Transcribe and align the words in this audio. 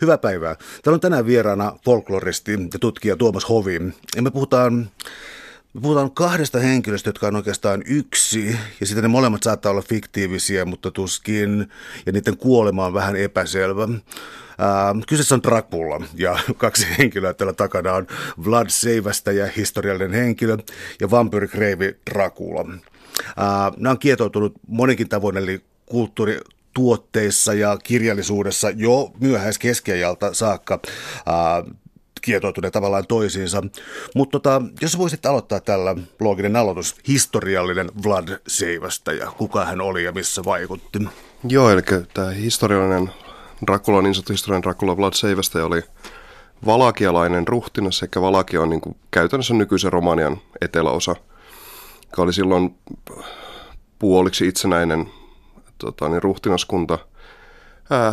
Hyvää 0.00 0.18
päivää. 0.18 0.54
Täällä 0.54 0.94
on 0.94 1.00
tänään 1.00 1.26
vieraana 1.26 1.78
folkloristi 1.84 2.52
ja 2.52 2.78
tutkija 2.80 3.16
Tuomas 3.16 3.48
Hovi. 3.48 3.80
Ja 4.16 4.22
me 4.22 4.30
puhutaan 4.30 4.90
me 5.74 5.80
puhutaan 5.80 6.10
kahdesta 6.10 6.58
henkilöstä, 6.58 7.08
jotka 7.08 7.26
on 7.26 7.36
oikeastaan 7.36 7.82
yksi, 7.86 8.56
ja 8.80 8.86
sitten 8.86 9.02
ne 9.02 9.08
molemmat 9.08 9.42
saattaa 9.42 9.70
olla 9.70 9.82
fiktiivisiä, 9.82 10.64
mutta 10.64 10.90
tuskin, 10.90 11.68
ja 12.06 12.12
niiden 12.12 12.36
kuolema 12.36 12.86
on 12.86 12.94
vähän 12.94 13.16
epäselvä. 13.16 13.88
Ää, 14.58 14.94
kyseessä 15.08 15.34
on 15.34 15.42
Dracula, 15.42 16.00
ja 16.14 16.38
kaksi 16.56 16.86
henkilöä 16.98 17.34
tällä 17.34 17.52
takana 17.52 17.92
on 17.92 18.06
Vlad 18.44 18.66
Seivästä 18.68 19.30
historiallinen 19.56 20.12
henkilö, 20.12 20.56
ja 21.00 21.10
vampyrikreivi 21.10 21.96
Dracula. 22.10 22.64
Ää, 23.36 23.72
nämä 23.76 23.90
on 23.90 23.98
kietoutunut 23.98 24.54
monikin 24.66 25.08
tavoin, 25.08 25.36
eli 25.36 25.64
kulttuuri, 25.86 26.40
tuotteissa 26.74 27.54
ja 27.54 27.76
kirjallisuudessa 27.84 28.70
jo 28.70 29.12
myöhäiskeskiajalta 29.20 30.34
saakka 30.34 30.80
kietoutuneet 32.22 32.72
tavallaan 32.72 33.06
toisiinsa. 33.06 33.62
Mutta 34.14 34.32
tota, 34.32 34.62
jos 34.80 34.98
voisit 34.98 35.26
aloittaa 35.26 35.60
tällä 35.60 35.96
looginen 36.20 36.56
aloitus, 36.56 36.96
historiallinen 37.08 37.90
Vlad 38.04 38.28
Seivästä 38.48 39.12
ja 39.12 39.30
kuka 39.30 39.64
hän 39.64 39.80
oli 39.80 40.04
ja 40.04 40.12
missä 40.12 40.44
vaikutti. 40.44 40.98
Joo, 41.48 41.70
eli 41.70 41.82
tämä 42.14 42.30
historiallinen 42.30 43.10
Dracula, 43.66 44.02
niin 44.02 44.14
sanottu 44.14 44.32
historiallinen 44.32 44.62
Dracula 44.62 44.96
Vlad 44.96 45.12
Seivästä 45.14 45.66
oli 45.66 45.82
valakialainen 46.66 47.48
ruhtinas, 47.48 47.98
sekä 47.98 48.20
Valakia 48.20 48.60
on 48.62 48.70
niin 48.70 48.80
kuin 48.80 48.96
käytännössä 49.10 49.54
nykyisen 49.54 49.92
Romanian 49.92 50.38
eteläosa, 50.60 51.16
joka 52.04 52.22
oli 52.22 52.32
silloin 52.32 52.74
puoliksi 53.98 54.48
itsenäinen 54.48 55.10
tota, 55.84 56.08
niin 56.08 56.22
ruhtinaskunta. 56.22 56.98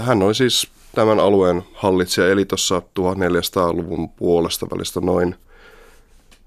Hän 0.01 0.21
oli 0.21 0.35
siis 0.35 0.67
tämän 0.95 1.19
alueen 1.19 1.63
hallitsija, 1.73 2.31
eli 2.31 2.45
tuossa 2.45 2.81
1400-luvun 2.99 4.09
puolesta 4.09 4.67
välistä 4.71 5.01
noin. 5.01 5.35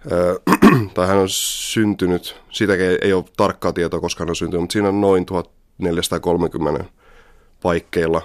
tai 0.95 1.07
hän 1.07 1.19
on 1.19 1.29
syntynyt, 1.29 2.37
siitäkin 2.51 2.87
ei, 2.87 2.99
ei 3.03 3.13
ole 3.13 3.25
tarkkaa 3.37 3.73
tietoa, 3.73 4.01
koska 4.01 4.25
hän 4.25 4.31
on 4.31 4.37
syntynyt, 4.37 4.61
mutta 4.61 4.73
siinä 4.73 4.89
on 4.89 5.01
noin 5.01 5.27
1430 5.27 6.85
paikkeilla. 7.63 8.23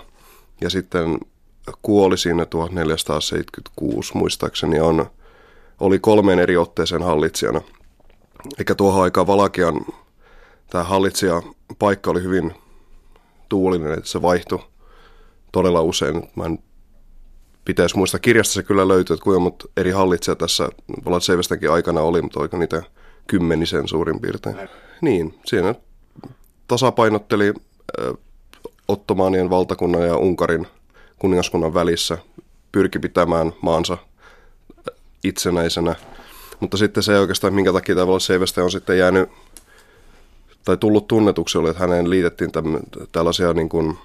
Ja 0.61 0.69
sitten 0.69 1.19
kuoli 1.81 2.17
siinä 2.17 2.45
1476 2.45 4.17
muistaakseni 4.17 4.79
on, 4.79 5.05
oli 5.79 5.99
kolmeen 5.99 6.39
eri 6.39 6.57
otteeseen 6.57 7.03
hallitsijana. 7.03 7.61
Eikä 8.57 8.75
tuohon 8.75 9.03
aikaan 9.03 9.27
Valakian 9.27 9.85
tämä 10.69 10.83
hallitsija 10.83 11.41
paikka 11.79 12.11
oli 12.11 12.23
hyvin 12.23 12.53
tuulinen, 13.49 13.93
että 13.93 14.09
se 14.09 14.21
vaihtui 14.21 14.59
todella 15.51 15.81
usein. 15.81 16.29
Mä 16.35 16.45
en 16.45 16.59
pitäisi 17.65 17.97
muistaa, 17.97 18.19
kirjasta 18.19 18.53
se 18.53 18.63
kyllä 18.63 18.87
löytyy, 18.87 19.13
että 19.13 19.23
kuinka 19.23 19.39
mutta 19.39 19.67
eri 19.77 19.91
hallitsija 19.91 20.35
tässä 20.35 20.69
Vlad 21.05 21.21
Seivästäkin 21.21 21.71
aikana 21.71 22.01
oli, 22.01 22.21
mutta 22.21 22.39
oliko 22.39 22.57
niitä 22.57 22.83
kymmenisen 23.27 23.87
suurin 23.87 24.19
piirtein. 24.19 24.55
Niin, 25.01 25.39
siinä 25.45 25.75
tasapainotteli 26.67 27.53
Ottomaanien 28.87 29.49
valtakunnan 29.49 30.07
ja 30.07 30.17
Unkarin 30.17 30.67
kuningaskunnan 31.19 31.73
välissä, 31.73 32.17
pyrki 32.71 32.99
pitämään 32.99 33.53
maansa 33.61 33.97
itsenäisenä. 35.23 35.95
Mutta 36.59 36.77
sitten 36.77 37.03
se 37.03 37.19
oikeastaan, 37.19 37.53
minkä 37.53 37.73
takia 37.73 37.95
tavallaan 37.95 38.21
Seivästä 38.21 38.63
on 38.63 38.71
sitten 38.71 38.97
jäänyt 38.97 39.29
tai 40.65 40.77
tullut 40.77 41.07
tunnetuksi 41.07 41.57
oli, 41.57 41.69
että 41.69 41.81
häneen 41.81 42.09
liitettiin 42.09 42.51
täm, 42.51 42.79
tällaisia 43.11 43.53
niin 43.53 43.69
kuin 43.69 43.97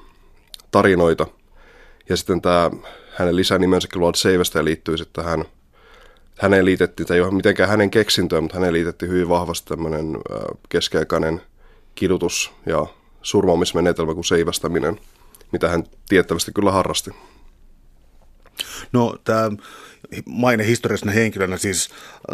tarinoita. 0.71 1.27
Ja 2.09 2.17
sitten 2.17 2.43
tämä 2.43 2.71
hänen 3.15 3.37
lisänimensäkin 3.37 4.01
Lord 4.01 4.15
Seivästä 4.17 4.65
liittyy 4.65 4.97
sitten 4.97 5.25
tähän, 5.25 5.45
häneen 6.39 6.65
liitettiin, 6.65 7.07
tai 7.07 7.17
ei 7.17 7.21
ole 7.23 7.31
mitenkään 7.31 7.69
hänen 7.69 7.91
keksintöä, 7.91 8.41
mutta 8.41 8.57
häneen 8.57 8.73
liitettiin 8.73 9.11
hyvin 9.11 9.29
vahvasti 9.29 9.69
tämmöinen 9.69 10.19
keskiaikainen 10.69 11.43
kidutus 11.95 12.53
ja 12.67 12.87
surmaamismenetelmä 13.23 14.15
kuin 14.15 14.25
seivästäminen, 14.25 15.01
mitä 15.53 15.69
hän 15.69 15.85
tiettävästi 16.09 16.53
kyllä 16.53 16.73
harrasti. 16.73 17.11
No 18.93 19.17
tämä 19.25 19.51
maine 20.27 20.67
historiallisena 20.67 21.13
henkilönä, 21.13 21.57
siis 21.57 21.89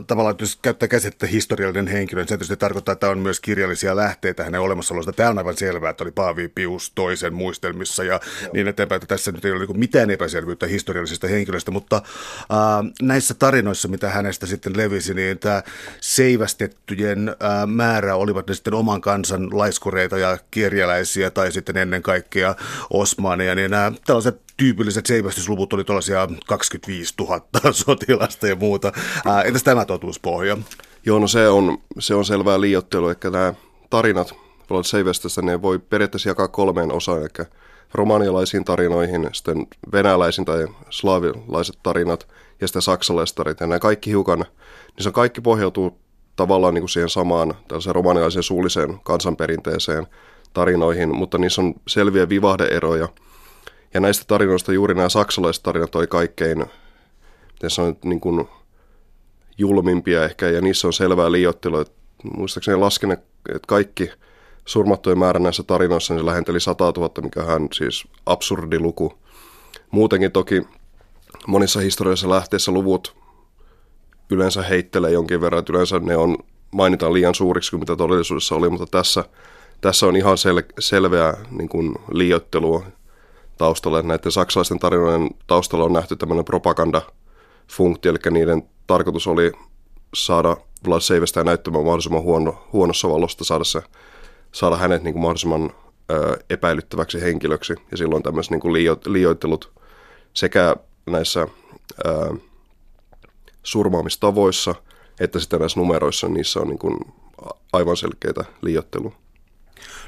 tavallaan 0.07 0.37
jos 0.41 0.59
käyttää 0.63 0.89
käsitettä 0.89 1.27
historiallinen 1.27 1.87
henkilö, 1.87 2.21
niin 2.21 2.29
se 2.29 2.35
tietysti 2.35 2.57
tarkoittaa, 2.57 2.93
että 2.93 3.11
on 3.11 3.19
myös 3.19 3.41
kirjallisia 3.41 3.97
lähteitä 3.97 4.45
hänen 4.45 4.61
olemassaolosta. 4.61 5.13
Tämä 5.13 5.31
on 5.31 5.39
aivan 5.39 5.57
selvää, 5.57 5.91
että 5.91 6.05
oli 6.05 6.11
Paavi 6.11 6.49
Pius 6.49 6.93
toisen 6.95 7.35
muistelmissa 7.35 8.05
ja 8.05 8.21
Joo. 8.43 8.51
niin 8.53 8.69
eteenpäin, 8.69 8.97
että 8.97 9.15
tässä 9.15 9.33
nyt 9.33 9.45
ei 9.45 9.53
ole 9.53 9.67
niin 9.67 9.79
mitään 9.79 10.11
epäselvyyttä 10.11 10.67
historiallisesta 10.67 11.27
henkilöstä, 11.27 11.71
mutta 11.71 11.97
äh, 11.97 12.93
näissä 13.03 13.35
tarinoissa, 13.35 13.89
mitä 13.89 14.11
hänestä 14.11 14.47
sitten 14.47 14.77
levisi, 14.77 15.15
niin 15.15 15.39
tämä 15.39 15.63
seivästettyjen 16.01 17.29
äh, 17.29 17.67
määrä 17.67 18.17
olivat 18.17 18.47
ne 18.47 18.55
sitten 18.55 18.75
oman 18.75 19.01
kansan 19.01 19.59
laiskureita 19.59 20.19
ja 20.19 20.39
kirjaläisiä 20.51 21.31
tai 21.31 21.53
sitten 21.53 21.77
ennen 21.77 22.03
kaikkea 22.03 22.55
osmaaneja, 22.91 23.55
niin 23.55 23.71
nämä 23.71 23.93
tällaiset 24.07 24.50
tyypilliset 24.61 25.07
seivästysluvut 25.07 25.73
oli 25.73 25.85
tuollaisia 25.85 26.29
25 26.47 27.15
000 27.19 27.41
sotilasta 27.73 28.47
ja 28.47 28.57
muuta. 28.57 28.93
Ää, 29.27 29.43
entäs 29.43 29.63
tämä 29.63 29.85
totuuspohja? 29.85 30.59
Joo, 31.07 31.19
no 31.19 31.27
se 31.27 31.49
on, 31.49 31.79
se 31.99 32.15
on 32.15 32.25
selvää 32.25 32.61
liiottelua, 32.61 33.13
että 33.13 33.31
nämä 33.31 33.55
tarinat 33.91 34.35
Vlad 34.71 34.85
Seivästästä, 34.85 35.43
ne 35.43 35.63
voi 35.63 35.79
periaatteessa 35.79 36.29
jakaa 36.29 36.49
kolmeen 36.49 36.93
osaan, 36.93 37.21
eli 37.21 37.47
romanialaisiin 37.95 38.65
tarinoihin, 38.65 39.29
sitten 39.33 39.67
venäläisiin 39.93 40.45
tai 40.45 40.67
slaavilaiset 40.91 41.79
tarinat 41.83 42.29
ja 42.61 42.69
sitten 42.69 42.83
saksalaiset 42.83 43.37
tarinat. 43.37 43.61
Ja 43.61 43.67
nämä 43.67 43.79
kaikki 43.79 44.11
hiukan, 44.11 44.39
niin 44.39 45.05
se 45.05 45.11
kaikki 45.11 45.41
pohjautuu 45.41 45.99
tavallaan 46.37 46.75
niin 46.75 46.83
kuin 46.83 46.91
siihen 46.91 47.09
samaan 47.09 47.55
tällaiseen 47.69 47.95
romanialaiseen 47.95 48.43
suulliseen 48.43 49.01
kansanperinteeseen 49.03 50.07
tarinoihin, 50.53 51.15
mutta 51.15 51.39
niissä 51.39 51.63
on 51.63 51.75
selviä 51.89 52.29
vivahdeeroja– 52.29 53.09
ja 53.95 54.01
näistä 54.01 54.25
tarinoista 54.27 54.73
juuri 54.73 54.95
nämä 54.95 55.09
saksalaiset 55.09 55.63
tarinat 55.63 55.95
oli 55.95 56.07
kaikkein, 56.07 56.59
miten 57.53 57.71
sanoin, 57.71 57.99
niin 58.05 58.21
kuin 58.21 58.49
julmimpia 59.59 60.25
ehkä, 60.25 60.49
ja 60.49 60.61
niissä 60.61 60.87
on 60.87 60.93
selvää 60.93 61.33
liiottelua. 61.33 61.85
Muistaakseni 62.37 62.77
lasken, 62.79 63.11
että 63.13 63.29
kaikki 63.67 64.11
surmattujen 64.65 65.19
määrä 65.19 65.41
näissä 65.41 65.63
tarinoissa 65.63 66.15
niin 66.15 66.23
se 66.23 66.27
lähenteli 66.27 66.61
100 66.61 66.85
000, 66.97 67.11
mikä 67.23 67.43
on 67.43 67.69
siis 67.73 68.09
absurdi 68.27 68.79
luku. 68.79 69.19
Muutenkin 69.91 70.33
toki 70.33 70.63
monissa 71.47 71.81
historiallisissa 71.81 72.31
lähteissä 72.31 72.73
luvut 72.73 73.17
yleensä 74.31 74.63
heittelee 74.63 75.11
jonkin 75.11 75.41
verran, 75.41 75.59
että 75.59 75.73
yleensä 75.73 75.99
ne 75.99 76.17
on, 76.17 76.37
mainitaan 76.71 77.13
liian 77.13 77.35
suuriksi 77.35 77.71
kuin 77.71 77.81
mitä 77.81 77.97
todellisuudessa 77.97 78.55
oli, 78.55 78.71
mutta 78.71 78.87
tässä, 78.87 79.25
tässä 79.81 80.07
on 80.07 80.17
ihan 80.17 80.39
sel, 80.39 80.63
selveää 80.79 81.37
niin 81.51 81.69
kuin 81.69 81.95
liiottelua 82.13 82.85
taustalla. 83.61 84.03
Näiden 84.03 84.33
saksalaisten 84.33 84.79
tarinoiden 84.79 85.31
taustalla 85.47 85.85
on 85.85 85.93
nähty 85.93 86.17
tämmöinen 86.17 86.45
propagandafunktio, 86.45 88.11
eli 88.11 88.19
niiden 88.31 88.63
tarkoitus 88.87 89.27
oli 89.27 89.53
saada 90.15 90.57
Vlad 90.87 91.01
Seivestä 91.01 91.45
näyttämään 91.45 91.85
mahdollisimman 91.85 92.23
huono, 92.23 92.69
huonossa 92.73 93.09
valosta, 93.09 93.45
saada, 93.45 93.65
se, 93.65 93.83
saada 94.53 94.77
hänet 94.77 95.03
niin 95.03 95.15
kuin 95.15 95.23
mahdollisimman 95.23 95.71
ö, 96.11 96.37
epäilyttäväksi 96.51 97.21
henkilöksi. 97.21 97.75
Ja 97.91 97.97
silloin 97.97 98.23
tämmöiset 98.23 98.51
niin 98.51 98.73
liio, 98.73 98.99
liioittelut 99.07 99.73
sekä 100.35 100.77
näissä 101.07 101.47
ö, 102.07 102.35
surmaamistavoissa 103.63 104.75
että 105.21 105.39
sitten 105.39 105.61
näissä 105.61 105.81
numeroissa, 105.81 106.29
niissä 106.29 106.61
on 106.61 106.69
niin 106.69 106.79
kuin 106.79 106.99
aivan 107.73 107.97
selkeitä 107.97 108.45
liioittelua. 108.63 109.13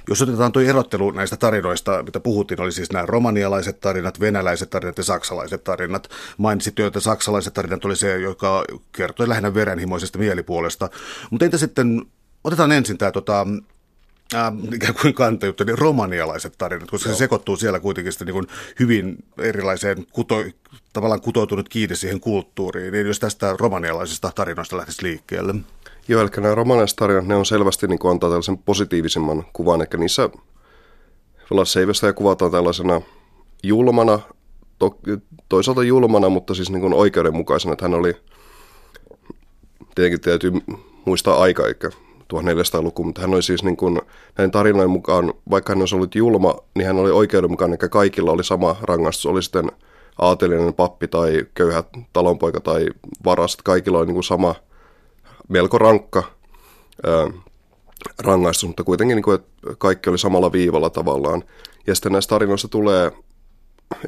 Jos 0.09 0.23
otetaan 0.23 0.53
tuo 0.53 0.63
erottelu 0.63 1.11
näistä 1.11 1.37
tarinoista, 1.37 2.03
mitä 2.03 2.21
puhuttiin, 2.21 2.61
oli 2.61 2.73
siis 2.73 2.93
nämä 2.93 3.07
romanialaiset 3.07 3.81
tarinat, 3.81 4.21
venäläiset 4.21 4.71
tarinat 4.71 4.99
ja 4.99 5.05
saksalaiset 5.05 5.65
tarinat. 5.65 6.09
Mainitsit 6.38 6.79
jo, 6.79 6.87
että 6.87 7.00
saksalaiset 7.00 7.55
tarinat 7.55 7.85
oli 7.85 7.97
se, 7.97 8.19
joka 8.19 8.65
kertoi 8.93 9.29
lähinnä 9.29 9.55
verenhimoisesta 9.55 10.19
mielipuolesta. 10.19 10.91
Mutta 11.31 11.44
entä 11.44 11.59
sitten, 11.59 12.03
otetaan 12.44 12.73
ensin 12.73 12.99
tämä 12.99 13.11
tota, 13.11 13.47
äh, 14.35 14.53
ikään 14.75 14.94
kuin 15.03 15.15
kantajuttu, 15.15 15.65
niin 15.65 15.79
romanialaiset 15.79 16.55
tarinat, 16.59 16.91
koska 16.91 17.09
Joo. 17.09 17.17
se 17.17 17.19
sekoittuu 17.19 17.56
siellä 17.56 17.81
kuitenkin 17.81 18.12
sitten 18.12 18.26
niin 18.26 18.47
hyvin 18.79 19.25
erilaiseen, 19.38 20.06
kuto, 20.12 20.44
tavallaan 20.93 21.21
kutoutunut 21.21 21.69
kiinni 21.69 21.97
siihen 21.97 22.21
kulttuuriin. 22.21 22.93
Niin 22.93 23.06
jos 23.06 23.21
tästä 23.21 23.56
romanialaisista 23.59 24.32
tarinoista 24.35 24.76
lähtisi 24.76 25.03
liikkeelle. 25.03 25.55
Joo, 26.08 26.22
eli 26.22 26.31
nämä 26.37 26.54
romanaiset 26.54 26.96
tarinat, 26.96 27.26
ne 27.26 27.37
on 27.37 27.46
selvästi 27.46 27.87
niin 27.87 27.99
antaa 28.10 28.31
tällaisen 28.31 28.58
positiivisemman 28.58 29.44
kuvan, 29.52 29.81
eli 29.81 30.00
niissä 30.00 30.31
ja 32.06 32.12
kuvataan 32.12 32.50
tällaisena 32.50 33.00
julmana, 33.62 34.19
to, 34.78 34.99
toisaalta 35.49 35.82
julmana, 35.82 36.28
mutta 36.28 36.54
siis 36.54 36.70
niin 36.70 36.81
kuin 36.81 36.94
oikeudenmukaisena, 36.94 37.72
että 37.72 37.84
hän 37.84 37.94
oli, 37.94 38.16
tietenkin 39.94 40.20
täytyy 40.20 40.52
muistaa 41.04 41.43
aika, 41.43 41.66
eikä 41.66 41.90
1400-luku, 42.34 43.04
mutta 43.04 43.20
hän 43.20 43.34
oli 43.34 43.43
siis 43.43 43.64
niin 43.64 43.76
kuin, 43.76 44.00
näin 44.38 44.50
tarinoiden 44.50 44.90
mukaan, 44.90 45.34
vaikka 45.50 45.72
hän 45.72 45.81
olisi 45.81 45.94
ollut 45.94 46.14
julma, 46.14 46.54
niin 46.75 46.87
hän 46.87 46.96
oli 46.96 47.10
oikeudenmukainen, 47.10 47.75
eikä 47.75 47.88
kaikilla 47.88 48.32
oli 48.32 48.44
sama 48.44 48.76
rangaistus, 48.82 49.26
oli 49.26 49.43
sitten 49.43 49.72
aatelinen 50.19 50.75
pappi 50.75 51.08
tai 51.08 51.46
köyhä 51.54 51.84
talonpoika 52.12 52.60
tai 52.60 52.87
varas, 53.25 53.56
kaikilla 53.56 53.99
on 53.99 54.06
niin 54.06 54.14
kuin 54.14 54.25
sama 54.25 54.54
melko 55.49 55.79
rankka 55.79 56.23
ää, 57.06 57.31
rangaistus, 58.19 58.67
mutta 58.67 58.85
kuitenkin 58.85 59.17
niin 59.17 59.23
kuin, 59.23 59.35
että 59.35 59.50
kaikki 59.79 60.11
oli 60.11 60.19
samalla 60.19 60.53
viivalla 60.53 60.91
tavallaan. 60.91 61.44
Ja 61.87 61.94
sitten 61.94 62.12
näissä 62.12 62.29
tarinoissa 62.29 62.69
tulee 62.69 63.12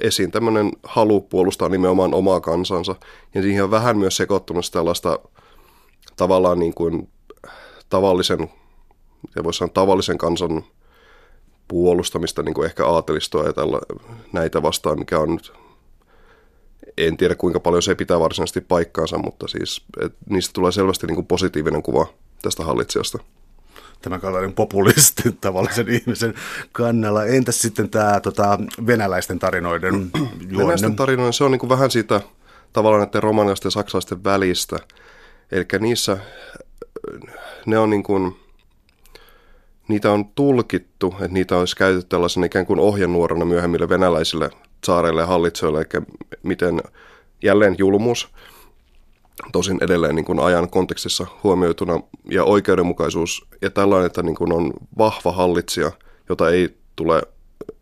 esiin 0.01 0.31
tämmöinen 0.31 0.73
halu 0.83 1.21
puolustaa 1.21 1.69
nimenomaan 1.69 2.15
omaa 2.15 2.41
kansansa, 2.41 2.95
ja 3.35 3.43
siihen 3.43 3.65
on 3.65 3.71
vähän 3.71 3.99
myös 3.99 4.17
sekoittunut 4.17 4.65
tällaista 4.73 5.19
tavallaan 6.17 6.59
niin 6.59 6.75
kuin 6.75 7.09
tavallisen, 7.89 8.51
ja 9.37 9.45
voisi 9.45 9.59
sanoa 9.59 9.73
tavallisen 9.75 10.19
kansan 10.19 10.65
puolustamista, 11.69 12.43
niin 12.43 12.55
kuin 12.55 12.67
ehkä 12.67 12.87
aatelistoa 12.87 13.45
ja 13.45 13.53
tällä, 13.53 13.79
näitä 14.33 14.63
vastaan, 14.63 14.99
mikä 14.99 15.19
on 15.19 15.31
nyt, 15.31 15.53
en 16.99 17.17
tiedä 17.17 17.35
kuinka 17.35 17.61
paljon 17.61 17.83
se 17.83 17.95
pitää 17.95 18.21
varsinaisesti 18.21 18.61
paikkaansa, 18.61 19.19
mutta 19.19 19.49
siis 19.49 19.85
että 20.01 20.19
niistä 20.29 20.53
tulee 20.53 20.73
selvästi 20.73 21.07
niin 21.07 21.15
kuin 21.15 21.27
positiivinen 21.27 21.83
kuva 21.83 22.07
tästä 22.43 22.65
hallitsijasta 22.65 23.19
tämä 24.05 24.19
kaltainen 24.19 24.53
populisti 24.53 25.23
tavallisen 25.41 25.89
ihmisen 25.89 26.35
kannalla. 26.73 27.25
Entäs 27.25 27.59
sitten 27.59 27.91
tämä 27.91 28.21
tota, 28.21 28.59
venäläisten 28.87 29.39
tarinoiden 29.39 29.95
juonne? 30.15 30.59
Venäläisten 30.59 30.97
tarinoiden, 30.97 31.33
se 31.33 31.45
on 31.45 31.51
niin 31.51 31.61
kuin 31.61 31.71
vähän 31.71 31.91
siitä 31.91 32.21
tavallaan 32.73 33.03
näiden 33.03 33.23
romanilaisten 33.23 33.67
ja 33.67 33.71
saksalaisten 33.71 34.25
välistä. 34.25 34.79
Eli 35.53 35.65
niissä 35.81 36.19
ne 37.67 37.79
on 37.79 37.91
niin 37.91 38.03
kuin, 38.03 38.37
niitä 39.89 40.13
on 40.13 40.25
tulkittu, 40.25 41.15
että 41.21 41.29
niitä 41.29 41.57
olisi 41.57 41.77
käytetty 41.77 42.09
tällaisena 42.09 42.47
ikään 42.47 42.67
kuin 42.67 42.81
ohjenuorana 42.81 43.45
myöhemmille 43.45 43.89
venäläisille 43.89 44.51
saareille 44.85 45.21
ja 45.21 45.27
hallitsijoille, 45.27 45.81
eli 45.81 46.05
miten 46.43 46.81
jälleen 47.43 47.75
julmuus, 47.79 48.29
tosin 49.53 49.79
edelleen 49.81 50.15
niin 50.15 50.25
kuin 50.25 50.41
ajan 50.41 50.71
kontekstissa 50.71 51.27
huomioituna, 51.43 52.01
ja 52.31 52.45
oikeudenmukaisuus, 52.45 53.47
ja 53.63 53.71
tällainen, 53.71 54.07
että 54.07 54.23
niin 54.23 54.37
kuin 54.37 54.53
on 54.53 54.73
vahva 54.99 55.33
hallitsija, 55.33 55.93
jota 56.29 56.51
ei 56.51 56.77
tule 56.97 57.23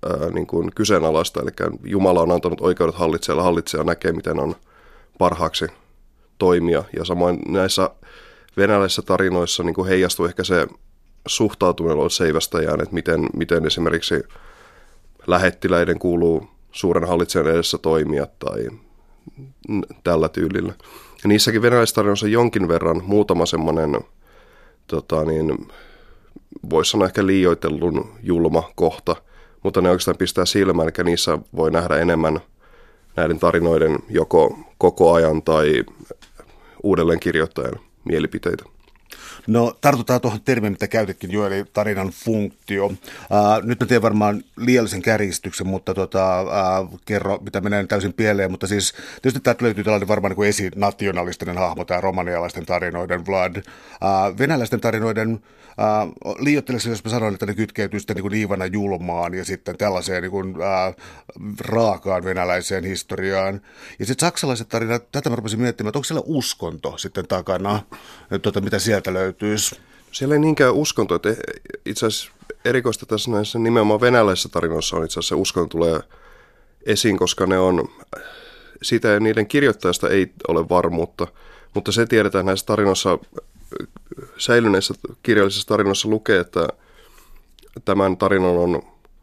ää, 0.06 0.30
niin 0.30 0.46
kuin 0.46 0.70
kyseenalaista, 0.74 1.40
eli 1.42 1.50
Jumala 1.84 2.22
on 2.22 2.30
antanut 2.30 2.60
oikeudet 2.60 2.94
hallitsijalle, 2.94 3.42
hallitsija 3.42 3.84
näkee, 3.84 4.12
miten 4.12 4.40
on 4.40 4.54
parhaaksi 5.18 5.66
toimia, 6.38 6.84
ja 6.96 7.04
samoin 7.04 7.38
näissä 7.48 7.90
venäläisissä 8.56 9.02
tarinoissa 9.02 9.62
niin 9.62 9.74
kuin 9.74 9.88
heijastuu 9.88 10.26
ehkä 10.26 10.44
se 10.44 10.66
suhtautuminen 11.26 12.10
seivästäjään, 12.10 12.80
että 12.80 12.94
miten, 12.94 13.26
miten 13.36 13.66
esimerkiksi 13.66 14.22
lähettiläiden 15.26 15.98
kuuluu 15.98 16.48
suuren 16.72 17.08
hallitsijan 17.08 17.46
edessä 17.46 17.78
toimia 17.78 18.26
tai 18.38 18.68
tällä 20.04 20.28
tyylillä. 20.28 20.72
Ja 21.22 21.28
niissäkin 21.28 21.62
venäläistarinoissa 21.62 22.28
jonkin 22.28 22.68
verran 22.68 23.02
muutama 23.04 23.46
semmoinen, 23.46 24.00
tota 24.86 25.24
niin, 25.24 25.68
voisi 26.70 26.90
sanoa 26.90 27.06
ehkä 27.06 27.26
liioitellun 27.26 28.12
julma 28.22 28.70
kohta, 28.74 29.16
mutta 29.62 29.80
ne 29.80 29.90
oikeastaan 29.90 30.16
pistää 30.16 30.44
silmään, 30.44 30.88
eli 30.96 31.04
niissä 31.04 31.38
voi 31.56 31.70
nähdä 31.70 31.96
enemmän 31.96 32.40
näiden 33.16 33.38
tarinoiden 33.38 33.98
joko 34.08 34.58
koko 34.78 35.12
ajan 35.12 35.42
tai 35.42 35.84
uudelleen 36.82 37.20
kirjoittajan 37.20 37.80
mielipiteitä. 38.04 38.64
No 39.46 39.72
tartutaan 39.80 40.20
tuohon 40.20 40.40
termiin, 40.40 40.72
mitä 40.72 40.88
käytitkin 40.88 41.30
jo, 41.30 41.46
eli 41.46 41.64
tarinan 41.72 42.08
funktio. 42.08 42.86
Uh, 42.86 42.96
nyt 43.62 43.80
mä 43.80 43.86
teen 43.86 44.02
varmaan 44.02 44.44
liiallisen 44.56 45.02
kärjistyksen, 45.02 45.66
mutta 45.66 45.94
tota, 45.94 46.42
uh, 46.42 47.00
kerro, 47.04 47.38
mitä 47.38 47.60
menee 47.60 47.86
täysin 47.86 48.12
pieleen, 48.12 48.50
mutta 48.50 48.66
siis 48.66 48.92
tietysti 49.22 49.40
täältä 49.40 49.64
löytyy 49.64 49.84
tällainen 49.84 50.08
varmaan 50.08 50.34
niin 50.36 50.48
esinationalistinen 50.48 51.58
hahmo, 51.58 51.84
tämä 51.84 52.00
romanialaisten 52.00 52.66
tarinoiden 52.66 53.26
Vlad. 53.26 53.56
Uh, 53.56 54.38
venäläisten 54.38 54.80
tarinoiden 54.80 55.40
Uh, 55.72 56.36
liioittelisi, 56.38 56.88
jos 56.88 57.04
mä 57.04 57.10
sanoin, 57.10 57.34
että 57.34 57.46
ne 57.46 57.54
kytkeytyy 57.54 58.00
sitten 58.00 58.16
niin 58.16 58.22
kuin 58.22 58.34
Iivana 58.34 58.66
julmaan 58.66 59.34
ja 59.34 59.44
sitten 59.44 59.78
tällaiseen 59.78 60.22
niin 60.22 60.30
kuin, 60.30 60.56
uh, 60.56 60.96
raakaan 61.60 62.24
venäläiseen 62.24 62.84
historiaan. 62.84 63.60
Ja 63.98 64.06
sitten 64.06 64.26
saksalaiset 64.26 64.68
tarinat, 64.68 65.12
tätä 65.12 65.30
mä 65.30 65.36
rupesin 65.36 65.60
miettimään, 65.60 65.88
että 65.88 65.98
onko 65.98 66.04
siellä 66.04 66.22
uskonto 66.26 66.96
sitten 66.96 67.28
takana, 67.28 67.82
että, 68.22 68.38
tota, 68.38 68.60
mitä 68.60 68.78
sieltä 68.78 69.12
löytyisi? 69.32 69.80
Siellä 70.12 70.34
ei 70.34 70.40
niinkään 70.40 70.74
uskonto, 70.74 71.14
että 71.14 71.28
itse 71.86 72.06
asiassa 72.06 72.30
erikoista 72.64 73.06
tässä 73.06 73.30
näissä 73.30 73.58
nimenomaan 73.58 74.00
venäläisissä 74.00 74.48
tarinoissa 74.48 74.96
on 74.96 75.04
itse 75.04 75.18
asiassa 75.18 75.36
uskonto 75.36 75.68
tulee 75.68 76.00
esiin, 76.86 77.18
koska 77.18 77.46
ne 77.46 77.58
on, 77.58 77.88
siitä 78.82 79.08
ja 79.08 79.20
niiden 79.20 79.46
kirjoittajasta 79.46 80.08
ei 80.08 80.32
ole 80.48 80.68
varmuutta, 80.68 81.26
mutta 81.74 81.92
se 81.92 82.06
tiedetään 82.06 82.46
näissä 82.46 82.66
tarinoissa 82.66 83.18
säilyneissä 84.38 84.94
kirjallisissa 85.22 85.68
tarinoissa 85.68 86.08
lukee, 86.08 86.40
että 86.40 86.68
tämän 87.84 88.16
tarinan 88.16 88.58
on 88.58 88.82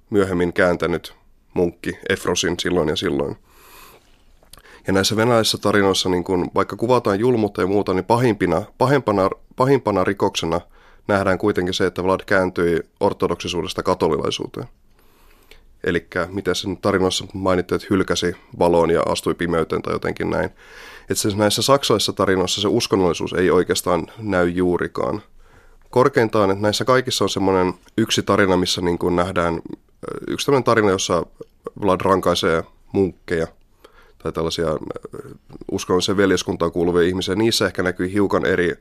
myöhemmin 0.10 0.54
kääntänyt 0.54 1.14
munkki 1.54 2.00
Efrosin 2.10 2.56
silloin 2.60 2.90
ja 2.90 2.96
silloin. 2.96 3.38
Ja 4.89 4.94
näissä 4.94 5.15
venäläisissä 5.15 5.57
tarinoissa, 5.57 6.09
niin 6.09 6.24
kun, 6.24 6.51
vaikka 6.56 6.75
kuvataan 6.75 7.19
julmuutta 7.19 7.62
ja 7.62 7.68
muuta, 7.68 7.94
niin 7.94 8.06
pahimpina, 8.06 8.62
pahimpana, 8.77 9.30
pahimpana 9.56 10.03
rikoksena 10.03 10.62
nähdään 11.07 11.38
kuitenkin 11.38 11.74
se, 11.74 11.86
että 11.86 12.03
Vlad 12.03 12.19
kääntyi 12.25 12.80
ortodoksisuudesta 13.00 13.83
katolilaisuuteen. 13.83 14.68
Eli 15.83 16.07
miten 16.27 16.56
sen 16.56 16.77
tarinoissa 16.77 17.25
mainittiin, 17.33 17.75
että 17.75 17.88
hylkäsi 17.89 18.36
valon 18.59 18.89
ja 18.89 19.01
astui 19.06 19.33
pimeyteen 19.33 19.81
tai 19.81 19.94
jotenkin 19.94 20.30
näin. 20.30 20.50
Että 21.01 21.21
siis 21.21 21.36
näissä 21.36 21.62
saksalaisissa 21.62 22.13
tarinoissa 22.13 22.62
se 22.62 22.68
uskonnollisuus 22.68 23.33
ei 23.33 23.51
oikeastaan 23.51 24.07
näy 24.18 24.50
juurikaan. 24.50 25.21
Korkeintaan, 25.89 26.51
että 26.51 26.62
näissä 26.62 26.86
kaikissa 26.86 27.25
on 27.25 27.30
semmoinen 27.30 27.74
yksi 27.97 28.24
tarina, 28.24 28.57
missä 28.57 28.81
niin 28.81 29.00
kuin 29.00 29.15
nähdään, 29.15 29.62
yksi 30.27 30.45
tämmöinen 30.45 30.63
tarina, 30.63 30.89
jossa 30.89 31.25
Vlad 31.81 32.01
rankaisee 32.01 32.63
munkkeja 32.91 33.47
tai 34.24 34.31
tällaisia 34.31 34.68
uskonnolliseen 35.71 36.18
veljeskuntaan 36.18 36.71
kuuluvia 36.71 37.07
ihmisiä. 37.07 37.36
Niissä 37.36 37.66
ehkä 37.66 37.83
näkyy 37.83 38.13
hiukan 38.13 38.45
eri, 38.45 38.75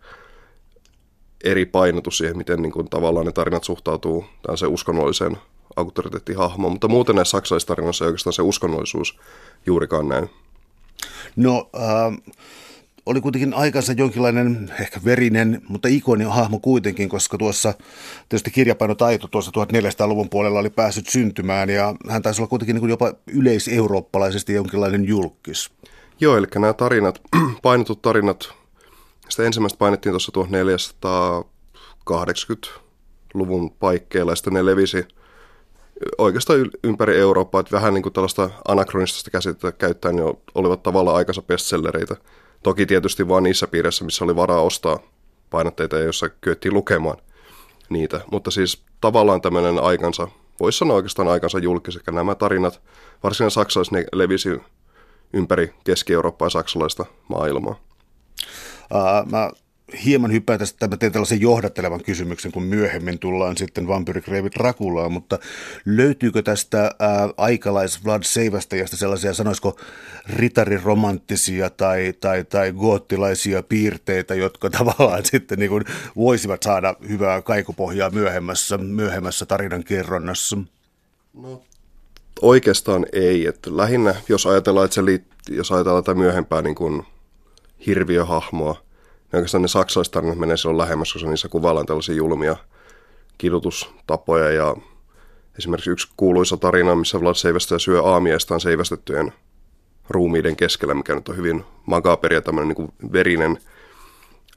eri 1.44 1.66
painotus 1.66 2.18
siihen, 2.18 2.36
miten 2.36 2.62
niin 2.62 2.72
kuin 2.72 2.90
tavallaan 2.90 3.26
ne 3.26 3.32
tarinat 3.32 3.64
suhtautuu 3.64 4.24
se 4.54 4.66
uskonnolliseen 4.66 5.36
auktoriteettihahmoon, 5.76 6.72
mutta 6.72 6.88
muuten 6.88 7.16
näissä 7.16 7.30
saksalaisissa 7.30 7.74
tarinoissa 7.74 8.04
ei 8.04 8.06
oikeastaan 8.06 8.32
se 8.32 8.42
uskonnollisuus 8.42 9.18
juurikaan 9.66 10.08
näy. 10.08 10.26
No, 11.36 11.70
äh, 11.76 12.34
oli 13.08 13.20
kuitenkin 13.20 13.54
aikansa 13.54 13.92
jonkinlainen 13.92 14.70
ehkä 14.80 15.00
verinen, 15.04 15.62
mutta 15.68 15.88
ikoninen 15.88 16.32
hahmo 16.32 16.58
kuitenkin, 16.58 17.08
koska 17.08 17.38
tuossa 17.38 17.74
tietysti 18.28 18.50
kirjapainotaito 18.50 19.28
tuossa 19.28 19.50
1400-luvun 19.50 20.28
puolella 20.28 20.58
oli 20.58 20.70
päässyt 20.70 21.08
syntymään 21.08 21.70
ja 21.70 21.94
hän 22.08 22.22
taisi 22.22 22.42
olla 22.42 22.48
kuitenkin 22.48 22.76
niin 22.76 22.90
jopa 22.90 23.12
yleiseurooppalaisesti 23.26 24.52
jonkinlainen 24.52 25.04
julkis. 25.04 25.70
Joo, 26.20 26.36
eli 26.36 26.46
nämä 26.54 26.72
tarinat, 26.72 27.22
painetut 27.62 28.02
tarinat, 28.02 28.52
sitä 29.28 29.42
ensimmäistä 29.42 29.78
painettiin 29.78 30.12
tuossa 30.12 30.32
1480-luvun 32.10 33.70
paikkeilla 33.70 34.32
ja 34.32 34.36
sitten 34.36 34.54
ne 34.54 34.66
levisi– 34.66 35.04
oikeastaan 36.18 36.70
ympäri 36.84 37.18
Eurooppaa, 37.18 37.60
että 37.60 37.76
vähän 37.76 37.94
niin 37.94 38.02
kuin 38.02 38.12
tällaista 38.12 38.50
anakronistista 38.68 39.30
käsitettä 39.30 39.72
käyttäen 39.72 40.16
niin 40.16 40.34
olivat 40.54 40.82
tavallaan 40.82 41.16
aikansa 41.16 41.42
bestsellereitä. 41.42 42.16
Toki 42.62 42.86
tietysti 42.86 43.28
vain 43.28 43.44
niissä 43.44 43.66
piirissä, 43.66 44.04
missä 44.04 44.24
oli 44.24 44.36
varaa 44.36 44.62
ostaa 44.62 44.98
painotteita 45.50 45.96
ja 45.96 46.04
jossa 46.04 46.28
kyettiin 46.28 46.74
lukemaan 46.74 47.16
niitä. 47.88 48.20
Mutta 48.30 48.50
siis 48.50 48.82
tavallaan 49.00 49.40
tämmöinen 49.40 49.78
aikansa, 49.78 50.28
voisi 50.60 50.78
sanoa 50.78 50.96
oikeastaan 50.96 51.28
aikansa 51.28 51.58
julkis, 51.58 51.98
nämä 52.10 52.34
tarinat, 52.34 52.80
varsinkin 53.22 53.50
saksalaiset, 53.50 53.92
ne 53.92 54.04
levisi 54.12 54.60
ympäri 55.32 55.74
Keski-Eurooppaa 55.84 56.46
ja 56.46 56.50
saksalaista 56.50 57.04
maailmaa. 57.28 57.80
Uh, 58.94 59.30
mä 59.30 59.50
hieman 60.04 60.32
hyppää 60.32 60.58
tästä, 60.58 60.88
mä 60.88 60.96
teen 60.96 61.12
tällaisen 61.12 61.40
johdattelevan 61.40 62.02
kysymyksen, 62.04 62.52
kun 62.52 62.62
myöhemmin 62.62 63.18
tullaan 63.18 63.56
sitten 63.56 63.88
vampyrikreivit 63.88 64.56
Rakulaan, 64.56 65.12
mutta 65.12 65.38
löytyykö 65.84 66.42
tästä 66.42 66.80
ää, 66.98 67.28
aikalais 67.36 68.04
Vlad 68.04 68.22
Seivastajasta 68.22 68.96
sellaisia, 68.96 69.34
sanoisiko 69.34 69.80
ritariromanttisia 70.26 71.70
tai, 71.70 72.14
tai, 72.20 72.44
tai 72.44 72.72
goottilaisia 72.72 73.62
piirteitä, 73.62 74.34
jotka 74.34 74.70
tavallaan 74.78 75.24
sitten 75.24 75.58
niin 75.58 75.70
kuin 75.70 75.84
voisivat 76.16 76.62
saada 76.62 76.94
hyvää 77.08 77.42
kaikupohjaa 77.42 78.10
myöhemmässä, 78.10 78.78
myöhemmässä 78.78 79.46
tarinan 79.46 79.84
kerronnassa? 79.84 80.58
No 81.34 81.62
oikeastaan 82.42 83.06
ei. 83.12 83.46
Että 83.46 83.76
lähinnä, 83.76 84.14
jos 84.28 84.46
ajatellaan, 84.46 84.84
että 84.84 84.94
se 84.94 85.04
liittyy, 85.04 85.56
jos 85.56 85.72
ajatellaan 85.72 86.04
tätä 86.04 86.18
myöhempää 86.18 86.62
niin 86.62 86.74
kuin 86.74 87.02
hirviöhahmoa, 87.86 88.87
oikeastaan 89.32 89.62
ne 89.62 89.68
saksalaiset 89.68 90.12
tarinat 90.12 90.38
menee 90.38 90.56
silloin 90.56 90.78
lähemmäs, 90.78 91.12
koska 91.12 91.28
niissä 91.28 91.48
kuvaillaan 91.48 91.86
tällaisia 91.86 92.14
julmia 92.14 92.56
kidutustapoja 93.38 94.50
ja 94.50 94.76
esimerkiksi 95.58 95.90
yksi 95.90 96.08
kuuluisa 96.16 96.56
tarina, 96.56 96.94
missä 96.94 97.20
Vlad 97.20 97.34
seivästä 97.34 97.78
syö 97.78 98.02
aamiaistaan 98.02 98.60
seivästettyjen 98.60 99.32
ruumiiden 100.10 100.56
keskellä, 100.56 100.94
mikä 100.94 101.14
nyt 101.14 101.28
on 101.28 101.36
hyvin 101.36 101.64
makaperi 101.86 102.36
ja 102.36 102.42
tämmöinen 102.42 102.76
niin 102.78 103.12
verinen, 103.12 103.58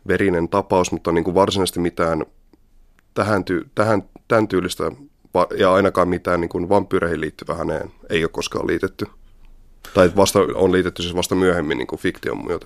verinen 0.08 0.50
tapaus, 0.50 0.92
mutta 0.92 1.12
niin 1.12 1.24
kuin 1.24 1.36
varsinaisesti 1.36 1.80
mitään 1.80 2.26
tähän, 3.14 3.46
ty, 3.46 3.70
tähän, 3.76 4.04
tämän 4.28 4.48
tyylistä 4.48 4.92
ja 5.58 5.74
ainakaan 5.74 6.10
mitään 6.10 6.42
niin 6.42 6.50
kuin 6.50 6.70
vampyyreihin 6.70 7.22
liittyvää 7.22 7.56
häneen 7.56 7.92
ei 8.10 8.24
ole 8.24 8.30
koskaan 8.30 8.68
liitetty. 8.68 9.06
Tai 9.94 10.12
vasta, 10.16 10.40
on 10.56 10.72
liitetty 10.72 11.02
siis 11.02 11.16
vasta 11.16 11.36
myöhemmin 11.36 11.78
niin 11.78 11.88
kuin 11.88 12.00
fiktion 12.00 12.46
myötä. 12.46 12.66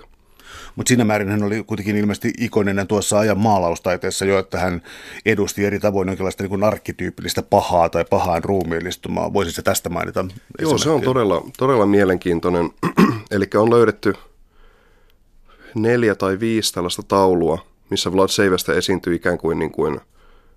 Mutta 0.76 0.88
siinä 0.88 1.04
määrin 1.04 1.28
hän 1.28 1.42
oli 1.42 1.64
kuitenkin 1.64 1.96
ilmeisesti 1.96 2.32
ikoninen 2.38 2.86
tuossa 2.86 3.18
ajan 3.18 3.38
maalaustaiteessa 3.38 4.24
jo, 4.24 4.38
että 4.38 4.58
hän 4.58 4.82
edusti 5.26 5.64
eri 5.64 5.80
tavoin 5.80 6.08
jonkinlaista 6.08 6.42
niin 6.42 6.50
kuin 6.50 6.64
arkkityypillistä 6.64 7.42
pahaa 7.42 7.88
tai 7.88 8.04
pahaan 8.10 8.44
ruumiillistumaa. 8.44 9.32
Voisi 9.32 9.52
se 9.52 9.62
tästä 9.62 9.88
mainita? 9.88 10.24
Joo, 10.58 10.78
se 10.78 10.90
on 10.90 11.02
todella, 11.02 11.42
todella 11.58 11.86
mielenkiintoinen. 11.86 12.70
Eli 13.30 13.46
on 13.54 13.70
löydetty 13.70 14.14
neljä 15.74 16.14
tai 16.14 16.40
viisi 16.40 16.74
tällaista 16.74 17.02
taulua, 17.02 17.58
missä 17.90 18.12
Vlad 18.12 18.28
Seivestä 18.28 18.72
esiintyy 18.72 19.14
ikään 19.14 19.38
kuin, 19.38 19.58
niin 19.58 19.72
kuin, 19.72 20.00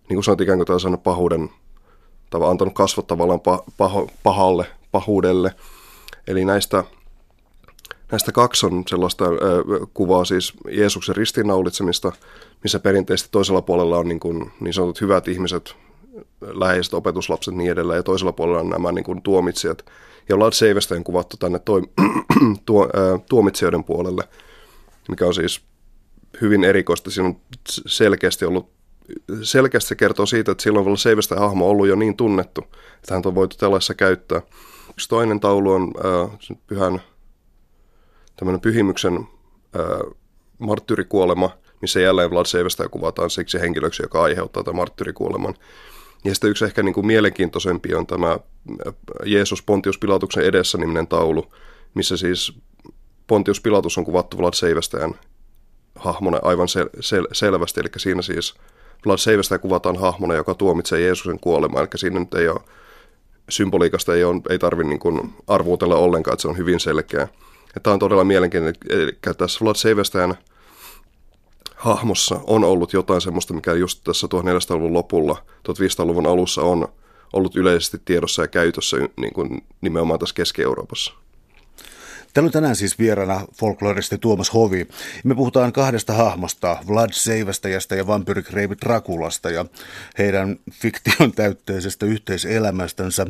niin 0.10 0.16
kuin 0.16 0.24
sanot, 0.24 0.42
ikään 0.42 0.58
kuin 0.58 0.68
tällaisen 0.68 0.98
pahuuden, 0.98 1.50
tai 2.30 2.42
antanut 2.44 2.74
kasvot 2.74 3.08
tavallaan 3.08 3.40
paho, 3.78 4.10
pahalle, 4.24 4.66
pahuudelle. 4.92 5.56
Eli 6.28 6.46
näistä 6.46 6.84
Näistä 8.12 8.32
kaksi 8.32 8.66
on 8.66 8.84
sellaista 8.88 9.26
äh, 9.26 9.32
kuvaa 9.94 10.26
siis 10.26 10.54
Jeesuksen 10.72 11.16
ristiinnaulitsemista, 11.16 12.12
missä 12.64 12.80
perinteisesti 12.80 13.30
toisella 13.32 13.62
puolella 13.62 13.98
on 13.98 14.08
niin, 14.08 14.20
kuin, 14.20 14.52
niin 14.60 14.74
sanotut 14.74 15.02
hyvät 15.02 15.28
ihmiset, 15.28 15.76
läheiset 16.42 16.94
opetuslapset 16.94 17.54
niin 17.54 17.72
edelleen, 17.72 17.98
ja 17.98 18.04
toisella 18.04 18.32
puolella 18.32 18.60
on 18.60 18.70
nämä 18.70 18.92
niin 18.92 19.06
kuin, 19.06 19.22
tuomitsijat. 19.22 19.86
Ja 20.30 20.40
Lad 20.40 20.54
Seivestä 20.54 20.96
kuvattu 21.04 21.38
tänne 21.38 21.60
toi, 21.60 21.82
tuo, 22.66 22.84
äh, 22.84 23.22
tuomitsijoiden 23.30 23.84
puolelle, 23.84 24.24
mikä 25.10 25.26
on 25.26 25.34
siis 25.34 25.62
hyvin 26.42 26.64
erikoista. 26.64 27.12
Siinä 27.12 27.30
on 27.30 27.36
selkeästi 27.68 28.46
ollut 28.46 28.70
selkeästi 29.44 29.88
se 29.88 29.96
kertoo 29.96 30.26
siitä, 30.26 30.52
että 30.52 30.62
silloin 30.62 30.98
Seivestä 30.98 31.36
hahmo 31.36 31.70
ollut 31.70 31.88
jo 31.88 31.96
niin 31.96 32.18
tunnettu, 32.18 32.62
että 32.96 33.14
hän 33.14 33.22
on 33.26 33.36
voitu 33.36 33.58
tällaisessa 33.58 33.94
käyttää. 33.94 34.42
Yksi 34.90 35.10
toinen 35.10 35.40
taulu 35.40 35.72
on 35.72 35.92
äh, 36.06 36.40
pyhän 36.68 37.02
tämmöinen 38.40 38.62
pyhimyksen 38.62 39.18
äh, 39.18 40.16
marttyrikuolema, 40.60 41.50
missä 41.82 42.00
jälleen 42.00 42.32
Vlad 42.32 42.46
Seivestä 42.46 42.90
kuvataan 42.90 43.30
siksi 43.30 43.60
henkilöksi, 43.60 44.04
joka 44.04 44.24
aiheuttaa 44.24 44.64
tämän 44.64 44.76
marttyrikuoleman. 44.76 45.56
Ja 46.26 46.36
sitten 46.36 46.50
yksi 46.50 46.66
ehkä 46.66 46.84
niin 46.84 46.94
kuin 46.94 47.08
mielenkiintoisempi 47.08 47.96
on 47.96 48.08
tämä 48.08 48.40
Jeesus 49.26 49.64
Pontius 49.64 49.98
Pilatuksen 49.98 50.44
edessä 50.44 50.78
niminen 50.78 51.08
taulu, 51.08 51.54
missä 51.94 52.18
siis 52.18 52.54
Pontius 53.28 53.62
Pilatus 53.62 53.98
on 53.98 54.06
kuvattu 54.06 54.38
Vlad 54.38 54.54
Seivästäjän 54.54 55.16
hahmona 55.96 56.40
aivan 56.42 56.68
sel- 56.68 57.00
sel- 57.00 57.28
selvästi, 57.32 57.80
eli 57.80 57.90
siinä 57.98 58.22
siis 58.22 58.54
Vlad 59.06 59.18
Seivästäjä 59.18 59.60
kuvataan 59.60 59.98
hahmona, 59.98 60.34
joka 60.34 60.56
tuomitsee 60.56 61.00
Jeesuksen 61.00 61.40
kuolemaan, 61.40 61.82
eli 61.84 62.00
siinä 62.00 62.20
nyt 62.20 62.34
ei 62.34 62.48
ole 62.48 62.60
symboliikasta 63.50 64.16
ei, 64.16 64.24
ole, 64.24 64.42
ei 64.50 64.60
tarvitse 64.60 64.90
niin 64.90 65.34
arvuutella 65.48 65.96
ollenkaan, 65.96 66.34
että 66.34 66.42
se 66.42 66.48
on 66.48 66.58
hyvin 66.58 66.80
selkeä. 66.80 67.28
Ja 67.76 67.82
tämä 67.82 67.94
on 67.94 68.00
todella 68.00 68.24
mielenkiintoinen, 68.24 68.82
eli 68.90 69.18
tässä 69.38 69.60
Vlad 69.62 69.76
Seivestäjän 69.76 70.38
hahmossa 71.76 72.40
on 72.48 72.64
ollut 72.64 72.94
jotain 72.94 73.22
semmoista, 73.22 73.54
mikä 73.54 73.74
just 73.74 74.04
tässä 74.04 74.28
1400-luvun 74.28 74.94
lopulla, 74.94 75.44
1500-luvun 75.48 76.28
alussa 76.28 76.62
on 76.62 76.88
ollut 77.34 77.56
yleisesti 77.56 78.02
tiedossa 78.06 78.42
ja 78.42 78.48
käytössä 78.48 78.98
niin 79.18 79.34
kuin 79.34 79.66
nimenomaan 79.82 80.20
tässä 80.20 80.36
Keski-Euroopassa. 80.36 81.14
Täällä 82.34 82.48
on 82.48 82.52
tänään 82.52 82.76
siis 82.76 83.00
vieraana 83.00 83.42
folkloristi 83.54 84.18
Tuomas 84.18 84.54
Hovi. 84.54 84.88
Me 85.24 85.36
puhutaan 85.36 85.74
kahdesta 85.74 86.14
hahmosta, 86.14 86.78
Vlad 86.88 87.10
Seivästäjästä 87.14 87.96
ja 87.96 88.08
vampyrikreivi 88.08 88.76
Drakulasta 88.86 89.50
ja 89.50 89.66
heidän 90.18 90.56
fiktion 90.72 91.32
täytteisestä 91.32 92.06
yhteiselämästänsä. 92.06 93.26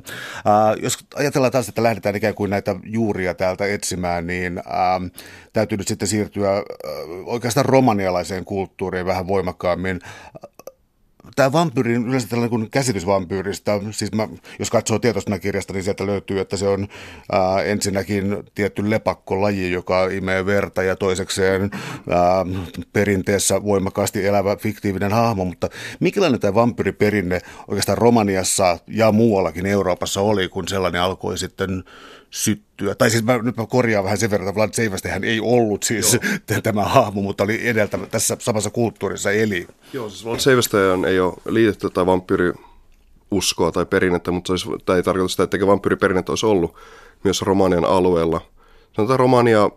Ää, 0.46 0.76
jos 0.82 0.98
ajatellaan 1.16 1.52
taas, 1.52 1.70
että 1.70 1.84
lähdetään 1.84 2.16
ikään 2.16 2.36
kuin 2.36 2.50
näitä 2.50 2.76
juuria 2.84 3.34
täältä 3.34 3.66
etsimään, 3.66 4.28
niin 4.28 4.58
ää, 4.58 5.02
täytyy 5.54 5.78
nyt 5.78 5.88
sitten 5.88 6.08
siirtyä 6.08 6.52
ää, 6.52 6.64
oikeastaan 7.26 7.66
romanialaiseen 7.66 8.46
kulttuuriin 8.46 9.06
vähän 9.06 9.28
voimakkaammin 9.28 10.00
tämä 11.36 11.52
vampyyrin, 11.52 12.08
yleensä 12.08 12.28
tällainen 12.28 12.50
kuin 12.50 12.70
käsitys 12.70 13.06
vampyyristä, 13.06 13.80
siis 13.92 14.12
mä, 14.12 14.28
jos 14.60 14.70
katsoo 14.70 15.00
tietoista 15.00 15.40
kirjasta, 15.40 15.74
niin 15.74 15.84
sieltä 15.84 16.06
löytyy, 16.06 16.40
että 16.40 16.58
se 16.58 16.68
on 16.68 16.88
ää, 17.32 17.64
ensinnäkin 17.64 18.44
tietty 18.56 18.90
lepakkolaji, 18.90 19.72
joka 19.72 20.08
imee 20.08 20.46
verta 20.46 20.84
ja 20.84 20.96
toisekseen 20.96 21.62
ää, 22.10 22.46
perinteessä 22.94 23.64
voimakkaasti 23.64 24.26
elävä 24.26 24.56
fiktiivinen 24.56 25.12
hahmo, 25.12 25.46
mutta 25.46 25.70
mikälainen 26.00 26.40
tämä 26.40 26.54
vampyyriperinne 26.54 27.42
oikeastaan 27.68 27.98
Romaniassa 27.98 28.78
ja 28.88 29.12
muuallakin 29.12 29.66
Euroopassa 29.66 30.22
oli, 30.22 30.50
kun 30.50 30.68
sellainen 30.68 31.02
alkoi 31.02 31.38
sitten 31.38 31.84
syttyä. 32.30 32.96
Tai 32.96 33.10
siis 33.10 33.24
mä, 33.24 33.38
nyt 33.38 33.58
mä 33.58 33.66
korjaan 33.66 34.04
vähän 34.04 34.18
sen 34.18 34.32
verran, 34.32 34.50
että 34.50 34.58
Vlad 34.58 34.74
Seivästähän 34.74 35.24
ei 35.24 35.40
ollut 35.40 35.84
siis 35.84 36.14
Joo. 36.14 36.62
tämä 36.64 36.84
hahmo, 36.84 37.22
mutta 37.22 37.44
oli 37.44 37.68
edeltä 37.68 37.98
tässä 37.98 38.38
samassa 38.40 38.70
kulttuurissa 38.70 39.32
eli. 39.32 39.68
Joo, 39.94 40.10
siis 40.10 40.26
Vlad 40.26 41.06
ei 41.08 41.20
ole 41.20 41.34
liitetty 41.50 41.90
tai 41.90 42.06
vampyyri 42.06 42.54
uskoa 43.32 43.72
tai 43.72 43.86
perinnettä, 43.86 44.32
mutta 44.32 44.54
olisi, 44.54 44.70
tämä 44.86 44.98
ei 44.98 45.04
tarkoita 45.04 45.28
sitä, 45.28 45.44
että 45.44 45.68
vampyyriperinnettä 45.68 46.32
olisi 46.32 46.46
ollut 46.46 46.76
myös 47.24 47.42
Romanian 47.42 47.86
alueella. 47.86 48.42
Sanotaan 48.96 49.20
Romania 49.20 49.70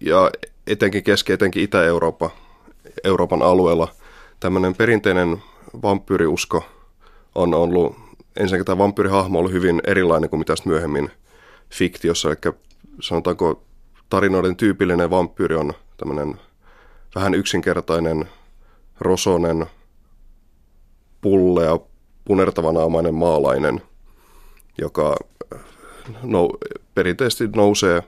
ja 0.00 0.30
etenkin 0.66 1.04
Keski- 1.04 1.32
etenkin 1.32 1.62
Itä-Eurooppa, 1.62 2.30
Euroopan 3.04 3.42
alueella 3.42 3.88
tämmöinen 4.40 4.74
perinteinen 4.74 5.42
vampyyriusko 5.82 6.64
on 7.34 7.54
ollut, 7.54 7.96
ensinnäkin 8.36 8.64
tämä 8.64 8.78
vampyyrihahmo 8.78 9.38
on 9.38 9.40
ollut 9.40 9.52
hyvin 9.52 9.80
erilainen 9.86 10.30
kuin 10.30 10.38
mitä 10.38 10.54
myöhemmin– 10.64 11.10
fiktiossa, 11.70 12.28
eli 12.28 12.54
sanotaanko 13.00 13.62
tarinoiden 14.08 14.56
tyypillinen 14.56 15.10
vampyyri 15.10 15.56
on 15.56 15.72
tämmöinen 15.96 16.40
vähän 17.14 17.34
yksinkertainen, 17.34 18.28
rosonen, 19.00 19.66
pullea, 21.20 21.78
punertavanaamainen 22.24 23.14
maalainen, 23.14 23.82
joka 24.78 25.16
no, 26.22 26.48
perinteisesti 26.94 27.48
nousee 27.56 28.02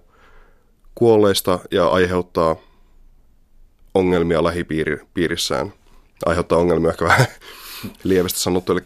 kuolleista 0.94 1.58
ja 1.70 1.88
aiheuttaa 1.88 2.56
ongelmia 3.94 4.44
lähipiirissään. 4.44 5.72
Aiheuttaa 6.26 6.58
ongelmia 6.58 6.90
ehkä 6.90 7.04
vähän 7.04 7.26
lievästi 8.04 8.40
sanottu, 8.40 8.72
eli 8.72 8.80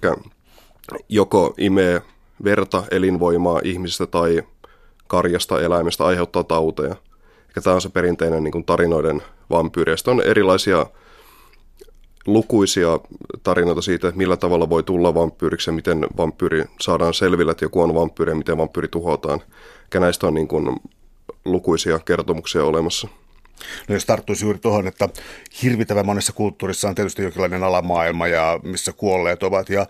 joko 1.08 1.54
imee 1.58 2.02
verta, 2.44 2.84
elinvoimaa 2.90 3.60
ihmisistä 3.64 4.06
tai 4.06 4.42
karjasta 5.12 5.60
eläimestä 5.60 6.04
aiheuttaa 6.04 6.44
tauteja. 6.44 6.96
Eikä 7.48 7.60
tämä 7.60 7.74
on 7.74 7.80
se 7.80 7.88
perinteinen 7.88 8.44
niin 8.44 8.52
kuin 8.52 8.64
tarinoiden 8.64 9.22
vampyyri. 9.50 9.92
on 10.06 10.22
erilaisia 10.22 10.86
lukuisia 12.26 13.00
tarinoita 13.42 13.82
siitä, 13.82 14.08
että 14.08 14.18
millä 14.18 14.36
tavalla 14.36 14.70
voi 14.70 14.82
tulla 14.82 15.14
vampyyriksi 15.14 15.70
ja 15.70 15.74
miten 15.74 16.06
vampyyri 16.16 16.64
saadaan 16.80 17.14
selville, 17.14 17.52
että 17.52 17.64
joku 17.64 17.80
on 17.80 17.94
vampyyri 17.94 18.32
ja 18.32 18.36
miten 18.36 18.58
vampyyri 18.58 18.88
tuhotaan. 18.88 19.40
Eikä 19.82 20.00
näistä 20.00 20.26
on 20.26 20.34
niin 20.34 20.48
kuin 20.48 20.76
lukuisia 21.44 21.98
kertomuksia 21.98 22.64
olemassa. 22.64 23.08
No 23.88 23.94
jos 23.94 24.06
tarttuisi 24.06 24.44
juuri 24.44 24.58
tuohon, 24.58 24.86
että 24.86 25.08
hirvittävän 25.62 26.06
monessa 26.06 26.32
kulttuurissa 26.32 26.88
on 26.88 26.94
tietysti 26.94 27.22
jonkinlainen 27.22 27.62
alamaailma 27.62 28.26
ja 28.26 28.60
missä 28.62 28.92
kuolleet 28.92 29.42
ovat 29.42 29.70
ja 29.70 29.86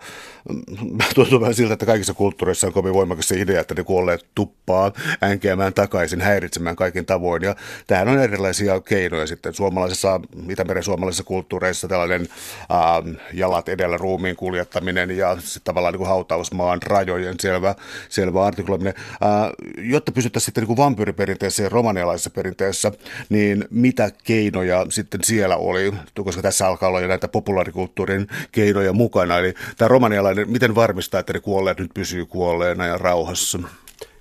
mm, 0.49 0.97
tuntuu 1.15 1.41
vähän 1.41 1.55
siltä, 1.55 1.73
että 1.73 1.85
kaikissa 1.85 2.13
kulttuureissa 2.13 2.67
on 2.67 2.73
kovin 2.73 2.93
voimakas 2.93 3.27
se 3.27 3.39
idea, 3.39 3.61
että 3.61 3.73
ne 3.73 3.83
kuolleet 3.83 4.25
tuppaa 4.35 4.91
änkeämään 5.23 5.73
takaisin, 5.73 6.21
häiritsemään 6.21 6.75
kaikin 6.75 7.05
tavoin 7.05 7.43
ja 7.43 7.55
tähän 7.87 8.07
on 8.07 8.19
erilaisia 8.19 8.81
keinoja 8.81 9.27
sitten 9.27 9.53
suomalaisessa, 9.53 10.19
Itämeren 10.49 10.83
suomalaisissa 10.83 11.23
kulttuureissa 11.23 11.87
tällainen 11.87 12.27
äh, 12.71 13.17
jalat 13.33 13.69
edellä 13.69 13.97
ruumiin 13.97 14.35
kuljettaminen 14.35 15.17
ja 15.17 15.37
sitten 15.39 15.63
tavallaan 15.63 15.93
niin 15.93 15.97
kuin 15.97 16.07
hautausmaan 16.07 16.81
rajojen 16.81 17.35
selvä, 17.39 17.75
selvä 18.09 18.45
artikloiminen. 18.45 18.93
Äh, 18.97 19.51
jotta 19.77 20.11
pysyttäisiin 20.11 20.45
sitten 20.45 20.61
niin 20.61 20.67
kuin 20.67 20.77
vampyyriperinteessä 20.77 21.63
ja 21.63 21.69
romanialaisessa 21.69 22.29
perinteessä, 22.29 22.91
niin 23.29 23.62
mitä 23.69 24.11
keinoja 24.23 24.85
sitten 24.89 25.23
siellä 25.23 25.57
oli, 25.57 25.93
koska 26.23 26.41
tässä 26.41 26.67
alkaa 26.67 26.89
olla 26.89 27.01
jo 27.01 27.07
näitä 27.07 27.27
populaarikulttuurin 27.27 28.27
keinoja 28.51 28.93
mukana. 28.93 29.37
Eli 29.37 29.53
tämä 29.77 29.87
romanialainen, 29.87 30.51
miten 30.51 30.75
varmistaa, 30.75 31.19
että 31.19 31.33
ne 31.33 31.39
kuolleet 31.39 31.79
nyt 31.79 31.91
pysyy 31.93 32.25
kuolleena 32.25 32.85
ja 32.85 32.97
rauhassa? 32.97 33.59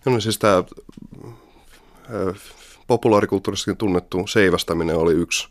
No 0.04 0.20
siis 0.20 0.38
tämä 0.38 0.64
populaarikulttuurissakin 2.86 3.76
tunnettu 3.76 4.26
seivästäminen 4.26 4.96
oli 4.96 5.12
yksi, 5.12 5.48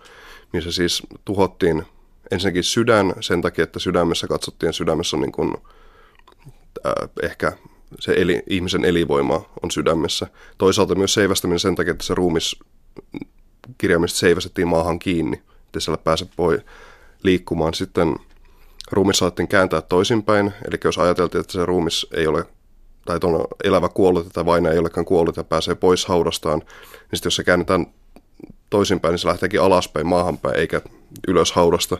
missä 0.54 0.72
siis 0.72 1.04
tuhottiin 1.26 1.84
ensinnäkin 2.32 2.64
sydän 2.64 3.14
sen 3.20 3.42
takia, 3.42 3.64
että 3.64 3.80
sydämessä 3.80 4.28
katsottiin, 4.28 4.74
sydämessä 4.74 5.18
on 5.18 5.22
niin 5.22 5.32
kuin, 5.32 5.54
äh, 6.86 7.10
ehkä 7.24 7.52
se 8.00 8.14
eli, 8.18 8.44
ihmisen 8.48 8.86
elinvoima 8.86 9.46
on 9.64 9.72
sydämessä. 9.72 10.28
Toisaalta 10.58 10.96
myös 10.96 11.14
seivästäminen 11.14 11.60
sen 11.60 11.76
takia, 11.76 11.92
että 11.92 12.06
se 12.06 12.16
ruumis 12.16 12.60
kirjaimisesti 13.82 14.20
seivästettiin 14.20 14.68
maahan 14.68 15.00
kiinni, 15.00 15.42
että 15.66 15.80
siellä 15.80 15.98
pääse 15.98 16.26
voi 16.38 16.60
liikkumaan. 17.24 17.74
Sitten 17.74 18.16
ruumis 18.92 19.18
saatiin 19.18 19.48
kääntää 19.48 19.82
toisinpäin, 19.82 20.54
eli 20.68 20.78
jos 20.84 20.98
ajateltiin, 20.98 21.40
että 21.40 21.54
se 21.54 21.66
ruumis 21.66 22.08
ei 22.14 22.28
ole 22.28 22.46
tai 23.06 23.20
tuon 23.20 23.48
elävä 23.64 23.90
kuollut, 23.90 24.28
että 24.28 24.46
vaina 24.46 24.70
ei 24.70 24.78
olekaan 24.78 25.06
kuollut 25.06 25.38
ja 25.38 25.44
pääsee 25.44 25.76
pois 25.76 26.06
haudastaan, 26.06 26.60
niin 26.60 26.68
sitten 27.14 27.28
jos 27.28 27.36
se 27.36 27.44
käännetään 27.44 27.88
toisinpäin, 28.70 29.12
niin 29.12 29.20
se 29.20 29.28
lähteekin 29.28 29.62
alaspäin 29.62 30.08
maahanpäin 30.08 30.56
eikä 30.56 30.82
ylös 31.28 31.52
haudasta. 31.52 31.98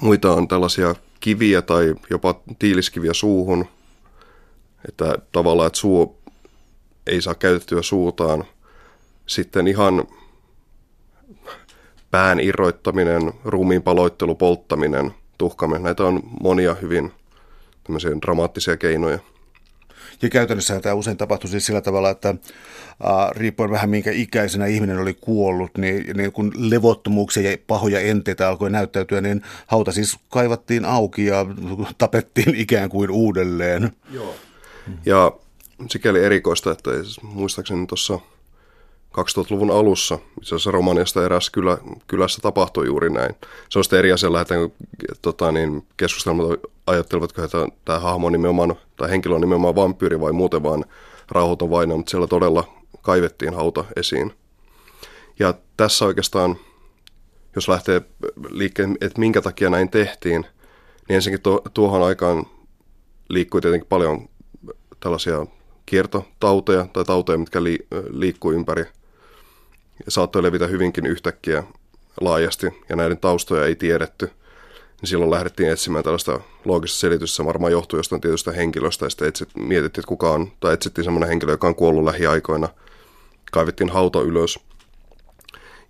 Muita 0.00 0.32
on 0.32 0.48
tällaisia 0.48 0.94
kiviä 1.20 1.62
tai 1.62 1.94
jopa 2.10 2.40
tiiliskiviä 2.58 3.12
suuhun, 3.12 3.66
että 4.88 5.14
tavallaan, 5.32 5.66
että 5.66 5.78
suu 5.78 6.22
ei 7.06 7.22
saa 7.22 7.34
käytettyä 7.34 7.82
suutaan. 7.82 8.44
Sitten 9.26 9.68
ihan 9.68 10.04
pään 12.12 12.40
irroittaminen, 12.40 13.32
ruumiin 13.44 13.82
paloittelu, 13.82 14.34
polttaminen, 14.34 15.14
tuhkaminen. 15.38 15.82
Näitä 15.82 16.04
on 16.04 16.20
monia 16.40 16.74
hyvin 16.74 17.12
dramaattisia 18.22 18.76
keinoja. 18.76 19.18
Ja 20.22 20.28
käytännössä 20.28 20.80
tämä 20.80 20.94
usein 20.94 21.16
tapahtui 21.16 21.50
siis 21.50 21.66
sillä 21.66 21.80
tavalla, 21.80 22.10
että 22.10 22.28
äh, 22.28 22.36
riippuen 23.30 23.70
vähän 23.70 23.90
minkä 23.90 24.10
ikäisenä 24.10 24.66
ihminen 24.66 24.98
oli 24.98 25.14
kuollut, 25.14 25.70
niin, 25.78 26.16
niin 26.16 26.32
kun 26.32 26.52
levottomuuksia 26.56 27.50
ja 27.50 27.56
pahoja 27.66 28.00
enteitä 28.00 28.48
alkoi 28.48 28.70
näyttäytyä, 28.70 29.20
niin 29.20 29.42
hauta 29.66 29.92
siis 29.92 30.18
kaivattiin 30.28 30.84
auki 30.84 31.26
ja 31.26 31.46
tapettiin 31.98 32.54
ikään 32.54 32.88
kuin 32.88 33.10
uudelleen. 33.10 33.90
Joo. 34.10 34.34
Ja 35.06 35.32
sikäli 35.90 36.24
erikoista, 36.24 36.72
että 36.72 36.90
muistaakseni 37.22 37.86
tuossa 37.86 38.18
2000-luvun 39.18 39.70
alussa, 39.70 40.14
itse 40.14 40.54
asiassa 40.54 40.70
Romaniasta 40.70 41.24
eräs 41.24 41.50
kylä, 41.50 41.78
kylässä 42.06 42.40
tapahtui 42.42 42.86
juuri 42.86 43.10
näin. 43.10 43.34
Se 43.68 43.78
on 43.78 43.84
sitten 43.84 43.98
eri 43.98 44.12
asia 44.12 44.32
lähdetään 44.32 44.72
tota, 45.22 45.52
niin, 45.52 45.86
keskustelemaan, 45.96 46.58
ajattelevatko, 46.86 47.42
että 47.42 47.66
tämä 47.84 47.98
hahmo 47.98 48.26
on 48.26 48.32
nimenomaan, 48.32 48.74
tai 48.96 49.10
henkilö 49.10 49.34
on 49.34 49.40
nimenomaan 49.40 49.74
vampyyri 49.74 50.20
vai 50.20 50.32
muuten 50.32 50.62
vaan 50.62 50.84
rauhoiton 51.30 51.70
vaino, 51.70 51.96
mutta 51.96 52.10
siellä 52.10 52.26
todella 52.26 52.64
kaivettiin 53.02 53.54
hauta 53.54 53.84
esiin. 53.96 54.32
Ja 55.38 55.54
tässä 55.76 56.04
oikeastaan, 56.04 56.56
jos 57.54 57.68
lähtee 57.68 58.02
liikkeen, 58.48 58.96
että 59.00 59.20
minkä 59.20 59.42
takia 59.42 59.70
näin 59.70 59.88
tehtiin, 59.90 60.46
niin 61.08 61.16
ensinnäkin 61.16 61.52
tuohon 61.74 62.02
aikaan 62.02 62.46
liikkui 63.28 63.60
tietenkin 63.60 63.88
paljon 63.88 64.28
tällaisia 65.00 65.46
kiertotauteja 65.86 66.86
tai 66.92 67.04
tauteja, 67.04 67.38
mitkä 67.38 67.62
liikkuu 68.10 68.52
ympäri 68.52 68.84
saattoi 70.08 70.42
levitä 70.42 70.66
hyvinkin 70.66 71.06
yhtäkkiä 71.06 71.64
laajasti 72.20 72.66
ja 72.88 72.96
näiden 72.96 73.18
taustoja 73.18 73.66
ei 73.66 73.76
tiedetty, 73.76 74.26
niin 75.00 75.08
silloin 75.08 75.30
lähdettiin 75.30 75.70
etsimään 75.70 76.04
tällaista 76.04 76.40
loogista 76.64 76.98
selitystä. 76.98 77.36
Se 77.36 77.44
varmaan 77.44 77.72
johtuu 77.72 77.98
jostain 77.98 78.20
tietystä 78.20 78.52
henkilöstä 78.52 79.06
ja 79.06 79.10
sitten 79.10 79.28
etsit, 79.28 79.48
mietittiin, 79.56 80.02
että 80.02 80.08
kuka 80.08 80.30
on, 80.30 80.52
tai 80.60 80.74
etsittiin 80.74 81.04
semmoinen 81.04 81.28
henkilö, 81.28 81.52
joka 81.52 81.66
on 81.66 81.74
kuollut 81.74 82.04
lähiaikoina. 82.04 82.68
Kaivettiin 83.52 83.90
hauta 83.90 84.20
ylös. 84.20 84.58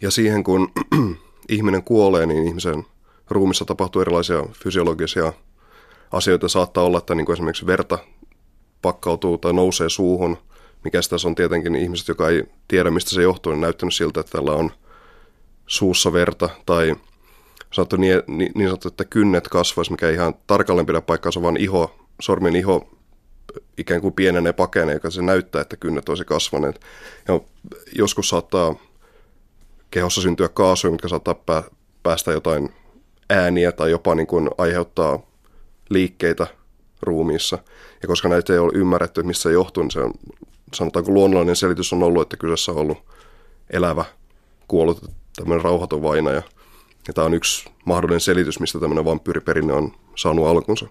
Ja 0.03 0.11
siihen 0.11 0.45
kun 0.45 0.73
ihminen 1.49 1.83
kuolee, 1.83 2.27
niin 2.27 2.47
ihmisen 2.47 2.87
ruumissa 3.31 3.65
tapahtuu 3.65 4.03
erilaisia 4.03 4.47
fysiologisia 4.53 5.33
asioita. 6.13 6.49
Saattaa 6.49 6.85
olla, 6.85 6.99
että 6.99 7.15
niin 7.15 7.27
kuin 7.27 7.35
esimerkiksi 7.35 7.67
verta 7.67 7.99
pakkautuu 8.83 9.39
tai 9.39 9.53
nousee 9.53 9.89
suuhun– 9.89 10.39
mikä 10.85 11.01
tässä 11.11 11.29
on 11.29 11.35
tietenkin 11.35 11.75
ihmiset, 11.75 12.09
joka 12.09 12.29
ei 12.29 12.45
tiedä, 12.69 12.91
mistä 12.91 13.11
se 13.11 13.23
johtuu, 13.23 13.53
niin 13.53 13.61
näyttänyt 13.61 13.95
siltä, 13.95 14.21
että 14.21 14.33
tällä 14.33 14.53
on 14.53 14.71
suussa 15.67 16.13
verta 16.13 16.49
tai 16.67 16.97
sanottu 17.73 17.97
niin, 17.97 18.23
niin, 18.27 18.53
niin 18.55 18.69
sanottu, 18.69 18.89
että 18.89 19.05
kynnet 19.05 19.49
kasvaisi, 19.49 19.91
mikä 19.91 20.09
ei 20.09 20.15
ihan 20.15 20.35
tarkalleen 20.47 20.87
pidä 20.87 21.01
paikkaansa, 21.01 21.43
vaan 21.43 21.57
iho, 21.57 22.07
sormien 22.21 22.57
iho 22.57 22.89
ikään 23.79 24.01
kuin 24.01 24.15
pienenee 24.15 24.53
pakenee, 24.53 24.95
joka 24.95 25.11
se 25.11 25.23
näyttää, 25.23 25.63
että 25.63 25.77
kynnet 25.77 26.09
olisi 26.09 26.25
kasvaneet. 26.25 26.81
Ja 27.29 27.41
joskus 27.97 28.29
saattaa 28.29 28.75
kehossa 29.91 30.21
syntyä 30.21 30.49
kaasuja, 30.49 30.91
mitkä 30.91 31.09
saattaa 31.09 31.35
pää, 31.35 31.63
päästä 32.03 32.33
jotain 32.33 32.75
ääniä 33.31 33.73
tai 33.73 33.91
jopa 33.91 34.15
niin 34.15 34.27
kuin 34.27 34.51
aiheuttaa 34.59 35.19
liikkeitä 35.89 36.47
ruumiissa. 37.03 37.59
Ja 38.03 38.09
koska 38.09 38.29
näitä 38.29 38.53
ei 38.53 38.59
ole 38.59 38.73
ymmärretty, 38.75 39.23
missä 39.23 39.43
se 39.43 39.53
johtuu, 39.53 39.83
niin 39.83 39.91
se 39.91 40.01
on 40.01 40.13
sanotaanko 40.75 41.13
luonnollinen 41.13 41.57
selitys 41.57 41.93
on 41.93 42.03
ollut, 42.03 42.23
että 42.23 42.37
kyseessä 42.37 42.73
on 42.73 42.79
ollut 42.79 42.99
elävä, 43.71 44.05
kuollut 44.69 45.11
tämmöinen 45.37 45.65
rauhaton 45.65 46.03
vainaja. 46.03 46.43
Ja 47.09 47.13
tämä 47.15 47.25
on 47.25 47.35
yksi 47.35 47.71
mahdollinen 47.85 48.21
selitys, 48.21 48.61
mistä 48.61 48.81
tämmöinen 48.81 49.05
vampyyriperinne 49.05 49.73
on 49.73 49.93
saanut 50.17 50.47
alkunsa. 50.47 50.87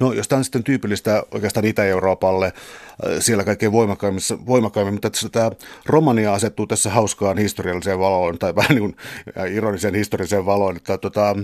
No, 0.00 0.12
jos 0.12 0.28
tämä 0.28 0.38
on 0.38 0.44
sitten 0.44 0.64
tyypillistä 0.64 1.22
oikeastaan 1.30 1.66
Itä-Euroopalle, 1.66 2.46
äh, 2.46 2.52
siellä 3.20 3.44
kaikkein 3.44 3.72
voimakkaimmin, 3.72 4.94
mutta 4.94 5.10
tämä 5.32 5.50
Romania 5.86 6.34
asettuu 6.34 6.66
tässä 6.66 6.90
hauskaan 6.90 7.38
historialliseen 7.38 7.98
valoon, 7.98 8.38
tai 8.38 8.54
vähän 8.54 8.70
niin 8.70 8.80
kuin 8.80 8.96
äh, 9.38 9.52
ironiseen 9.52 9.94
historialliseen 9.94 10.46
valoon, 10.46 10.76
että 10.76 10.98
tota, 10.98 11.36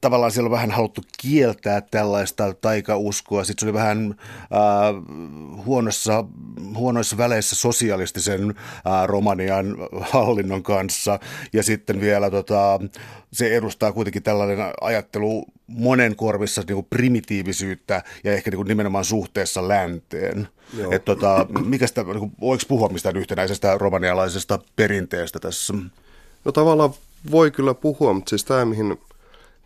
tavallaan 0.00 0.32
siellä 0.32 0.46
on 0.46 0.52
vähän 0.52 0.70
haluttu 0.70 1.00
kieltää 1.18 1.80
tällaista 1.80 2.54
taikauskoa. 2.54 3.44
Sitten 3.44 3.60
se 3.60 3.66
oli 3.66 3.72
vähän 3.72 4.14
äh, 4.40 4.94
huonossa, 5.64 6.24
huonoissa 6.74 7.16
väleissä 7.16 7.56
sosialistisen 7.56 8.50
äh, 8.50 9.06
Romanian 9.06 9.76
hallinnon 10.00 10.62
kanssa. 10.62 11.18
Ja 11.52 11.62
sitten 11.62 12.00
vielä 12.00 12.30
tota, 12.30 12.80
se 13.32 13.56
edustaa 13.56 13.92
kuitenkin 13.92 14.22
tällainen 14.22 14.58
ajattelu 14.80 15.46
monen 15.66 16.16
korvissa 16.16 16.62
niin 16.68 16.74
kuin 16.74 16.86
primitiivisyyttä 17.26 18.02
ja 18.24 18.32
ehkä 18.32 18.50
niin 18.50 18.56
kuin 18.56 18.68
nimenomaan 18.68 19.04
suhteessa 19.04 19.68
länteen. 19.68 20.48
Et 20.90 21.04
tota, 21.04 21.46
mikä 21.64 21.86
sitä, 21.86 22.02
niin 22.02 22.18
kuin, 22.18 22.32
voiko 22.40 22.64
puhua 22.68 22.88
mistään 22.88 23.16
yhtenäisestä 23.16 23.78
romanialaisesta 23.78 24.58
perinteestä 24.76 25.38
tässä? 25.38 25.74
No 26.44 26.52
tavallaan 26.52 26.90
voi 27.30 27.50
kyllä 27.50 27.74
puhua, 27.74 28.12
mutta 28.12 28.28
siis 28.28 28.44
tämä, 28.44 28.64
mihin 28.64 28.98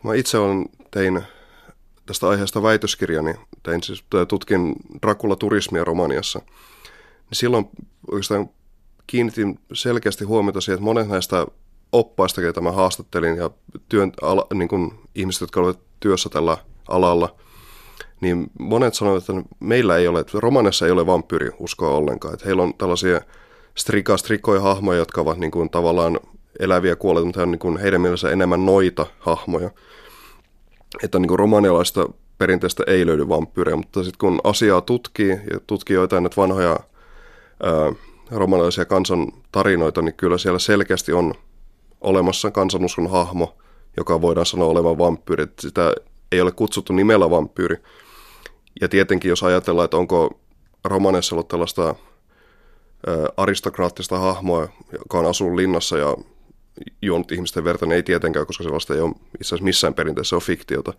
Mä 0.05 0.14
itse 0.14 0.38
olen, 0.38 0.68
tein 0.90 1.23
tästä 2.07 2.29
aiheesta 2.29 2.62
väitöskirjani, 2.62 3.35
tein 3.62 3.83
siis, 3.83 4.05
tutkin 4.29 4.75
Dracula-turismia 5.07 5.85
Romaniassa. 5.85 6.38
Niin 6.38 7.37
silloin 7.37 7.68
oikeastaan 8.11 8.51
kiinnitin 9.07 9.59
selkeästi 9.73 10.25
huomiota 10.25 10.61
siihen, 10.61 10.75
että 10.75 10.85
monet 10.85 11.09
näistä 11.09 11.46
oppaista, 11.92 12.40
joita 12.40 12.61
mä 12.61 12.73
haastattelin, 12.73 13.37
ja 13.37 13.51
työn, 13.88 14.12
ala, 14.23 14.46
niin 14.55 14.68
kuin 14.68 14.94
ihmiset, 15.14 15.40
jotka 15.40 15.61
olivat 15.61 15.81
työssä 16.01 16.29
tällä 16.29 16.57
alalla, 16.88 17.37
niin 18.21 18.51
monet 18.59 18.95
sanoivat, 18.95 19.29
että 19.29 19.53
meillä 19.61 19.97
ei 19.97 20.09
ole, 20.09 20.21
että 20.21 20.39
Romaniassa 20.41 20.87
ei 20.87 20.93
ole 20.93 21.07
uskoa 21.59 21.91
ollenkaan. 21.91 22.35
Että 22.35 22.47
heillä 22.47 22.63
on 22.63 22.75
tällaisia 22.75 23.21
strika, 23.75 24.17
strikkoja 24.17 24.61
hahmoja, 24.61 24.99
jotka 24.99 25.21
ovat 25.21 25.39
niin 25.39 25.51
kuin 25.51 25.71
tavallaan 25.71 26.21
eläviä 26.59 26.97
kuolleita, 26.97 27.27
mutta 27.27 27.41
he 27.41 27.43
on 27.43 27.51
niin 27.51 27.59
kuin 27.59 27.77
heidän 27.77 28.01
mielessä 28.01 28.31
enemmän 28.31 28.67
noita 28.67 29.07
hahmoja 29.19 29.71
että 31.03 31.19
niin 31.19 31.29
kuin 31.29 31.39
romanialaista 31.39 32.09
perinteistä 32.39 32.85
ei 32.87 33.07
löydy 33.07 33.29
vampyyrejä, 33.29 33.77
mutta 33.77 34.03
sitten 34.03 34.19
kun 34.19 34.41
asiaa 34.45 34.81
tutkii 34.81 35.31
ja 35.31 35.61
tutkii 35.67 35.95
joitain 35.95 36.23
näitä 36.23 36.37
vanhoja 36.37 36.81
ää, 37.63 37.93
romanialaisia 38.31 38.85
kansan 38.85 39.33
tarinoita, 39.53 40.03
niin 40.03 40.15
kyllä 40.15 40.39
siellä 40.39 40.59
selkeästi 40.59 41.13
on 41.13 41.35
olemassa 42.01 42.51
kansanuskon 42.51 43.11
hahmo, 43.11 43.57
joka 43.97 44.21
voidaan 44.21 44.47
sanoa 44.47 44.69
olevan 44.69 44.99
vampyyri. 44.99 45.47
Sitä 45.59 45.95
ei 46.33 46.41
ole 46.41 46.53
kutsuttu 46.53 46.93
nimellä 46.93 47.31
vampyyri. 47.31 47.77
Ja 48.81 48.88
tietenkin 48.88 49.29
jos 49.29 49.43
ajatellaan, 49.43 49.85
että 49.85 49.97
onko 49.97 50.40
romaneissa 50.85 51.35
ollut 51.35 51.49
tällaista 51.49 51.95
aristokraattista 53.37 54.19
hahmoa, 54.19 54.69
joka 54.93 55.19
on 55.19 55.27
asunut 55.27 55.55
linnassa 55.55 55.99
ja 55.99 56.16
juonut 57.03 57.33
ihmisten 57.33 57.64
verta, 57.64 57.87
niin 57.87 57.97
ei 57.97 58.03
tietenkään, 58.03 58.47
koska 58.47 58.64
sellaista 58.64 58.95
ei 58.95 59.01
ole 59.01 59.11
itse 59.11 59.49
asiassa 59.49 59.64
missään 59.64 59.95
perinteessä, 59.95 60.37
on 60.37 60.43
fiktiota. 60.43 60.93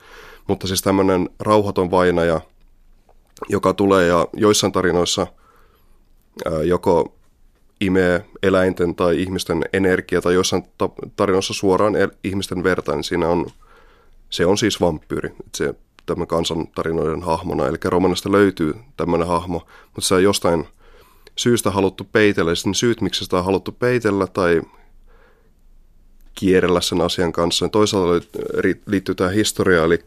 Mutta 0.48 0.68
siis 0.68 0.82
tämmöinen 0.82 1.30
rauhaton 1.40 1.92
vainaja, 1.92 2.42
joka 3.50 3.74
tulee 3.74 4.08
ja 4.08 4.28
joissain 4.34 4.74
tarinoissa 4.74 5.28
joko 6.64 7.16
imee 7.82 8.26
eläinten 8.44 8.96
tai 8.96 9.22
ihmisten 9.22 9.66
energiaa 9.74 10.22
tai 10.22 10.34
joissain 10.34 10.64
tarinoissa 11.16 11.54
suoraan 11.54 11.96
el- 11.96 12.12
ihmisten 12.24 12.64
verta, 12.64 12.96
niin 12.96 13.04
siinä 13.04 13.28
on, 13.28 13.46
se 14.30 14.46
on 14.46 14.58
siis 14.58 14.82
vampyyri. 14.82 15.30
Se 15.56 15.74
tämän 16.06 16.28
kansan 16.28 16.68
tarinoiden 16.68 17.24
hahmona. 17.24 17.68
Eli 17.68 17.78
romanista 17.86 18.32
löytyy 18.32 18.76
tämmöinen 18.98 19.28
hahmo, 19.28 19.68
mutta 19.86 20.08
se 20.08 20.16
on 20.16 20.24
jostain 20.24 20.68
syystä 21.36 21.72
haluttu 21.72 22.04
peitellä. 22.12 22.56
Sitten 22.56 22.76
syyt, 22.76 23.02
miksi 23.02 23.24
sitä 23.24 23.38
on 23.38 23.46
haluttu 23.46 23.72
peitellä 23.72 24.28
tai 24.28 24.62
kierrellä 26.36 26.82
sen 26.82 27.02
asian 27.02 27.32
kanssa. 27.32 27.70
Toisaalta 27.70 28.28
liittyy 28.86 29.16
tähän 29.16 29.34
historiaan, 29.34 29.86
eli 29.86 30.00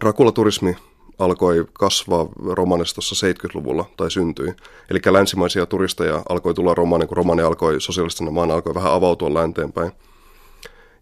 Rakula-turismi 0.00 0.76
alkoi 1.18 1.66
kasvaa 1.72 2.28
Romanestossa 2.46 3.26
70-luvulla 3.26 3.84
tai 3.96 4.10
syntyi. 4.10 4.54
Eli 4.90 5.00
länsimaisia 5.10 5.66
turisteja 5.66 6.22
alkoi 6.28 6.54
tulla 6.54 6.74
Romania, 6.74 7.06
kun 7.06 7.16
Romania 7.16 7.46
alkoi 7.46 7.80
sosialistisena 7.80 8.30
maana 8.30 8.54
alkoi 8.54 8.74
vähän 8.74 8.92
avautua 8.92 9.34
länteenpäin. 9.34 9.92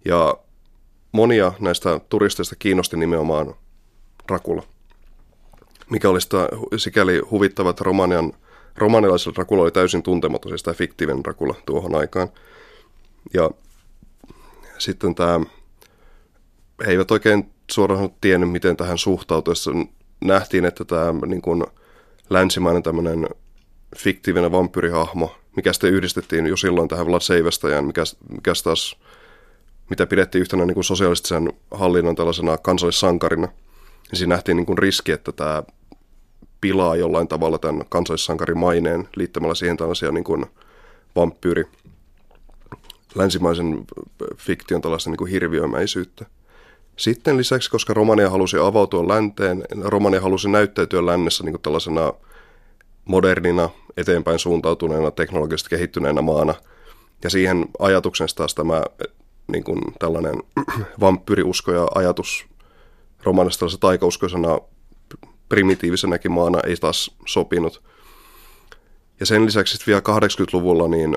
Ja 0.05 0.35
monia 1.13 1.53
näistä 1.61 2.01
turisteista 2.09 2.57
kiinnosti 2.57 2.97
nimenomaan 2.97 3.55
Dracula, 4.31 4.63
mikä 5.91 6.09
oli 6.09 6.21
sitä 6.21 6.49
sikäli 6.77 7.19
huvittava, 7.19 7.71
että 7.71 7.85
Romanian, 7.85 8.33
romanilaisella 8.77 9.35
Dracula 9.35 9.63
oli 9.63 9.71
täysin 9.71 10.03
tuntematon, 10.03 10.51
siis 10.51 10.63
tämä 10.63 10.75
fiktiivinen 10.75 11.25
Dracula 11.25 11.55
tuohon 11.67 11.95
aikaan. 11.95 12.29
Ja 13.35 13.51
sitten 14.79 15.15
tämä, 15.15 15.41
he 16.87 16.91
eivät 16.91 17.11
oikein 17.11 17.51
suoraan 17.71 18.11
tiennyt, 18.21 18.51
miten 18.51 18.77
tähän 18.77 18.99
suhtautuessa 18.99 19.71
nähtiin, 20.25 20.65
että 20.65 20.85
tämä 20.85 21.15
niin 21.27 21.43
kuin, 21.43 21.65
länsimainen 22.31 22.83
tämmöinen 22.83 23.29
fiktiivinen 23.97 24.53
vampyrihahmo, 24.53 25.37
mikä 25.57 25.73
sitten 25.73 25.93
yhdistettiin 25.93 26.47
jo 26.47 26.57
silloin 26.57 26.89
tähän 26.89 27.07
Vlad 27.07 27.21
Seivästäjään, 27.21 27.85
mikä, 27.85 28.03
mikä 28.29 28.53
taas, 28.65 28.97
mitä 29.91 30.07
pidettiin 30.07 30.41
yhtenä 30.43 30.67
niin 30.67 30.75
kuin 30.75 30.85
sosialistisen 30.85 31.53
hallinnon 31.71 32.17
tällaisena 32.17 32.59
kansallissankarina, 32.59 33.49
niin 34.11 34.19
siinä 34.19 34.35
nähtiin 34.35 34.57
niin 34.57 34.67
kuin 34.67 34.79
riski, 34.79 35.13
että 35.13 35.33
tämä 35.33 35.63
pilaa 36.61 36.97
jollain 36.97 37.29
tavalla 37.29 37.59
tämän 37.59 37.85
kansallissankarin 37.89 38.59
maineen 38.59 39.09
liittämällä 39.17 39.55
siihen 39.55 39.77
tällaisia 39.77 40.13
niin 40.13 40.25
kuin 40.25 40.47
vampyyri, 41.17 41.65
länsimaisen 43.15 43.87
fiktion 44.37 44.83
tällaista 44.83 45.11
niin 45.11 45.19
kuin 45.19 45.31
hirviömäisyyttä. 45.31 46.27
Sitten 46.97 47.37
lisäksi, 47.37 47.71
koska 47.71 47.95
Romania 47.95 48.31
halusi 48.31 48.57
avautua 48.59 49.09
länteen, 49.09 49.65
Romania 49.85 50.21
halusi 50.21 50.49
näyttäytyä 50.49 51.07
lännessä 51.07 51.45
niin 51.45 51.53
kuin 51.53 51.63
tällaisena 51.63 52.13
modernina, 53.05 53.71
eteenpäin 53.97 54.39
suuntautuneena, 54.39 55.11
teknologisesti 55.11 55.71
kehittyneenä 55.71 56.23
maana. 56.23 56.55
Ja 57.25 57.31
siihen 57.31 57.67
ajatuksen 57.79 58.29
taas 58.37 58.55
tämä 58.55 58.83
niin 59.53 59.65
kuin 59.65 59.81
tällainen 59.99 60.35
vampyriusko 61.01 61.73
ja 61.73 61.89
ajatus 61.95 62.50
Romanista 63.25 63.59
tällaisena 63.59 63.81
taikauskoisena 63.81 64.59
primitiivisenäkin 65.49 66.33
maana 66.33 66.61
ei 66.67 66.77
taas 66.77 67.17
sopinut. 67.27 67.83
Ja 69.21 69.27
sen 69.27 69.47
lisäksi 69.47 69.87
vielä 69.87 70.01
80-luvulla 70.01 70.89
niin 70.89 71.17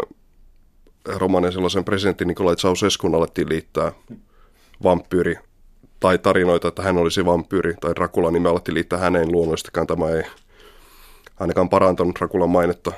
Romanian 1.06 1.54
sellaisen 1.54 1.84
presidentti 1.84 2.26
Nikolai 2.26 2.56
Ceausescun 2.56 3.16
alettiin 3.16 3.50
liittää 3.50 3.92
vampyyri 4.84 5.36
tai 6.00 6.18
tarinoita, 6.18 6.68
että 6.68 6.82
hän 6.82 6.98
olisi 6.98 7.26
vampyyri 7.26 7.74
tai 7.82 7.96
Dracula, 7.96 8.32
niin 8.32 8.42
me 8.42 8.50
alettiin 8.50 8.76
liittää 8.76 9.00
häneen 9.00 9.32
luonnollisestikaan. 9.32 9.88
Tämä 9.88 10.10
ei 10.10 10.24
ainakaan 11.40 11.70
parantanut 11.70 12.16
Draculan 12.20 12.50
mainetta 12.50 12.92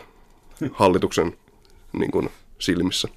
hallituksen 0.74 1.38
niin 1.94 2.12
kuin, 2.12 2.30
silmissä. 2.60 3.08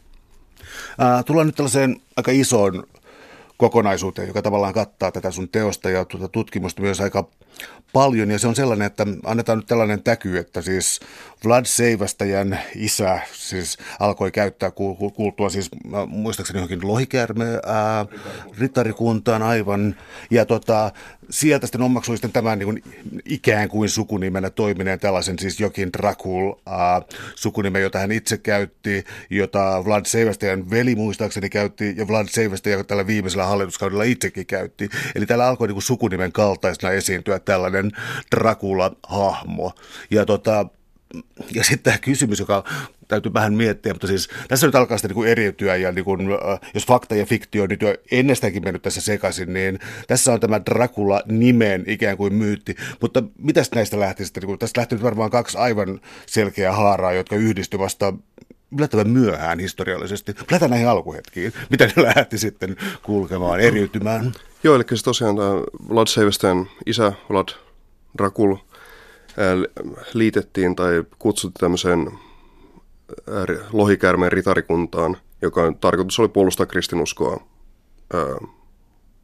Tullaan 1.27 1.47
nyt 1.47 1.57
tällaiseen 1.57 2.01
aika 2.17 2.31
isoon 2.31 2.85
kokonaisuuteen, 3.59 4.29
joka 4.29 4.43
tavallaan 4.43 4.75
kattaa 4.75 5.13
tätä 5.13 5.31
sun 5.31 5.49
teosta 5.49 5.91
ja 5.91 6.05
tuota 6.05 6.29
tutkimusta 6.29 6.83
myös 6.83 7.01
aika 7.01 7.29
paljon. 7.93 8.31
Ja 8.31 8.39
se 8.39 8.49
on 8.49 8.55
sellainen, 8.55 8.87
että 8.87 9.07
annetaan 9.25 9.59
nyt 9.59 9.67
tällainen 9.67 10.03
täky, 10.03 10.39
että 10.39 10.63
siis 10.63 11.01
Vlad 11.45 11.65
Seivästäjän 11.65 12.61
isä 12.75 13.21
siis 13.33 13.79
alkoi 14.01 14.31
käyttää 14.31 14.71
kuultua 15.15 15.51
siis 15.51 15.71
muistaakseni 16.07 16.59
johonkin 16.59 16.89
lohikäärme 16.89 17.45
ää, 17.67 18.07
ritarikuntaan 18.59 19.43
aivan. 19.43 19.97
Ja 20.31 20.45
tota, 20.45 20.93
sieltä 21.31 21.67
sitten 21.67 21.83
omaksui 21.83 22.17
sitten 22.17 22.33
tämän 22.33 22.59
niin 22.59 22.83
ikään 23.25 23.69
kuin 23.69 23.89
sukunimenä 23.89 24.51
toimineen 24.51 25.01
tällaisen 25.01 25.39
siis 25.39 25.61
jokin 25.61 25.93
Dracul 25.93 26.53
ää, 26.67 27.03
sukunimen, 27.35 27.83
jota 27.83 27.99
hän 27.99 28.13
itse 28.13 28.39
käytti, 28.39 29.05
jota 29.31 29.85
Vlad 29.85 30.05
Seivästäjän 30.07 30.71
veli 30.71 30.95
muistaakseni 30.95 31.51
käytti 31.51 31.95
ja 31.97 32.09
Vlad 32.09 32.27
Seivästäjä 32.31 32.85
tällä 32.85 33.07
viimeisellä 33.07 33.47
hallituskaudella 33.47 34.05
itsekin 34.05 34.47
käytti. 34.47 34.89
Eli 35.15 35.27
täällä 35.27 35.49
alkoi 35.49 35.69
niin 35.69 35.75
kuin 35.75 35.83
sukunimen 35.83 36.33
kaltaisena 36.33 36.93
esiintyä 36.93 37.39
tällainen 37.39 37.91
Dracula-hahmo. 38.37 39.73
Ja 40.11 40.27
tota, 40.27 40.67
ja 41.55 41.65
sitten 41.65 41.83
tämä 41.83 41.99
kysymys, 41.99 42.39
joka 42.39 42.65
täytyy 43.09 43.35
vähän 43.35 43.55
miettiä, 43.55 43.93
mutta 43.93 44.07
siis 44.07 44.29
tässä 44.49 44.67
nyt 44.67 44.75
alkaa 44.75 44.99
sitten 44.99 45.17
niin 45.17 45.29
eriytyä 45.29 45.77
ja 45.77 45.93
niin 45.93 46.05
kuin, 46.05 46.21
jos 46.75 46.87
fakta 46.87 47.15
ja 47.15 47.27
fiktio 47.27 47.63
on 47.63 47.69
nyt 47.69 47.83
jo 47.83 47.95
ennestäänkin 48.11 48.65
mennyt 48.65 48.83
tässä 48.83 49.01
sekaisin, 49.01 49.53
niin 49.53 49.79
tässä 50.07 50.33
on 50.33 50.41
tämä 50.41 50.61
Dracula 50.67 51.23
nimen 51.27 51.85
ikään 51.87 52.17
kuin 52.17 52.35
myytti, 52.35 52.77
mutta 53.01 53.23
mitäs 53.39 53.71
näistä 53.75 54.01
lähti 54.01 54.25
sitten, 54.25 54.41
niin 54.41 54.47
kuin, 54.47 54.59
tästä 54.59 54.81
lähti 54.81 54.95
nyt 54.95 55.05
varmaan 55.05 55.31
kaksi 55.31 55.59
aivan 55.59 56.01
selkeää 56.27 56.73
haaraa, 56.73 57.13
jotka 57.13 57.37
yhdistyvät 57.37 57.85
vasta 57.85 58.13
yllättävän 58.77 59.11
myöhään 59.11 59.59
historiallisesti. 59.59 60.35
Lähdetään 60.39 60.71
näihin 60.71 60.89
alkuhetkiin. 60.89 61.53
Miten 61.71 61.93
ne 61.97 62.03
lähti 62.03 62.39
sitten 62.39 62.77
kulkemaan, 63.03 63.61
eriytymään? 63.61 64.33
Joo, 64.63 64.75
eli 64.77 64.85
siis 64.89 65.03
tosiaan 65.03 65.37
tämä 65.37 65.51
Vlad 65.89 66.07
Seivesten 66.07 66.67
isä, 66.87 67.13
Vlad 67.31 67.49
Dracul, 68.19 68.57
liitettiin 70.15 70.77
tai 70.77 71.05
kutsuttiin 71.19 71.61
tämmöiseen 71.61 72.19
lohikärmeen 73.73 74.33
ritarikuntaan, 74.33 75.17
joka 75.43 75.73
tarkoitus 75.81 76.19
oli 76.19 76.29
puolustaa 76.29 76.67
kristinuskoa 76.67 77.41
ää, 78.15 78.21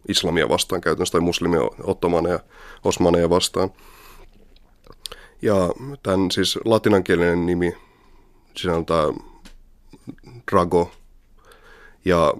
islamia 0.08 0.48
vastaan 0.48 0.80
käytännössä 0.80 1.12
tai 1.12 1.20
muslimia 1.20 1.60
ottomaneja, 1.82 2.40
osmaneja 2.84 3.30
vastaan. 3.30 3.70
Ja 5.42 5.54
tämän 6.02 6.30
siis 6.30 6.58
latinankielinen 6.64 7.46
nimi 7.46 7.76
sisältää 8.56 9.04
Drago. 10.50 10.90
Ja 12.04 12.34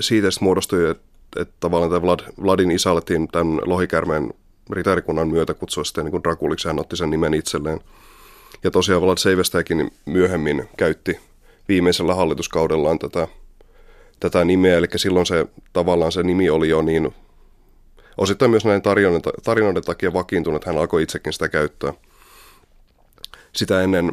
siitä 0.00 0.30
sitten 0.30 0.44
muodostui, 0.44 0.90
että, 0.90 1.02
että 1.36 1.54
tavallaan 1.60 1.90
tämä 1.90 2.02
Vlad, 2.02 2.20
Vladin 2.42 2.70
isä 2.70 2.90
alettiin 2.90 3.28
tämän 3.28 3.60
lohikärmeen 3.64 4.34
ritarikunnan 4.72 5.28
myötä 5.28 5.54
kutsua 5.54 5.84
sitten 5.84 6.04
niin 6.04 6.24
Drakuliksi, 6.24 6.68
hän 6.68 6.80
otti 6.80 6.96
sen 6.96 7.10
nimen 7.10 7.34
itselleen. 7.34 7.80
Ja 8.64 8.70
tosiaan 8.70 9.02
Vlad 9.02 9.18
Seivestäkin 9.18 9.90
myöhemmin 10.06 10.68
käytti 10.76 11.20
viimeisellä 11.68 12.14
hallituskaudellaan 12.14 12.98
tätä, 12.98 13.28
tätä 14.20 14.44
nimeä, 14.44 14.78
eli 14.78 14.86
silloin 14.96 15.26
se 15.26 15.46
tavallaan 15.72 16.12
se 16.12 16.22
nimi 16.22 16.50
oli 16.50 16.68
jo 16.68 16.82
niin 16.82 17.14
osittain 18.18 18.50
myös 18.50 18.64
näiden 18.64 18.82
tarinoiden, 18.82 19.20
tarinoiden 19.44 19.82
takia 19.82 20.12
vakiintunut, 20.12 20.64
hän 20.64 20.78
alkoi 20.78 21.02
itsekin 21.02 21.32
sitä 21.32 21.48
käyttää. 21.48 21.92
Sitä 23.52 23.82
ennen 23.82 24.12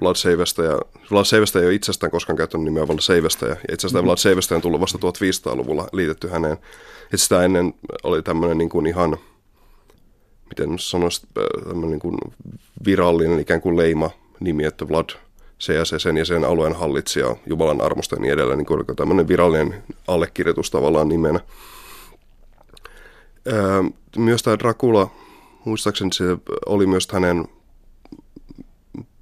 Vlad 0.00 0.16
Seivestä 0.16 0.62
ja 0.62 0.78
Vlad 1.10 1.24
Seivestä 1.24 1.58
ei 1.58 1.66
ole 1.66 1.74
itsestään 1.74 2.10
koskaan 2.10 2.36
käyttänyt 2.36 2.64
nimeä 2.64 2.88
Vlad 2.88 3.00
Seivestä 3.00 3.46
ja 3.46 3.56
itse 3.72 3.86
asiassa. 3.86 4.04
Vlad 4.04 4.16
Seivestä 4.16 4.54
on 4.54 4.62
tullut 4.62 4.80
vasta 4.80 4.98
1500-luvulla 4.98 5.88
liitetty 5.92 6.28
häneen. 6.28 6.56
Et 7.12 7.20
sitä 7.20 7.44
ennen 7.44 7.74
oli 8.02 8.22
tämmöinen 8.22 8.58
niin 8.58 8.68
kuin 8.68 8.86
ihan– 8.86 9.16
miten 10.50 10.78
sanoisi, 10.78 11.26
tämmöinen 11.64 11.90
niin 11.90 12.00
kuin 12.00 12.18
virallinen 12.84 13.40
ikään 13.40 13.60
kuin 13.60 13.76
leima 13.76 14.10
nimi, 14.40 14.64
että 14.64 14.88
Vlad 14.88 15.10
se 15.58 15.74
ja 15.74 15.84
se 15.84 15.98
sen 15.98 16.16
ja 16.16 16.24
sen 16.24 16.44
alueen 16.44 16.74
hallitsija, 16.74 17.36
Jumalan 17.46 17.80
armosta 17.80 18.16
ja 18.16 18.20
niin 18.20 18.32
edelleen, 18.32 18.58
niin 18.58 18.66
kuin 18.66 18.84
tämmöinen 18.96 19.28
virallinen 19.28 19.82
allekirjoitus 20.08 20.70
tavallaan 20.70 21.08
nimenä. 21.08 21.40
Myös 24.16 24.42
tämä 24.42 24.58
Dracula, 24.58 25.10
muistaakseni 25.64 26.12
se 26.12 26.24
oli 26.66 26.86
myös 26.86 27.08
hänen 27.12 27.48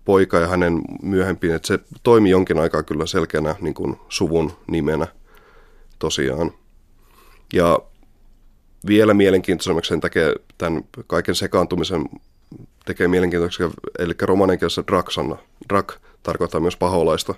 poika 0.04 0.38
ja 0.38 0.48
hänen 0.48 0.82
myöhempiin, 1.02 1.54
että 1.54 1.68
se 1.68 1.78
toimi 2.02 2.30
jonkin 2.30 2.58
aikaa 2.58 2.82
kyllä 2.82 3.06
selkeänä 3.06 3.54
niin 3.60 3.74
kuin 3.74 3.96
suvun 4.08 4.52
nimenä 4.66 5.06
tosiaan. 5.98 6.52
Ja 7.52 7.78
vielä 8.88 9.14
mielenkiintoisemmaksi 9.14 9.88
sen 9.88 10.00
tekee 10.00 10.34
tämän 10.58 10.84
kaiken 11.06 11.34
sekaantumisen 11.34 12.04
tekee 12.84 13.08
mielenkiintoiseksi, 13.08 13.76
eli 13.98 14.12
romaniankielessä 14.22 14.84
draksanna. 14.86 15.36
Drak 15.68 15.92
tarkoittaa 16.22 16.60
myös 16.60 16.76
paholaista. 16.76 17.34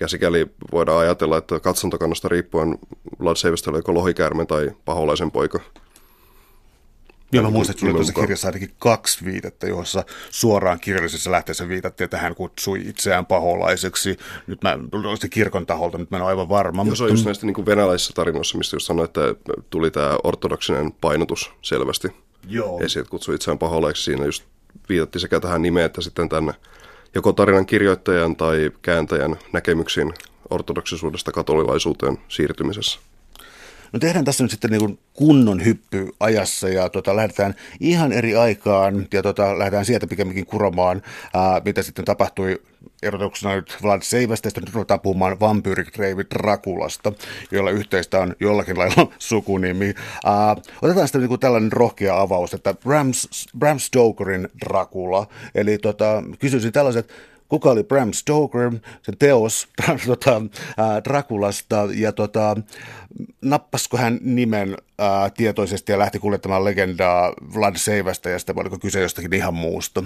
Ja 0.00 0.08
sikäli 0.08 0.46
voidaan 0.72 0.98
ajatella, 0.98 1.38
että 1.38 1.60
katsontokannasta 1.60 2.28
riippuen 2.28 2.78
Vlad 3.20 3.36
Seivästä 3.36 3.70
oli 3.70 3.78
joko 3.78 3.94
lohikäärme 3.94 4.46
tai 4.46 4.70
paholaisen 4.84 5.30
poika. 5.30 5.60
Joo, 7.34 7.44
mä 7.44 7.50
muistan, 7.50 7.72
että 7.72 7.80
sulla 7.80 7.94
tuossa 7.94 8.12
kirjassa 8.12 8.48
ainakin 8.48 8.70
kaksi 8.78 9.24
viitettä, 9.24 9.66
joissa 9.66 10.04
suoraan 10.30 10.80
kirjallisessa 10.80 11.30
lähteessä 11.30 11.68
viitattiin, 11.68 12.04
että 12.04 12.18
hän 12.18 12.34
kutsui 12.34 12.80
itseään 12.86 13.26
paholaiseksi. 13.26 14.16
Nyt 14.46 14.62
mä 14.62 14.78
se 15.20 15.28
kirkon 15.28 15.66
taholta, 15.66 15.98
nyt 15.98 16.10
mä 16.10 16.16
en 16.16 16.22
ole 16.22 16.30
aivan 16.30 16.48
varma. 16.48 16.78
Joo, 16.78 16.84
mutta... 16.84 16.96
se 16.96 17.04
on 17.04 17.10
just 17.10 17.24
näistä 17.24 17.46
niin 17.46 17.54
kuin 17.54 17.66
venäläisissä 17.66 18.12
tarinoissa, 18.14 18.58
mistä 18.58 18.76
just 18.76 18.86
sanoin, 18.86 19.04
että 19.04 19.20
tuli 19.70 19.90
tämä 19.90 20.18
ortodoksinen 20.24 20.92
painotus 20.92 21.50
selvästi 21.62 22.08
Joo. 22.48 22.80
esiin, 22.80 23.00
että 23.00 23.10
kutsui 23.10 23.34
itseään 23.34 23.58
paholaiksi. 23.58 24.02
Siinä 24.02 24.24
just 24.24 24.44
viitattiin 24.88 25.20
sekä 25.20 25.40
tähän 25.40 25.62
nimeen 25.62 25.86
että 25.86 26.00
sitten 26.00 26.28
tänne 26.28 26.52
joko 27.14 27.32
tarinan 27.32 27.66
kirjoittajan 27.66 28.36
tai 28.36 28.70
kääntäjän 28.82 29.36
näkemyksiin 29.52 30.14
ortodoksisuudesta 30.50 31.32
katolilaisuuteen 31.32 32.18
siirtymisessä. 32.28 33.00
No 33.94 34.00
tehdään 34.00 34.24
tässä 34.24 34.44
nyt 34.44 34.50
sitten 34.50 34.70
niin 34.70 34.80
kuin 34.80 34.98
kunnon 35.12 35.64
hyppy 35.64 36.08
ajassa 36.20 36.68
ja 36.68 36.88
tota, 36.88 37.16
lähdetään 37.16 37.54
ihan 37.80 38.12
eri 38.12 38.36
aikaan 38.36 39.06
ja 39.12 39.22
tota, 39.22 39.58
lähdetään 39.58 39.84
sieltä 39.84 40.06
pikemminkin 40.06 40.46
kuromaan, 40.46 41.02
ää, 41.34 41.60
mitä 41.64 41.82
sitten 41.82 42.04
tapahtui 42.04 42.62
erotuksena 43.02 43.54
nyt 43.54 43.76
Vlad 43.82 44.02
Seivästä, 44.02 44.50
nyt 44.60 44.74
ruvetaan 44.74 45.00
puhumaan 45.00 45.40
vampyyrikreivi 45.40 46.22
Drakulasta, 46.34 47.12
jolla 47.50 47.70
yhteistä 47.70 48.20
on 48.20 48.36
jollakin 48.40 48.78
lailla 48.78 49.12
sukunimi. 49.18 49.94
Ää, 50.24 50.56
otetaan 50.82 51.08
sitten 51.08 51.20
niin 51.20 51.40
tällainen 51.40 51.72
rohkea 51.72 52.20
avaus, 52.20 52.54
että 52.54 52.74
Bram, 52.74 53.12
Bram 53.58 53.78
Stokerin 53.78 54.48
Dracula, 54.64 55.26
eli 55.54 55.78
tota, 55.78 56.22
kysyisin 56.38 56.72
tällaiset, 56.72 57.12
kuka 57.48 57.70
oli 57.70 57.84
Bram 57.84 58.12
Stoker, 58.12 58.70
sen 59.02 59.18
teos 59.18 59.68
tota, 60.06 60.42
ää, 60.76 61.04
Drakulasta, 61.04 61.88
ja 61.94 62.12
tota, 62.12 62.56
nappasko 63.42 63.96
hän 63.96 64.18
nimen 64.22 64.76
ää, 64.98 65.30
tietoisesti 65.30 65.92
ja 65.92 65.98
lähti 65.98 66.18
kuljettamaan 66.18 66.64
legendaa 66.64 67.32
Vlad 67.54 67.76
Seivästä, 67.76 68.30
ja 68.30 68.38
sitten 68.38 68.60
oliko 68.60 68.78
kyse 68.78 69.00
jostakin 69.00 69.32
ihan 69.32 69.54
muusta? 69.54 70.04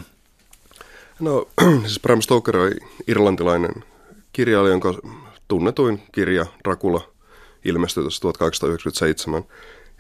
No, 1.20 1.48
siis 1.87 2.01
Bram 2.01 2.20
Stoker 2.22 2.57
oli 2.57 2.77
irlantilainen 3.07 3.85
kirjailija, 4.33 4.72
jonka 4.72 4.94
tunnetuin 5.48 6.03
kirja 6.12 6.46
Dracula 6.64 7.01
ilmestyi 7.64 8.03
1897. 8.20 9.42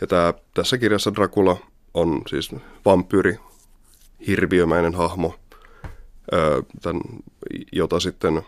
Ja 0.00 0.06
tämä, 0.06 0.34
tässä 0.54 0.78
kirjassa 0.78 1.14
Dracula 1.14 1.56
on 1.94 2.22
siis 2.26 2.54
vampyyri, 2.84 3.38
hirviömäinen 4.26 4.94
hahmo, 4.94 5.34
tämän, 6.82 7.00
jota 7.72 8.00
sitten 8.00 8.42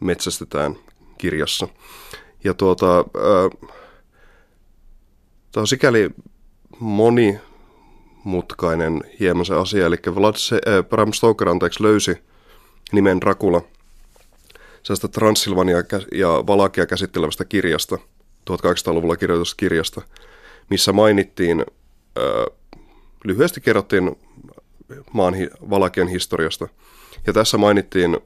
metsästetään 0.00 0.76
kirjassa. 1.18 1.68
Ja 2.44 2.54
tuota, 2.54 3.04
tämä 5.52 5.62
on 5.62 5.66
sikäli 5.66 6.10
monimutkainen 6.80 9.00
hieman 9.20 9.46
se 9.46 9.54
asia, 9.54 9.86
eli 9.86 9.96
Vlad 10.14 10.34
se, 10.36 10.54
äh, 10.54 10.84
Bram 10.84 11.12
Stoker 11.12 11.48
anteeksi, 11.48 11.82
löysi 11.82 12.18
nimen 12.92 13.20
Dracula 13.20 13.62
sellaista 14.82 15.08
Transsilvania 15.08 15.76
ja 16.12 16.28
Valakia 16.28 16.86
käsittelevästä 16.86 17.44
kirjasta, 17.44 17.98
1800-luvulla 18.50 19.16
kirjoitusta 19.16 19.56
kirjasta, 19.56 20.02
missä 20.70 20.92
mainittiin, 20.92 21.64
äh, 22.18 22.24
lyhyesti 23.24 23.60
kerrottiin 23.60 24.16
maan 25.12 25.34
Valakian 25.70 26.08
historiasta. 26.08 26.68
Ja 27.26 27.32
tässä 27.32 27.58
mainittiin 27.58 28.18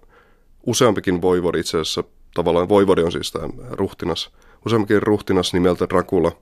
useampikin 0.66 1.22
voivodi 1.22 1.60
itse 1.60 1.78
asiassa, 1.78 2.04
tavallaan 2.34 2.68
voivodi 2.68 3.02
on 3.02 3.12
siis 3.12 3.32
tämä 3.32 3.48
ruhtinas, 3.70 4.30
useampikin 4.66 5.02
ruhtinas 5.02 5.52
nimeltä 5.52 5.88
Dracula. 5.88 6.32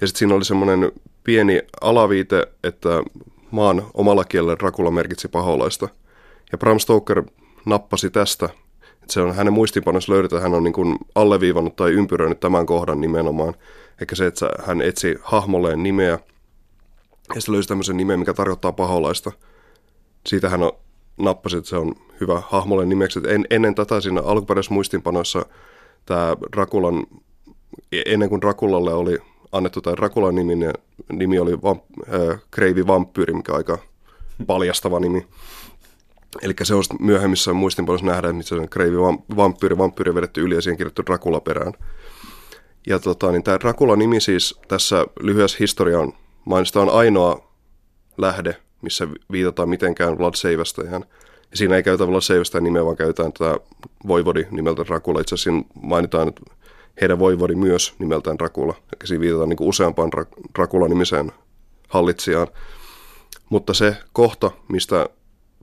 Ja 0.00 0.06
sitten 0.06 0.18
siinä 0.18 0.34
oli 0.34 0.44
semmoinen 0.44 0.92
pieni 1.24 1.62
alaviite, 1.80 2.46
että 2.64 2.88
maan 3.50 3.82
omalla 3.94 4.24
kielellä 4.24 4.56
Dracula 4.58 4.90
merkitsi 4.90 5.28
paholaista. 5.28 5.88
Ja 6.52 6.58
Bram 6.58 6.78
Stoker 6.78 7.22
nappasi 7.64 8.10
tästä, 8.10 8.48
että 8.92 9.12
se 9.12 9.20
on 9.20 9.34
hänen 9.34 9.52
muistinpanossa 9.52 10.12
löydetään, 10.12 10.42
hän 10.42 10.54
on 10.54 10.64
niin 10.64 10.72
kuin 10.72 10.98
alleviivannut 11.14 11.76
tai 11.76 11.90
ympyröinyt 11.90 12.40
tämän 12.40 12.66
kohdan 12.66 13.00
nimenomaan. 13.00 13.54
Eikä 14.00 14.16
se, 14.16 14.26
että 14.26 14.50
hän 14.66 14.82
etsi 14.82 15.16
hahmolleen 15.22 15.82
nimeä, 15.82 16.18
ja 17.28 17.40
sitten 17.40 17.52
löysi 17.52 17.68
tämmöisen 17.68 17.96
nimen, 17.96 18.18
mikä 18.18 18.34
tarkoittaa 18.34 18.72
paholaista. 18.72 19.32
Siitä 20.26 20.48
hän 20.48 20.62
on, 20.62 20.72
nappasi, 21.18 21.56
että 21.56 21.70
se 21.70 21.76
on 21.76 21.94
hyvä 22.20 22.42
hahmolle 22.46 22.86
nimeksi. 22.86 23.20
En, 23.28 23.46
ennen 23.50 23.74
tätä 23.74 24.00
siinä 24.00 24.20
alkuperäisessä 24.24 24.74
muistinpanoissa 24.74 25.46
tämä 26.06 26.36
Drakulan, 26.56 27.06
ennen 28.06 28.28
kuin 28.28 28.40
Drakulalle 28.40 28.94
oli 28.94 29.18
annettu 29.52 29.80
tämä 29.80 29.96
Drakulan 29.96 30.34
nimi, 30.34 30.54
niin 30.54 30.72
nimi 31.12 31.38
oli 31.38 31.62
vamp, 31.62 31.84
äh, 32.00 32.40
Kreivi 32.50 32.86
Vampyyri, 32.86 33.34
mikä 33.34 33.52
on 33.52 33.58
aika 33.58 33.78
paljastava 34.46 35.00
nimi. 35.00 35.26
Eli 36.42 36.54
se 36.62 36.74
on 36.74 36.82
myöhemmissä 37.00 37.52
muistinpanoissa 37.52 38.06
nähdään, 38.06 38.36
missä 38.36 38.56
se 38.56 38.60
on 38.60 38.68
Kreivi 38.68 38.96
Vampyyri, 39.36 39.78
vampyyri 39.78 40.14
vedetty 40.14 40.40
yli 40.40 40.54
ja 40.54 40.62
siihen 40.62 40.76
kirjoittu 40.76 41.02
Drakula 41.06 41.40
perään. 41.40 41.72
Ja 42.86 42.98
tota, 42.98 43.32
niin 43.32 43.42
tämä 43.42 43.60
Dracula-nimi 43.60 44.20
siis 44.20 44.60
tässä 44.68 45.06
lyhyessä 45.20 45.56
historian 45.60 46.12
Mainista 46.44 46.80
on 46.80 46.90
ainoa 46.90 47.52
lähde, 48.18 48.56
missä 48.82 49.08
viitataan 49.32 49.68
mitenkään 49.68 50.18
Vlad 50.18 50.34
Seivästäjään. 50.34 51.04
Ja 51.50 51.56
siinä 51.56 51.76
ei 51.76 51.82
käytä 51.82 52.06
Vlad 52.08 52.20
Seivästäjän 52.20 52.64
nimeä, 52.64 52.84
vaan 52.84 52.96
käytetään 52.96 53.32
tätä 53.32 53.58
voivodi 54.06 54.46
nimeltä 54.50 54.84
Rakula. 54.88 55.20
Itse 55.20 55.34
asiassa 55.34 55.50
siinä 55.50 55.64
mainitaan 55.82 56.28
että 56.28 56.42
heidän 57.00 57.18
voivodi 57.18 57.54
myös 57.54 57.94
nimeltään 57.98 58.40
Rakula. 58.40 58.74
Eli 58.78 59.06
siinä 59.06 59.20
viitataan 59.20 59.48
niin 59.48 59.56
useampaan 59.60 60.10
Rakula-nimiseen 60.58 61.32
hallitsijaan. 61.88 62.48
Mutta 63.50 63.74
se 63.74 63.96
kohta, 64.12 64.50
mistä 64.68 65.08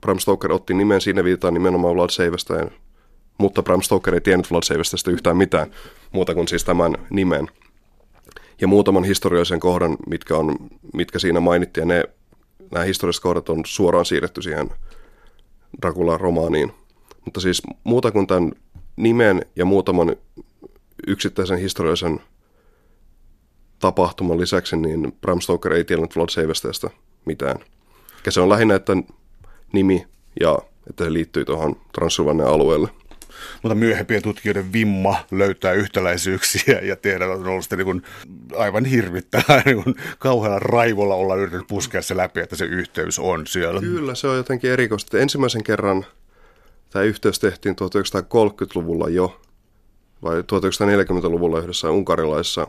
Bram 0.00 0.18
Stoker 0.18 0.52
otti 0.52 0.74
nimen, 0.74 1.00
siinä 1.00 1.24
viitataan 1.24 1.54
nimenomaan 1.54 1.94
Vlad 1.94 2.10
Seivästäjään. 2.10 2.70
Mutta 3.38 3.62
Bram 3.62 3.82
Stoker 3.82 4.14
ei 4.14 4.20
tiennyt 4.20 4.50
Vlad 4.50 4.62
Seivästästä 4.62 5.10
yhtään 5.10 5.36
mitään 5.36 5.70
muuta 6.12 6.34
kuin 6.34 6.48
siis 6.48 6.64
tämän 6.64 6.94
nimen 7.10 7.48
ja 8.60 8.68
muutaman 8.68 9.04
historiallisen 9.04 9.60
kohdan, 9.60 9.96
mitkä, 10.06 10.36
on, 10.36 10.56
mitkä 10.94 11.18
siinä 11.18 11.40
mainittiin. 11.40 11.88
Ja 11.88 11.94
ne, 11.94 12.04
nämä 12.70 12.84
historialliset 12.84 13.22
kohdat 13.22 13.48
on 13.48 13.62
suoraan 13.66 14.06
siirretty 14.06 14.42
siihen 14.42 14.70
Dracula-romaaniin. 15.82 16.72
Mutta 17.24 17.40
siis 17.40 17.62
muuta 17.84 18.10
kuin 18.10 18.26
tämän 18.26 18.52
nimen 18.96 19.46
ja 19.56 19.64
muutaman 19.64 20.16
yksittäisen 21.06 21.58
historiallisen 21.58 22.20
tapahtuman 23.78 24.40
lisäksi, 24.40 24.76
niin 24.76 25.12
Bram 25.20 25.40
Stoker 25.40 25.72
ei 25.72 25.84
tiennyt 25.84 26.16
Vlad 26.16 26.28
Seivesteestä 26.28 26.90
mitään. 27.24 27.58
Ja 28.26 28.32
se 28.32 28.40
on 28.40 28.48
lähinnä, 28.48 28.74
että 28.74 28.96
nimi 29.72 30.06
ja 30.40 30.58
että 30.90 31.04
se 31.04 31.12
liittyy 31.12 31.44
tuohon 31.44 31.76
Transylvanian 31.92 32.48
alueelle. 32.48 32.88
Mutta 33.62 33.74
myöhempien 33.74 34.22
tutkijoiden 34.22 34.72
vimma 34.72 35.16
löytää 35.30 35.72
yhtäläisyyksiä 35.72 36.80
ja 36.82 36.96
tehdä 36.96 37.26
on 37.26 37.46
ollut 37.46 37.64
sitten 37.64 37.78
niin 37.78 38.02
aivan 38.56 38.84
hirvittävää 38.84 39.62
niin 39.66 39.96
kauhealla 40.18 40.58
raivolla 40.58 41.14
olla 41.14 41.36
yritetty 41.36 41.66
puskea 41.68 42.02
se 42.02 42.16
läpi, 42.16 42.40
että 42.40 42.56
se 42.56 42.64
yhteys 42.64 43.18
on 43.18 43.46
siellä. 43.46 43.80
Kyllä, 43.80 44.14
se 44.14 44.28
on 44.28 44.36
jotenkin 44.36 44.70
erikoista. 44.70 45.18
Ensimmäisen 45.18 45.64
kerran 45.64 46.06
tämä 46.90 47.02
yhteys 47.02 47.38
tehtiin 47.38 47.76
1930-luvulla 47.80 49.08
jo, 49.08 49.40
vai 50.22 50.40
1940-luvulla 50.40 51.58
yhdessä 51.58 51.90
unkarilaisessa 51.90 52.66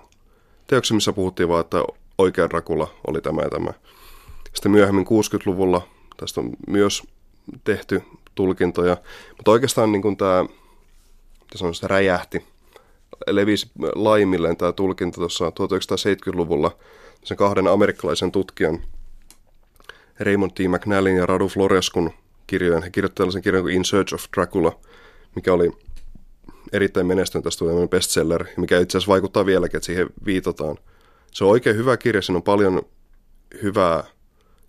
teoksessa, 0.68 0.96
missä 0.96 1.14
puhuttiin 1.14 1.50
vaan, 1.50 1.62
että 1.62 1.78
oikea 2.18 2.48
Rakula 2.48 2.94
oli 3.08 3.22
tämä 3.22 3.42
ja 3.42 3.50
tämä. 3.50 3.74
Sitten 4.54 4.72
myöhemmin 4.72 5.06
60-luvulla 5.06 5.88
tästä 6.18 6.42
on 6.42 6.50
myös 6.68 7.04
tehty 7.64 8.02
tulkintoja, 8.36 8.98
mutta 9.38 9.52
oikeastaan 9.52 9.92
niin 9.92 10.02
kuin 10.02 10.18
tämä 10.18 10.46
sanon, 11.58 11.76
se 11.76 11.88
räjähti, 11.88 12.46
levisi 13.28 13.72
laimilleen 13.96 14.58
tämä 14.58 14.72
tulkinta 14.72 15.16
tuossa 15.16 15.50
1970-luvulla 15.50 16.78
sen 17.24 17.38
kahden 17.38 17.68
amerikkalaisen 17.68 18.32
tutkijan 18.32 18.80
Raymond 20.20 20.52
T. 20.52 20.60
McNallin 20.60 21.16
ja 21.16 21.26
Radu 21.26 21.48
Floreskun 21.48 22.12
kirjojen. 22.48 22.84
He 22.84 22.90
kirjoittivat 22.90 23.16
tällaisen 23.16 23.42
kirjan 23.42 23.64
kuin 23.64 23.76
In 23.76 23.86
Search 23.86 24.14
of 24.14 24.26
Dracula, 24.36 24.80
mikä 25.36 25.54
oli 25.54 25.72
erittäin 26.72 27.06
menestynyt 27.06 27.44
tästä 27.44 27.60
tuli 27.60 27.88
bestseller, 27.88 28.46
mikä 28.58 28.80
itse 28.80 28.98
asiassa 28.98 29.12
vaikuttaa 29.12 29.46
vieläkin, 29.46 29.78
että 29.78 29.86
siihen 29.86 30.10
viitataan. 30.26 30.78
Se 31.32 31.44
on 31.44 31.50
oikein 31.50 31.76
hyvä 31.76 31.98
kirja, 31.98 32.22
siinä 32.22 32.38
on 32.38 32.44
paljon 32.44 32.82
hyvää 33.64 34.04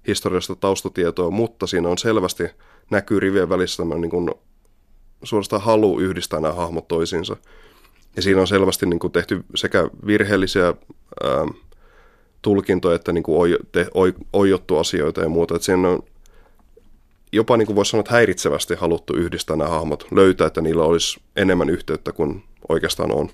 historiallista 0.06 0.56
taustatietoa, 0.56 1.30
mutta 1.30 1.66
siinä 1.66 1.88
on 1.88 1.98
selvästi 1.98 2.44
näkyy 2.90 3.20
rivien 3.20 3.48
välissä 3.48 3.76
tämmöinen 3.76 4.10
niin 4.10 4.34
suorastaan 5.22 5.62
halu 5.62 5.98
yhdistää 5.98 6.40
nämä 6.40 6.54
hahmot 6.54 6.88
toisiinsa. 6.88 7.36
Ja 8.16 8.22
siinä 8.22 8.40
on 8.40 8.46
selvästi 8.46 8.86
niin 8.86 8.98
kuin 8.98 9.12
tehty 9.12 9.44
sekä 9.54 9.90
virheellisiä 10.06 10.64
ää, 10.64 11.46
tulkintoja 12.42 12.96
että 12.96 13.12
niin 13.12 13.24
kuin 13.24 13.38
oi, 13.38 13.58
te, 13.72 13.86
oi, 13.94 14.14
oijottu 14.32 14.78
asioita 14.78 15.20
ja 15.20 15.28
muuta. 15.28 15.54
Että 15.54 15.66
siinä 15.66 15.88
on 15.88 16.02
jopa 17.32 17.56
niin 17.56 17.66
kuin 17.66 17.76
voisi 17.76 17.90
sanoa, 17.90 18.00
että 18.00 18.12
häiritsevästi 18.12 18.74
haluttu 18.74 19.16
yhdistää 19.16 19.56
nämä 19.56 19.70
hahmot, 19.70 20.06
löytää, 20.10 20.46
että 20.46 20.60
niillä 20.60 20.84
olisi 20.84 21.20
enemmän 21.36 21.70
yhteyttä 21.70 22.12
kuin 22.12 22.44
oikeastaan 22.68 23.12
on 23.12 23.30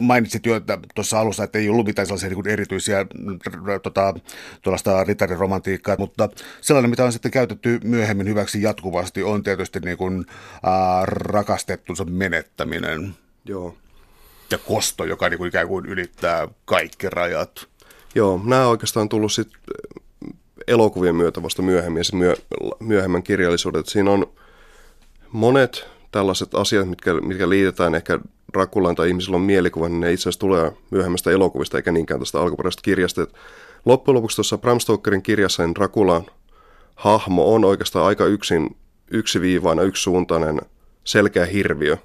mainitsit 0.00 0.46
jo 0.46 0.56
että 0.56 0.78
tuossa 0.94 1.20
alussa, 1.20 1.44
että 1.44 1.58
ei 1.58 1.68
ollut 1.68 1.86
mitään 1.86 2.06
sellaisia 2.06 2.28
niin 2.28 2.48
erityisiä 2.48 3.06
tota, 3.82 4.14
tuollaista 4.62 5.04
ritariromantiikkaa, 5.04 5.96
mutta 5.98 6.28
sellainen, 6.60 6.90
mitä 6.90 7.04
on 7.04 7.12
sitten 7.12 7.30
käytetty 7.30 7.80
myöhemmin 7.84 8.28
hyväksi 8.28 8.62
jatkuvasti, 8.62 9.22
on 9.22 9.42
tietysti 9.42 9.80
niin 9.80 9.98
kuin, 9.98 10.26
ää, 10.62 11.06
rakastettunsa 11.06 12.04
menettäminen. 12.04 13.14
Joo. 13.44 13.76
Ja 14.50 14.58
kosto, 14.58 15.04
joka 15.04 15.28
niin 15.28 15.38
kuin 15.38 15.48
ikään 15.48 15.68
kuin 15.68 15.86
ylittää 15.86 16.48
kaikki 16.64 17.10
rajat. 17.10 17.68
Joo, 18.14 18.40
nämä 18.44 18.62
on 18.64 18.70
oikeastaan 18.70 19.08
tullut 19.08 19.32
sitten 19.32 19.60
elokuvien 20.66 21.16
myötä 21.16 21.42
vasta 21.42 21.62
myöhemmin 21.62 22.02
ja 22.12 22.18
myö, 22.18 22.36
myöhemmän 22.80 23.22
kirjallisuudet. 23.22 23.86
Siinä 23.86 24.10
on 24.10 24.32
monet 25.32 25.88
tällaiset 26.10 26.54
asiat, 26.54 26.88
mitkä, 26.88 27.14
mitkä 27.14 27.48
liitetään 27.48 27.94
ehkä 27.94 28.18
Rakulaan 28.54 28.94
tai 28.94 29.08
ihmisillä 29.08 29.36
on 29.36 29.42
mielikuva, 29.42 29.88
niin 29.88 30.00
ne 30.00 30.12
itse 30.12 30.22
asiassa 30.22 30.40
tulee 30.40 30.72
myöhemmästä 30.90 31.30
elokuvista 31.30 31.76
eikä 31.76 31.92
niinkään 31.92 32.20
tästä 32.20 32.40
alkuperäisestä 32.40 32.82
kirjasta. 32.82 33.22
Et 33.22 33.34
loppujen 33.84 34.16
lopuksi 34.16 34.36
tuossa 34.36 34.58
Bram 34.58 34.80
Stokerin 34.80 35.22
kirjassa 35.22 35.66
niin 35.66 35.76
Rakulan 35.76 36.26
hahmo 36.94 37.54
on 37.54 37.64
oikeastaan 37.64 38.06
aika 38.06 38.24
yksin, 38.24 38.76
yksiviivainen, 39.10 39.86
yksisuuntainen, 39.86 40.60
selkeä 41.04 41.46
hirviö. 41.46 41.96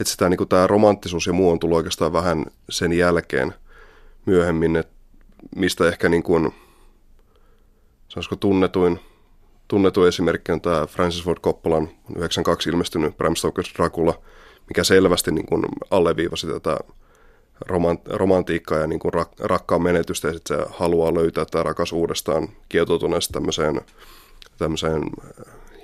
Että 0.00 0.10
sitä 0.10 0.28
niin 0.28 0.48
tämä 0.48 0.66
romanttisuus 0.66 1.26
ja 1.26 1.32
muu 1.32 1.50
on 1.50 1.58
tullut 1.58 1.76
oikeastaan 1.76 2.12
vähän 2.12 2.46
sen 2.70 2.92
jälkeen 2.92 3.54
myöhemmin, 4.26 4.76
että 4.76 4.94
mistä 5.56 5.88
ehkä 5.88 6.08
niin 6.08 6.22
kuin, 6.22 6.54
tunnetuin, 8.40 9.00
tunnetuin 9.68 10.08
esimerkki 10.08 10.52
on 10.52 10.60
tämä 10.60 10.86
Francis 10.86 11.24
Ford 11.24 11.40
Coppolan 11.40 11.88
92 12.16 12.70
ilmestynyt 12.70 13.16
Bram 13.16 13.34
Stoker's 13.34 13.76
Dracula, 13.76 14.22
mikä 14.70 14.84
selvästi 14.84 15.32
niin 15.32 15.46
kuin 15.46 15.62
alleviivasi 15.90 16.46
tätä 16.46 16.76
romantiikkaa 18.06 18.78
ja 18.78 18.86
niin 18.86 18.98
kuin 18.98 19.14
rak, 19.14 19.28
rakkaan 19.40 19.82
menetystä 19.82 20.28
ja 20.28 20.34
sitten 20.34 20.58
se 20.58 20.64
haluaa 20.70 21.14
löytää 21.14 21.44
tämä 21.44 21.62
rakas 21.62 21.92
uudestaan 21.92 22.48
kietoutuneesta 22.68 23.32
tämmöiseen, 23.32 23.80
tämmöiseen 24.58 25.02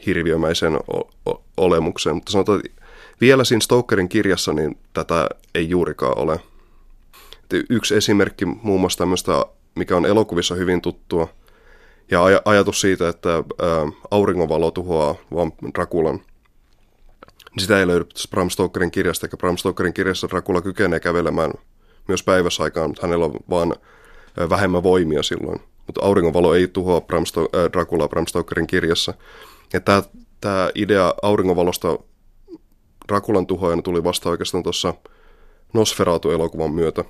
hirviömäiseen 0.07 0.77
o- 0.77 1.11
o- 1.31 1.42
olemukseen. 1.57 2.16
Mutta 2.16 2.33
sanotaan, 2.33 2.61
että 2.64 2.83
vielä 3.20 3.44
siinä 3.44 3.61
Stokerin 3.61 4.09
kirjassa 4.09 4.53
niin 4.53 4.79
tätä 4.92 5.29
ei 5.55 5.68
juurikaan 5.68 6.18
ole. 6.18 6.40
Yksi 7.70 7.96
esimerkki 7.96 8.44
muun 8.44 8.81
muassa 8.81 8.99
tämmöistä, 8.99 9.46
mikä 9.75 9.96
on 9.96 10.07
elokuvissa 10.07 10.55
hyvin 10.55 10.83
tuttua, 10.83 11.29
ja 12.11 12.20
aj- 12.20 12.42
ajatus 12.44 12.81
siitä, 12.81 13.09
että 13.09 13.31
ää, 13.35 13.42
auringonvalo 14.11 14.70
tuhoaa 14.70 15.14
vaan 15.35 15.53
Drakulan, 15.75 16.14
niin 16.14 16.36
sitä 17.59 17.81
ei 17.81 17.87
löydy 17.87 18.07
Bram 18.31 18.51
Stokerin 18.51 18.90
kirjasta, 18.90 19.27
eikä 19.27 19.37
Bram 19.37 19.57
Stokerin 19.57 19.95
kirjassa 19.95 20.29
Dracula 20.31 20.62
kykenee 20.62 21.01
kävelemään 21.01 21.53
myös 22.09 22.23
päiväsaikaan, 22.23 22.90
mutta 22.90 23.07
hänellä 23.07 23.25
on 23.25 23.35
vaan 23.51 23.75
vähemmän 24.51 24.83
voimia 24.83 25.23
silloin. 25.23 25.61
Mutta 25.87 26.01
auringonvalo 26.05 26.55
ei 26.55 26.69
tuhoa 26.69 27.01
Bram 27.01 27.25
Sto- 27.25 27.59
äh, 28.05 28.09
Bram 28.09 28.27
Stokerin 28.27 28.66
kirjassa. 28.66 29.14
Ja 29.73 29.81
tämä, 29.81 30.03
tämä 30.40 30.71
idea 30.75 31.14
auringonvalosta 31.23 31.99
Drakulan 33.09 33.47
tuhoajana 33.47 33.83
tuli 33.83 34.05
vasta 34.05 34.31
oikeastaan 34.31 34.62
tuossa 34.62 34.95
Nosferatu-elokuvan 35.73 36.71
myötä, 36.71 37.05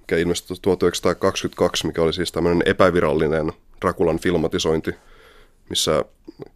mikä 0.00 0.16
ilmestyi 0.16 0.56
1922, 0.62 1.86
mikä 1.86 2.02
oli 2.02 2.12
siis 2.12 2.32
tämmöinen 2.32 2.62
epävirallinen 2.66 3.52
Drakulan 3.80 4.18
filmatisointi, 4.18 4.94
missä 5.68 6.04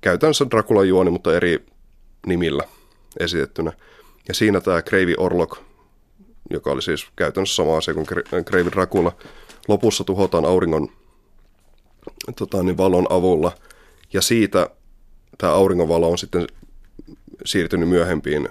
käytännössä 0.01 0.47
Drakulan 0.51 0.89
juoni, 0.89 1.11
mutta 1.11 1.37
eri 1.37 1.67
nimillä 2.27 2.65
esitettynä. 3.21 3.73
Ja 4.29 4.35
siinä 4.35 4.61
tämä 4.61 4.83
Kreivi 4.83 5.15
Orlok, 5.19 5.59
joka 6.51 6.71
oli 6.71 6.83
siis 6.83 7.07
käytännössä 7.17 7.55
sama 7.55 7.77
asia 7.77 7.95
kuin 7.95 8.07
Kreivi 8.45 8.71
Dracula, 8.71 9.13
lopussa 9.69 10.05
tuhotaan 10.05 10.45
auringon 10.45 10.89
tota, 12.37 12.63
niin 12.63 12.77
valon 12.77 13.07
avulla. 13.11 13.53
Ja 14.13 14.23
siitä 14.23 14.71
tämä 15.39 15.53
auringonvalo 15.53 16.11
on 16.11 16.19
sitten 16.19 16.47
siirtynyt 17.45 17.89
myöhempiin 17.89 18.49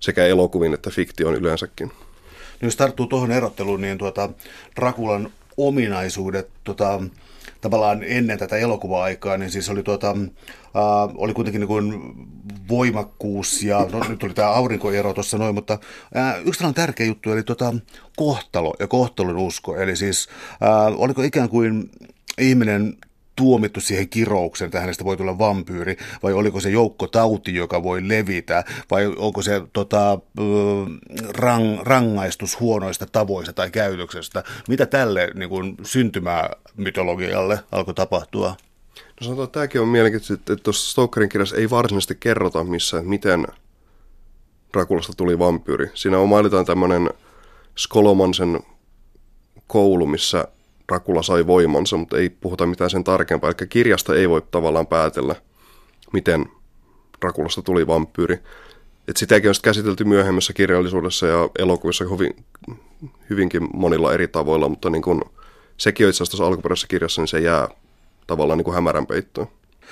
sekä 0.00 0.26
elokuviin 0.26 0.74
että 0.74 0.90
fiktion 0.90 1.34
yleensäkin. 1.34 1.92
No 2.60 2.66
jos 2.66 2.76
tarttuu 2.76 3.06
tuohon 3.06 3.32
erotteluun, 3.32 3.80
niin 3.80 3.98
tuota, 3.98 4.30
Drakulan 4.76 5.30
ominaisuudet 5.56 6.48
tuota, 6.64 7.02
tavallaan 7.60 8.02
ennen 8.02 8.38
tätä 8.38 8.56
elokuva-aikaa, 8.56 9.38
niin 9.38 9.50
siis 9.50 9.68
oli, 9.68 9.82
tuota, 9.82 10.10
äh, 10.10 11.14
oli 11.14 11.34
kuitenkin 11.34 11.60
niin 11.60 11.68
kuin 11.68 11.94
voimakkuus 12.68 13.62
ja 13.62 13.86
no, 13.92 14.04
nyt 14.08 14.18
tuli 14.18 14.34
tämä 14.34 14.48
aurinkoero 14.48 15.14
tuossa 15.14 15.38
noin, 15.38 15.54
mutta 15.54 15.78
äh, 16.16 16.36
yksi 16.44 16.58
tällainen 16.58 16.74
tärkeä 16.74 17.06
juttu 17.06 17.32
eli 17.32 17.42
tuota, 17.42 17.74
kohtalo 18.16 18.74
ja 18.78 18.86
kohtalon 18.86 19.36
usko. 19.36 19.76
Eli 19.76 19.96
siis 19.96 20.28
äh, 20.62 21.00
oliko 21.00 21.22
ikään 21.22 21.48
kuin 21.48 21.90
ihminen 22.38 22.96
tuomittu 23.36 23.80
siihen 23.80 24.08
kiroukseen, 24.08 24.66
että 24.66 24.80
hänestä 24.80 25.04
voi 25.04 25.16
tulla 25.16 25.38
vampyyri, 25.38 25.96
vai 26.22 26.32
oliko 26.32 26.60
se 26.60 26.70
joukko 26.70 27.06
tauti, 27.06 27.54
joka 27.54 27.82
voi 27.82 28.08
levitä, 28.08 28.64
vai 28.90 29.06
onko 29.06 29.42
se 29.42 29.62
tota, 29.72 30.18
rang, 31.28 31.80
rangaistus 31.82 32.60
huonoista 32.60 33.06
tavoista 33.06 33.52
tai 33.52 33.70
käytöksestä. 33.70 34.44
Mitä 34.68 34.86
tälle 34.86 35.30
niin 35.34 35.48
kuin, 35.48 35.76
syntymämytologialle 35.82 37.58
alkoi 37.72 37.94
tapahtua? 37.94 38.56
No 39.20 39.24
sanotaan, 39.24 39.44
että 39.44 39.54
tämäkin 39.54 39.80
on 39.80 39.88
mielenkiintoista, 39.88 40.34
että 40.34 40.56
tuossa 40.56 40.90
Stokerin 40.90 41.28
kirjassa 41.28 41.56
ei 41.56 41.70
varsinaisesti 41.70 42.16
kerrota 42.20 42.64
missään, 42.64 43.06
miten 43.06 43.46
Rakulasta 44.74 45.12
tuli 45.16 45.38
vampyyri. 45.38 45.90
Siinä 45.94 46.18
on 46.18 46.28
mainitaan 46.28 46.66
tämmöinen 46.66 47.10
Skolomansen 47.78 48.60
koulu, 49.66 50.06
missä 50.06 50.48
Rakula 50.88 51.22
sai 51.22 51.46
voimansa, 51.46 51.96
mutta 51.96 52.18
ei 52.18 52.30
puhuta 52.30 52.66
mitään 52.66 52.90
sen 52.90 53.04
tarkempaa. 53.04 53.50
Eli 53.50 53.68
kirjasta 53.68 54.14
ei 54.14 54.28
voi 54.28 54.42
tavallaan 54.50 54.86
päätellä, 54.86 55.34
miten 56.12 56.46
Rakulasta 57.22 57.62
tuli 57.62 57.86
vampyyri. 57.86 58.38
Et 59.08 59.16
sitäkin 59.16 59.50
on 59.50 59.54
käsitelty 59.62 60.04
myöhemmässä 60.04 60.52
kirjallisuudessa 60.52 61.26
ja 61.26 61.48
elokuvissa 61.58 62.04
hyvin, 62.04 62.44
hyvinkin 63.30 63.68
monilla 63.74 64.14
eri 64.14 64.28
tavoilla, 64.28 64.68
mutta 64.68 64.90
niin 64.90 65.02
kun, 65.02 65.22
sekin 65.76 66.06
on 66.06 66.10
itse 66.10 66.22
asiassa 66.22 66.46
alkuperäisessä 66.46 66.86
kirjassa, 66.86 67.22
niin 67.22 67.28
se 67.28 67.40
jää 67.40 67.68
tavallaan 68.26 68.58
niin 68.58 68.64
kuin 68.64 68.74
hämärän 68.74 69.06
peittoon. 69.06 69.48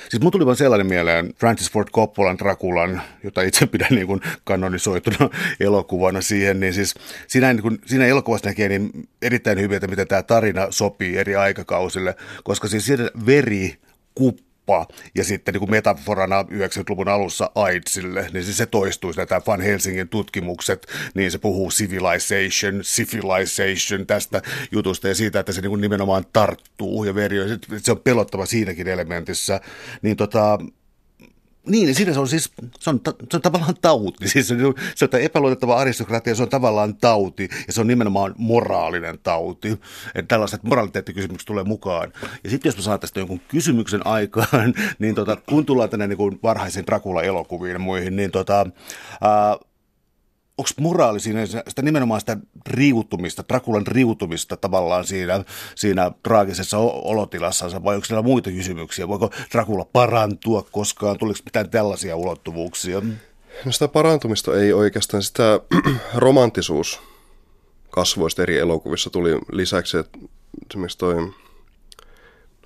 Siis 0.09 0.23
mun 0.23 0.33
tuli 0.33 0.47
vaan 0.47 0.57
sellainen 0.57 0.87
mieleen 0.87 1.35
Francis 1.38 1.71
Ford 1.71 1.88
Coppolan 1.88 2.38
Drakulan, 2.38 3.03
jota 3.25 3.43
itse 3.43 3.67
pidän 3.67 3.88
niin 3.91 4.07
kuin 4.07 4.21
kanonisoituna 4.45 5.31
elokuvana 5.61 6.21
siihen, 6.21 6.61
niin 6.61 6.75
siis 6.75 6.95
siinä, 7.27 7.53
niin 7.53 7.62
kuin, 7.62 7.79
siinä 7.87 8.07
elokuvassa 8.07 8.49
näkee 8.49 8.69
niin 8.69 9.09
erittäin 9.23 9.61
hyvin, 9.61 9.77
että 9.77 9.87
miten 9.87 10.09
tämä 10.09 10.23
tarina 10.23 10.67
sopii 10.71 11.17
eri 11.17 11.37
aikakausille, 11.37 12.15
koska 12.45 12.69
siis 12.69 12.87
siinä 12.87 13.11
veri, 13.27 13.77
kuppi, 14.15 14.52
ja 15.14 15.24
sitten 15.24 15.52
niin 15.52 15.58
kuin 15.58 15.70
metaforana 15.70 16.42
90-luvun 16.42 17.08
alussa 17.08 17.50
AIDSille, 17.54 18.28
niin 18.32 18.44
siis 18.44 18.56
se 18.56 18.66
toistuu 18.66 19.12
tämä 19.12 19.40
Van 19.46 19.61
Helsingin 19.61 20.08
tutkimukset, 20.08 20.87
niin 21.14 21.30
se 21.30 21.38
puhuu 21.38 21.70
civilization, 21.70 22.80
civilization 22.82 24.06
tästä 24.06 24.42
jutusta 24.72 25.08
ja 25.08 25.14
siitä, 25.14 25.40
että 25.40 25.52
se 25.52 25.61
niin 25.61 25.70
kuin 25.70 25.80
nimenomaan 25.80 26.24
tarttuu 26.32 27.04
ja 27.04 27.14
veri, 27.14 27.37
se 27.76 27.92
on 27.92 28.00
pelottava 28.00 28.46
siinäkin 28.46 28.88
elementissä, 28.88 29.61
niin 30.02 30.16
tota, 30.16 30.58
niin, 31.66 31.87
niin 31.87 31.94
siinä 31.94 32.12
se 32.12 32.20
on 32.20 32.29
siis, 32.29 32.51
se 32.81 32.90
on, 32.90 33.01
se 33.31 33.37
on 33.37 33.42
tavallaan 33.42 33.75
tauti. 33.81 34.29
Siis 34.29 34.48
se, 34.48 34.57
se 34.94 35.05
on 35.05 35.20
epäluotettava 35.20 35.77
aristokratia, 35.77 36.35
se 36.35 36.42
on 36.42 36.48
tavallaan 36.48 36.96
tauti 36.96 37.48
ja 37.66 37.72
se 37.72 37.81
on 37.81 37.87
nimenomaan 37.87 38.35
moraalinen 38.38 39.18
tauti. 39.22 39.68
Että 40.14 40.29
tällaiset 40.29 40.62
moraliteettikysymykset 40.62 41.46
tulee 41.46 41.64
mukaan. 41.64 42.12
Ja 42.44 42.51
sitten 42.51 42.68
jos 42.68 42.77
mä 42.77 42.83
saan 42.83 43.01
tästä 43.01 43.20
jonkun 43.20 43.40
kysymyksen 43.48 44.07
aikaan, 44.07 44.75
niin 44.98 45.14
tota, 45.14 45.37
kun 45.37 45.66
tullaan 45.66 45.90
tänne 45.90 46.07
niin 46.07 46.16
kuin 46.16 46.38
varhaisiin 46.42 46.87
Dracula-elokuviin 46.87 47.72
ja 47.72 47.79
muihin, 47.79 48.16
niin 48.16 48.31
tota, 48.31 48.66
ää, 49.20 49.57
onko 50.62 50.70
moraali 50.81 51.20
siinä 51.20 51.46
sitä 51.46 51.83
nimenomaan 51.83 52.20
sitä 52.20 52.37
riutumista, 52.66 53.44
Drakulan 53.48 53.87
riutumista 53.87 54.57
tavallaan 54.57 55.05
siinä, 55.05 55.44
siinä 55.75 56.11
traagisessa 56.22 56.79
olotilassa, 56.79 57.85
vai 57.85 57.94
onko 57.94 58.05
siellä 58.05 58.22
muita 58.22 58.51
kysymyksiä? 58.51 59.09
Voiko 59.09 59.31
Dracula 59.53 59.85
parantua 59.85 60.62
koskaan? 60.72 61.18
Tuliko 61.18 61.40
mitään 61.44 61.70
tällaisia 61.70 62.16
ulottuvuuksia? 62.16 63.03
No 63.64 63.72
sitä 63.72 63.88
parantumista 63.88 64.61
ei 64.61 64.72
oikeastaan, 64.72 65.22
sitä 65.22 65.61
romanttisuus 66.14 67.01
kasvoista 67.90 68.42
eri 68.42 68.59
elokuvissa 68.59 69.11
tuli 69.11 69.38
lisäksi, 69.53 69.98
että 69.98 70.18
esimerkiksi 70.70 70.98
toi 70.98 71.14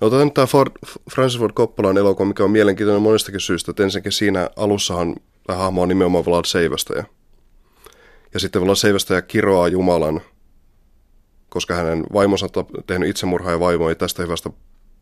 No 0.01 0.07
otetaan 0.07 0.27
nyt 0.27 0.33
tämä 0.33 0.47
Ford, 0.47 0.71
Francis 1.11 1.39
Ford 1.39 1.53
Coppolan 1.53 1.97
elokuva, 1.97 2.27
mikä 2.27 2.43
on 2.43 2.51
mielenkiintoinen 2.51 3.01
monestakin 3.01 3.39
syystä. 3.39 3.71
Että 3.71 3.83
ensinnäkin 3.83 4.11
siinä 4.11 4.49
alussahan 4.55 5.15
tämä 5.47 5.59
hahmo 5.59 5.81
on 5.81 5.89
nimenomaan 5.89 6.25
Vlad 6.25 6.45
Seivästä. 6.45 6.93
Ja 6.93 7.03
sitten 8.39 8.61
Vlad 8.61 8.75
Seivästä 8.75 9.21
kiroaa 9.21 9.67
Jumalan, 9.67 10.21
koska 11.49 11.75
hänen 11.75 12.03
vaimonsa 12.13 12.47
on 12.55 12.65
tehnyt 12.87 13.09
itsemurhaa 13.09 13.51
ja 13.51 13.59
vaimo 13.59 13.89
ei 13.89 13.95
tästä 13.95 14.23
hyvästä 14.23 14.49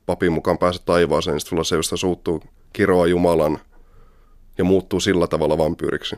papin 0.06 0.32
mukaan 0.32 0.58
pääse 0.58 0.80
taivaaseen. 0.86 1.34
Niin 1.34 1.42
sitten 1.42 1.66
Seivästä 1.66 1.98
suuttuu 1.98 2.44
kiroaa 2.74 3.08
Jumalan 3.08 3.60
ja 4.58 4.64
muuttuu 4.64 5.00
sillä 5.00 5.28
tavalla 5.28 5.58
vampyyriksi. 5.58 6.16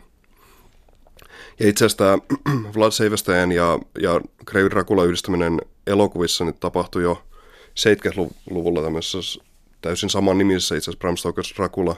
Ja 1.60 1.70
itse 1.70 1.86
asiassa 1.86 1.98
tämä 1.98 2.18
Vlad 2.76 2.92
Seivästäjän 2.92 3.52
ja, 3.52 3.80
ja 4.00 4.22
Grey 4.46 4.70
Dracula 4.70 5.04
yhdistäminen 5.04 5.62
elokuvissa 5.88 6.44
niin 6.44 6.60
tapahtui 6.60 7.04
jo 7.04 7.24
70-luvulla 7.70 8.82
tämmöisessä 8.82 9.44
täysin 9.82 10.10
saman 10.10 10.38
nimisessä 10.38 10.76
itse 10.76 10.92
asiassa 10.92 11.00
Bram 11.00 11.16
Stoker's 11.16 11.56
Dracula, 11.58 11.96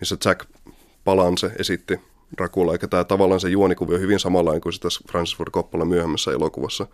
missä 0.00 0.16
Jack 0.24 0.46
Palance 1.04 1.50
esitti 1.58 2.00
Dracula, 2.38 2.72
eikä 2.72 2.88
tämä 2.88 3.04
tavallaan 3.04 3.40
se 3.40 3.48
juonikuvio 3.48 3.98
hyvin 3.98 4.20
samanlainen 4.20 4.60
kuin 4.60 4.72
se 4.72 4.80
tässä 4.80 5.00
Francis 5.10 5.36
Ford 5.36 5.50
Coppola 5.50 5.84
myöhemmässä 5.84 6.30
elokuvassa. 6.30 6.86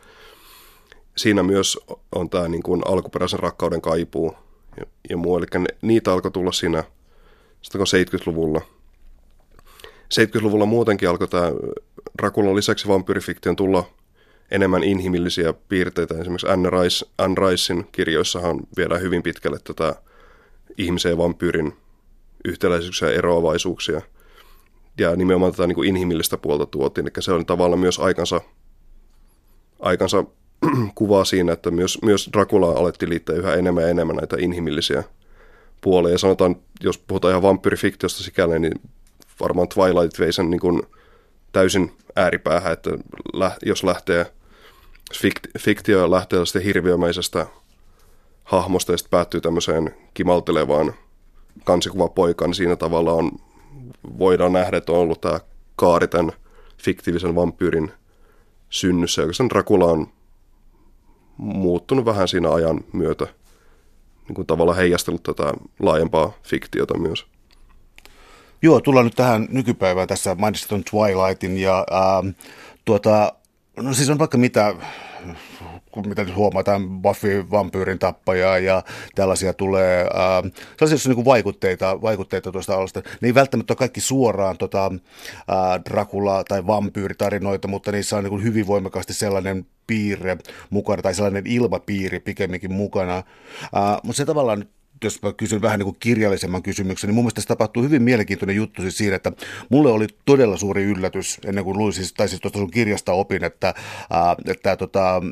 Siinä 1.16 1.43
myös 1.43 1.78
on 2.14 2.30
tämä 2.30 2.49
niin 2.49 2.62
kuin 2.62 2.82
alkuperäisen 2.87 3.39
rakkauden 3.39 3.80
kaipuu 3.80 4.34
ja, 4.80 4.87
ja 5.11 5.16
muu, 5.16 5.39
eli 5.39 5.47
ne, 5.55 5.66
niitä 5.82 6.12
alkoi 6.12 6.30
tulla 6.30 6.53
siinä 6.53 6.84
70-luvulla. 7.62 8.61
70-luvulla 10.14 10.66
muutenkin 10.66 11.09
alkoi 11.09 11.28
tämä 11.28 11.53
Draculan 12.18 12.57
lisäksi 12.57 12.89
vampyyrifiktion 12.89 13.57
tulla 13.57 13.84
enemmän 14.51 14.84
inhimillisiä 14.84 15.53
piirteitä. 15.53 16.14
Esimerkiksi 16.18 16.49
Anne, 16.49 16.70
Rice, 16.70 17.07
Anne 17.18 17.37
Ricein 17.51 17.87
kirjoissahan 17.93 18.61
viedään 18.76 19.01
hyvin 19.01 19.22
pitkälle 19.22 19.59
tätä 19.64 19.95
ihmisen 20.78 21.11
ja 21.11 21.18
vampyyrin 21.18 21.76
yhtäläisyyksiä 22.45 23.09
ja 23.09 23.14
eroavaisuuksia. 23.14 24.01
Ja 24.99 25.16
nimenomaan 25.16 25.53
tätä 25.53 25.66
niin 25.66 25.74
kuin 25.74 25.88
inhimillistä 25.88 26.36
puolta 26.36 26.66
tuotiin. 26.66 27.07
Eli 27.07 27.22
se 27.22 27.32
on 27.32 27.47
tavallaan 27.47 27.80
myös 27.80 27.99
aikansa, 27.99 28.40
aikansa 29.80 30.24
kuvaa 30.94 31.24
siinä, 31.24 31.53
että 31.53 31.70
myös, 31.70 31.99
myös 32.03 32.30
Dracula 32.32 32.70
alettiin 32.70 33.11
liittää 33.11 33.36
yhä 33.36 33.55
enemmän 33.55 33.82
ja 33.82 33.90
enemmän 33.90 34.16
näitä 34.16 34.36
inhimillisiä 34.38 35.05
puolia. 35.80 36.12
Ja 36.12 36.18
sanotaan, 36.18 36.57
jos 36.80 36.99
puhutaan 36.99 37.32
ihan 37.32 37.42
vampyyrifiktiosta 37.42 38.22
sikäli, 38.22 38.59
niin 38.59 38.80
varmaan 39.40 39.68
Twilight 39.68 40.18
vei 40.18 40.32
sen 40.32 40.51
niin 40.51 40.61
kuin 40.61 40.82
täysin 41.53 41.92
ääripäähän, 42.16 42.72
että 42.72 42.90
jos 43.66 43.84
lähtee, 43.84 44.26
fiktio 45.59 46.11
lähtee 46.11 46.36
tällaista 46.36 46.59
hirviömäisestä 46.59 47.47
hahmosta 48.44 48.92
ja 48.92 48.99
sitten 48.99 49.11
päättyy 49.11 49.40
tämmöiseen 49.40 49.94
kimaltelevaan 50.14 50.94
kansikuvapoikaan, 51.64 52.49
niin 52.49 52.55
siinä 52.55 52.76
tavalla 52.76 53.12
on, 53.12 53.30
voidaan 54.18 54.53
nähdä, 54.53 54.76
että 54.76 54.93
on 54.93 54.99
ollut 54.99 55.20
tämä 55.20 55.41
kaari 55.76 56.09
tämän 56.09 56.32
fiktiivisen 56.82 57.34
vampyyrin 57.34 57.93
synnyssä. 58.70 59.22
Oikeastaan 59.22 59.51
Dracula 59.51 59.84
on 59.84 60.07
muuttunut 61.37 62.05
vähän 62.05 62.28
siinä 62.28 62.53
ajan 62.53 62.80
myötä, 62.93 63.26
niin 64.28 64.34
kuin 64.34 64.47
tavallaan 64.47 64.78
heijastellut 64.78 65.22
tätä 65.22 65.53
laajempaa 65.80 66.32
fiktiota 66.43 66.99
myös. 66.99 67.26
Joo, 68.62 68.80
tullaan 68.80 69.07
nyt 69.07 69.14
tähän 69.14 69.49
nykypäivään 69.51 70.09
tässä 70.09 70.34
mainitsit 70.34 70.68
Twilightin 70.68 71.59
ja 71.59 71.87
ää, 71.91 72.22
tuota, 72.84 73.32
no 73.76 73.95
siis 73.95 74.11
on 74.11 74.18
vaikka 74.18 74.39
mitä 74.39 74.74
mitä 76.03 76.24
nyt 76.24 76.36
huomataan, 76.36 77.03
Buffy, 77.03 77.51
vampyyrin 77.51 77.99
tappajaa 77.99 78.59
ja 78.59 78.82
tällaisia 79.14 79.53
tulee, 79.53 80.07
ää, 80.14 80.42
sellaisia 80.78 81.09
niin 81.09 81.14
kuin 81.14 81.24
vaikutteita, 81.24 82.03
vaikutteita 82.03 82.53
tuosta 82.53 82.74
alusta. 82.74 83.03
Ne 83.20 83.28
ei 83.28 83.34
välttämättä 83.34 83.72
ole 83.72 83.76
kaikki 83.76 84.01
suoraan 84.01 84.59
tota, 84.59 84.92
ää, 85.49 85.80
Dracula- 85.90 86.44
tai 86.49 86.66
vampyyritarinoita, 86.66 87.68
mutta 87.68 87.92
niissä 87.92 88.16
on 88.16 88.24
niin 88.24 88.30
kuin 88.30 88.42
hyvin 88.42 88.66
voimakkaasti 88.66 89.14
sellainen 89.14 89.66
piirre 89.86 90.36
mukana 90.70 91.03
tai 91.03 91.14
sellainen 91.14 91.47
ilmapiiri 91.47 92.20
pikemminkin 92.20 92.72
mukana. 92.72 93.22
Ää, 93.74 93.99
mutta 94.03 94.16
se 94.16 94.24
tavallaan 94.24 94.64
jos 95.05 95.22
mä 95.22 95.32
kysyn 95.32 95.62
vähän 95.62 95.78
niin 95.78 95.84
kuin 95.84 95.97
kirjallisemman 96.01 96.62
kysymyksen, 96.62 97.09
niin 97.09 97.14
mun 97.14 97.24
mielestä 97.24 97.36
tässä 97.36 97.49
tapahtuu 97.49 97.82
hyvin 97.82 98.03
mielenkiintoinen 98.03 98.57
juttu 98.57 98.82
siis 98.82 98.99
siinä, 98.99 99.16
että 99.16 99.32
mulle 99.68 99.90
oli 99.90 100.07
todella 100.24 100.57
suuri 100.57 100.84
yllätys 100.84 101.38
ennen 101.47 101.64
kuin 101.64 101.78
luin, 101.78 101.92
siis, 101.92 102.12
tai 102.12 102.28
siis 102.28 102.40
tuosta 102.40 102.59
sun 102.59 102.70
kirjasta 102.70 103.12
opin, 103.12 103.44
että, 103.44 103.74
ää, 104.11 104.36
että 104.47 104.76
tota, 104.76 105.22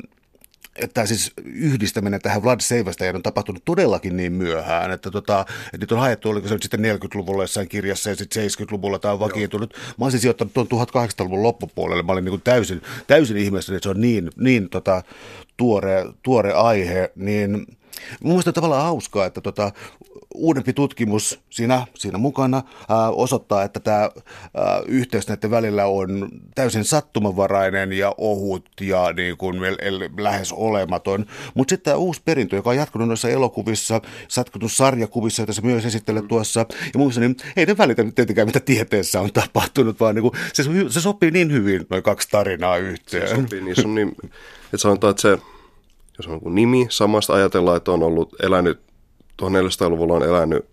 että 0.76 1.06
siis 1.06 1.32
yhdistäminen 1.44 2.20
tähän 2.20 2.42
Vlad 2.42 2.60
Seivästäjään 2.60 3.16
on 3.16 3.22
tapahtunut 3.22 3.64
todellakin 3.64 4.16
niin 4.16 4.32
myöhään, 4.32 4.90
että, 4.90 5.10
tota, 5.10 5.40
että 5.64 5.78
nyt 5.78 5.92
on 5.92 5.98
haettu, 5.98 6.30
oliko 6.30 6.48
se 6.48 6.54
nyt 6.54 6.62
sitten 6.62 6.80
40-luvulla 6.80 7.42
jossain 7.42 7.68
kirjassa 7.68 8.10
ja 8.10 8.16
sitten 8.16 8.44
70-luvulla 8.44 8.98
tämä 8.98 9.14
on 9.14 9.20
vakiintunut. 9.20 9.72
Joo. 9.72 9.82
Mä 9.98 10.04
olisin 10.04 10.20
sijoittanut 10.20 10.54
tuon 10.54 10.66
1800-luvun 10.86 11.42
loppupuolelle, 11.42 12.02
mä 12.02 12.12
olin 12.12 12.24
niin 12.24 12.32
kuin 12.32 12.42
täysin, 12.42 12.82
täysin 13.06 13.36
ihmeessä, 13.36 13.74
että 13.74 13.82
se 13.82 13.90
on 13.90 14.00
niin, 14.00 14.30
niin 14.36 14.68
tota, 14.68 15.02
tuore, 15.56 16.04
tuore 16.22 16.52
aihe, 16.52 17.12
niin 17.16 17.66
mun 18.20 18.32
mielestä 18.32 18.50
on 18.50 18.54
tavallaan 18.54 18.82
hauskaa, 18.82 19.26
että 19.26 19.40
tota, 19.40 19.72
uudempi 20.34 20.72
tutkimus 20.72 21.40
siinä, 21.50 21.86
siinä 21.94 22.18
mukana 22.18 22.62
ää, 22.88 23.10
osoittaa, 23.10 23.62
että 23.62 23.80
tämä 23.80 24.00
ää, 24.00 24.82
yhteys 24.86 25.28
näiden 25.28 25.50
välillä 25.50 25.86
on 25.86 26.28
täysin 26.54 26.84
sattumanvarainen 26.84 27.92
ja 27.92 28.14
ohut 28.18 28.68
ja 28.80 29.12
niin 29.12 29.36
kuin 29.36 29.56
lähes 30.18 30.52
olematon. 30.52 31.26
Mutta 31.54 31.72
sitten 31.72 31.84
tämä 31.84 31.96
uusi 31.96 32.20
perintö, 32.24 32.56
joka 32.56 32.70
on 32.70 32.76
jatkunut 32.76 33.08
noissa 33.08 33.28
elokuvissa, 33.28 34.00
satkunut 34.28 34.72
sarjakuvissa, 34.72 35.42
joita 35.42 35.52
se 35.52 35.62
myös 35.62 35.84
esittelee 35.84 36.22
tuossa. 36.22 36.60
Ja 36.60 36.98
mielestä 36.98 37.20
niin 37.20 37.36
ei 37.56 37.66
ne 37.66 37.78
välitä 37.78 38.04
tietenkään, 38.14 38.48
mitä 38.48 38.60
tieteessä 38.60 39.20
on 39.20 39.32
tapahtunut, 39.32 40.00
vaan 40.00 40.14
niin 40.14 40.22
kuin, 40.22 40.34
se, 40.52 40.62
se 40.88 41.00
sopii 41.00 41.30
niin 41.30 41.52
hyvin 41.52 41.86
noin 41.90 42.02
kaksi 42.02 42.28
tarinaa 42.30 42.76
yhteen. 42.76 43.28
Se 43.28 43.34
sopii, 43.34 43.60
niin 43.60 43.76
se 43.76 43.88
on 43.88 43.94
niin, 43.94 44.16
että 44.64 44.78
sanotaan, 44.78 45.10
että 45.10 45.22
se 45.22 45.38
jos 46.18 46.26
on 46.26 46.54
nimi, 46.54 46.86
samasta 46.90 47.34
ajatellaan, 47.34 47.76
että 47.76 47.92
on 47.92 48.02
ollut 48.02 48.36
elänyt 48.42 48.80
1400-luvulla 49.42 50.14
on 50.14 50.22
elänyt 50.22 50.66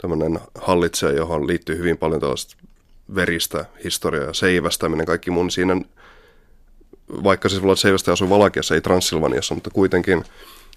tämmöinen 0.00 0.40
hallitsija, 0.54 1.12
johon 1.12 1.46
liittyy 1.46 1.78
hyvin 1.78 1.98
paljon 1.98 2.20
tällaista 2.20 2.56
veristä 3.14 3.64
historiaa 3.84 4.24
ja 4.24 4.32
seivästäminen, 4.32 5.06
kaikki 5.06 5.30
mun 5.30 5.50
siinä, 5.50 5.80
vaikka 7.24 7.48
siis 7.48 7.62
Vlad 7.62 7.76
Seivästä 7.76 8.12
asuu 8.12 8.30
Valakiassa, 8.30 8.74
ei 8.74 8.80
Transilvaniassa, 8.80 9.54
mutta 9.54 9.70
kuitenkin 9.70 10.24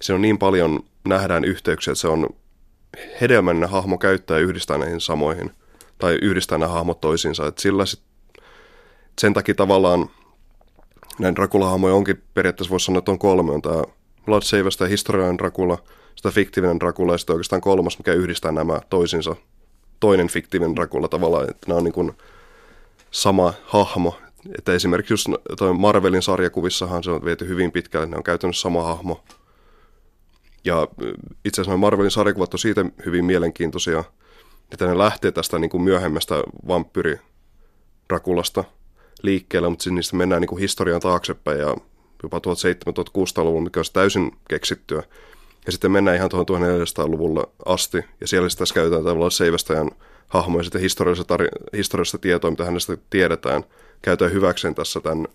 se 0.02 0.14
on 0.14 0.22
niin 0.22 0.38
paljon, 0.38 0.80
nähdään 1.08 1.46
yhteyksiä, 1.46 1.92
että 1.92 2.02
se 2.02 2.08
on 2.08 2.30
hedelmällinen 3.22 3.70
hahmo 3.70 3.98
käyttää 3.98 4.38
ja 4.38 4.44
yhdistää 4.44 4.78
näihin 4.78 5.02
samoihin, 5.02 5.52
tai 5.98 6.18
yhdistää 6.22 6.58
nämä 6.58 6.72
hahmot 6.72 7.02
toisiinsa, 7.02 7.48
että 7.48 7.62
sillä 7.62 7.86
sit, 7.86 8.02
sen 9.22 9.34
takia 9.34 9.56
tavallaan 9.56 10.10
näin 11.20 11.36
Dracula-hahmoja 11.36 11.94
onkin 11.94 12.24
periaatteessa 12.34 12.72
voisi 12.72 12.86
sanoa, 12.86 13.00
että 13.00 13.12
on 13.12 13.20
kolme, 13.20 13.52
on 13.52 13.62
tämä 13.62 13.84
Vlad 14.28 14.42
Seivästä 14.42 14.88
historiallinen 14.88 15.38
Dracula– 15.38 15.78
sitä 16.16 16.32
fiktiivinen 16.32 16.80
Dracula 16.80 17.14
ja 17.14 17.18
sitten 17.18 17.34
oikeastaan 17.34 17.62
kolmas, 17.62 17.98
mikä 17.98 18.14
yhdistää 18.14 18.52
nämä 18.52 18.80
toisinsa. 18.90 19.36
Toinen 20.00 20.28
fiktiivinen 20.28 20.76
Dracula 20.76 21.08
tavallaan, 21.08 21.50
että 21.50 21.68
nämä 21.68 21.78
on 21.78 21.84
niin 21.84 21.94
kuin 21.94 22.12
sama 23.12 23.54
hahmo. 23.66 24.18
Että 24.58 24.74
esimerkiksi 24.74 25.14
just 25.14 25.28
toi 25.58 25.74
Marvelin 25.74 26.22
sarjakuvissahan 26.22 27.04
se 27.04 27.12
on 27.12 27.26
viety 27.26 27.48
hyvin 27.48 27.72
pitkälle, 27.72 28.06
ne 28.06 28.18
on 28.18 28.24
käytännössä 28.24 28.62
sama 28.62 28.84
hahmo. 28.84 29.24
Ja 30.66 30.88
itse 31.46 31.62
asiassa 31.62 31.78
Marvelin 31.78 32.12
sarjakuvat 32.12 32.54
on 32.54 32.60
siitä 32.60 32.86
hyvin 33.06 33.26
mielenkiintoisia, 33.26 34.04
että 34.72 34.88
ne 34.88 34.98
lähtee 34.98 35.32
tästä 35.32 35.60
niin 35.60 35.70
kuin 35.70 35.84
myöhemmästä 35.84 36.36
vampyri 36.68 37.20
Drakulasta 38.10 38.64
liikkeelle, 39.22 39.70
mutta 39.70 39.84
siis 39.84 39.94
niistä 39.94 40.16
mennään 40.16 40.42
niin 40.42 40.50
kuin 40.50 40.60
historian 40.60 41.02
taaksepäin 41.02 41.60
ja 41.60 41.76
jopa 42.24 42.38
1700-1600-luvulla, 42.38 43.64
mikä 43.64 43.80
olisi 43.80 43.94
täysin 43.94 44.32
keksittyä. 44.50 45.04
Ja 45.66 45.72
sitten 45.72 45.92
mennään 45.92 46.18
ihan 46.18 46.30
tuohon 46.30 46.46
1400-luvulle 46.46 47.44
asti, 47.66 47.98
ja 48.22 48.28
siellä 48.28 48.50
tässä 48.58 48.76
käytetään 48.76 49.04
tavallaan 49.04 49.32
Seivästäjän 49.32 49.90
hahmoja 50.28 50.64
sitten 50.64 50.82
historiallista, 50.82 51.38
tar- 51.38 51.78
historiallista 51.78 52.18
tietoa, 52.18 52.52
mitä 52.52 52.66
hänestä 52.66 52.98
tiedetään, 53.10 53.64
käytetään 54.02 54.34
hyväkseen 54.34 54.76
tässä 54.76 55.00
tämän 55.02 55.28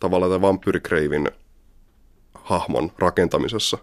tavallaan 0.00 0.30
tämän 0.30 0.42
vampyrikreivin 0.42 1.30
hahmon 2.34 2.92
rakentamisessa. 2.98 3.78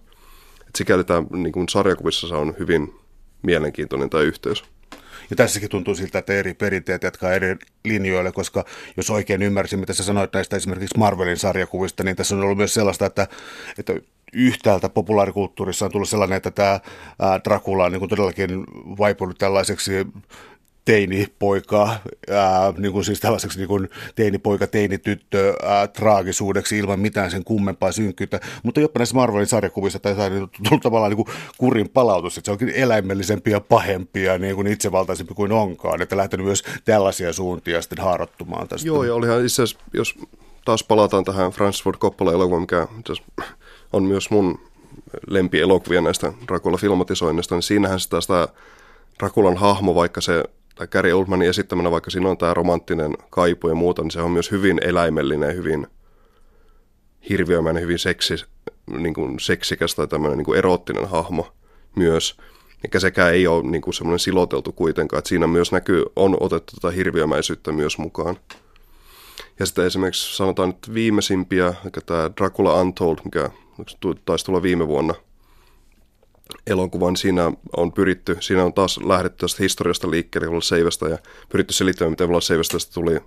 Et 0.67 0.75
sikäli 0.75 1.03
tämä 1.03 1.23
niin 1.31 1.51
kuin 1.51 1.69
sarjakuvissa 1.69 2.27
se 2.27 2.35
on 2.35 2.55
hyvin 2.59 2.93
mielenkiintoinen 3.41 4.09
tämä 4.09 4.23
yhteys. 4.23 4.63
Ja 5.29 5.35
tässäkin 5.35 5.69
tuntuu 5.69 5.95
siltä, 5.95 6.19
että 6.19 6.33
eri 6.33 6.53
perinteet 6.53 7.03
jatkaa 7.03 7.33
eri 7.33 7.55
linjoille, 7.85 8.31
koska 8.31 8.65
jos 8.97 9.09
oikein 9.09 9.41
ymmärsin, 9.41 9.79
mitä 9.79 9.93
sä 9.93 10.03
sanoit 10.03 10.33
näistä 10.33 10.55
esimerkiksi 10.55 10.97
Marvelin 10.97 11.37
sarjakuvista, 11.37 12.03
niin 12.03 12.15
tässä 12.15 12.35
on 12.35 12.41
ollut 12.41 12.57
myös 12.57 12.73
sellaista, 12.73 13.05
että, 13.05 13.27
että 13.77 13.93
yhtäältä 14.33 14.89
populaarikulttuurissa 14.89 15.85
on 15.85 15.91
tullut 15.91 16.09
sellainen, 16.09 16.37
että 16.37 16.51
tämä 16.51 16.79
Dracula 17.43 17.85
on 17.85 17.91
niin 17.91 17.99
kuin 17.99 18.09
todellakin 18.09 18.63
vaipunut 18.97 19.37
tällaiseksi 19.37 19.91
teinipoika, 20.85 21.95
ää, 22.29 22.73
niin 22.77 22.91
kuin 22.91 23.05
siis 23.05 23.19
tällaiseksi 23.19 23.57
niin 23.57 23.67
kuin 23.67 23.89
teinipoika, 24.15 24.67
teinityttö 24.67 25.53
ää, 25.63 25.87
traagisuudeksi 25.87 26.77
ilman 26.77 26.99
mitään 26.99 27.31
sen 27.31 27.43
kummempaa 27.43 27.91
synkkyyttä. 27.91 28.39
Mutta 28.63 28.79
jopa 28.79 28.99
näissä 28.99 29.15
Marvelin 29.15 29.47
sarjakuvissa 29.47 29.99
tämä 29.99 30.23
on 30.23 30.49
tullut 30.63 30.83
tavallaan 30.83 31.11
niin 31.11 31.25
kuin 31.25 31.35
kurin 31.57 31.89
palautus, 31.89 32.37
että 32.37 32.45
se 32.45 32.51
onkin 32.51 32.69
eläimellisempi 32.69 33.51
ja 33.51 33.59
pahempi 33.59 34.23
ja 34.23 34.37
niin 34.37 34.55
kuin 34.55 34.67
itsevaltaisempi 34.67 35.33
kuin 35.33 35.51
onkaan, 35.51 36.01
että 36.01 36.17
lähtenyt 36.17 36.45
myös 36.45 36.63
tällaisia 36.85 37.33
suuntia 37.33 37.81
sitten 37.81 38.03
haarottumaan 38.03 38.67
tästä. 38.67 38.87
Joo, 38.87 39.03
ja 39.03 39.15
olihan 39.15 39.45
itse 39.45 39.63
asiassa, 39.63 39.85
jos 39.93 40.15
taas 40.65 40.83
palataan 40.83 41.23
tähän 41.23 41.51
Francis 41.51 41.83
Ford 41.83 41.97
Coppola-elokuvaan, 41.97 42.61
mikä 42.61 42.87
on 43.93 44.03
myös 44.03 44.29
mun 44.29 44.59
lempielokuvia 45.27 46.01
näistä 46.01 46.33
Dracula-filmatisoinnista, 46.47 47.55
niin 47.55 47.63
siinähän 47.63 47.99
sitä, 47.99 48.21
sitä 48.21 48.47
Draculan 49.19 49.57
hahmo, 49.57 49.95
vaikka 49.95 50.21
se, 50.21 50.43
tai 50.75 50.87
Gary 50.87 51.11
Oldmanin 51.11 51.49
esittämänä, 51.49 51.91
vaikka 51.91 52.11
siinä 52.11 52.29
on 52.29 52.37
tämä 52.37 52.53
romanttinen 52.53 53.17
kaipu 53.29 53.69
ja 53.69 53.75
muuta, 53.75 54.01
niin 54.01 54.11
se 54.11 54.21
on 54.21 54.31
myös 54.31 54.51
hyvin 54.51 54.79
eläimellinen, 54.83 55.55
hyvin 55.55 55.87
hirviömäinen, 57.29 57.83
hyvin 57.83 57.99
seksi, 57.99 58.35
niin 58.97 59.13
kuin 59.13 59.39
seksikäs 59.39 59.95
tai 59.95 60.07
tämmöinen 60.07 60.37
niin 60.37 60.45
kuin 60.45 60.57
eroottinen 60.57 61.09
hahmo 61.09 61.53
myös. 61.95 62.37
Eikä 62.83 62.99
sekään 62.99 63.33
ei 63.33 63.47
ole 63.47 63.63
niin 63.63 63.81
kuin 63.81 63.93
semmoinen 63.93 64.19
siloteltu 64.19 64.71
kuitenkaan, 64.71 65.17
että 65.17 65.29
siinä 65.29 65.47
myös 65.47 65.71
näkyy, 65.71 66.05
on 66.15 66.37
otettu 66.39 66.73
tätä 66.75 66.91
hirviömäisyyttä 66.91 67.71
myös 67.71 67.97
mukaan. 67.97 68.37
Ja 69.59 69.65
sitten 69.65 69.85
esimerkiksi 69.85 70.35
sanotaan 70.35 70.69
nyt 70.69 70.93
viimeisimpiä, 70.93 71.73
tämä 72.05 72.31
Dracula 72.37 72.81
Untold, 72.81 73.17
mikä 73.25 73.49
taisi 74.25 74.45
tulla 74.45 74.61
viime 74.61 74.87
vuonna 74.87 75.13
elokuvan. 76.67 77.17
Siinä 77.17 77.51
on 77.77 77.91
pyritty, 77.91 78.37
siinä 78.39 78.63
on 78.63 78.73
taas 78.73 78.99
lähdetty 79.03 79.37
tästä 79.37 79.63
historiasta 79.63 80.11
liikkeelle 80.11 80.51
Vlad 80.51 81.11
ja 81.11 81.17
pyritty 81.49 81.73
selittämään, 81.73 82.11
miten 82.11 82.29
Vlad 82.29 82.41
Seivästä 82.41 82.77
tuli 82.93 83.19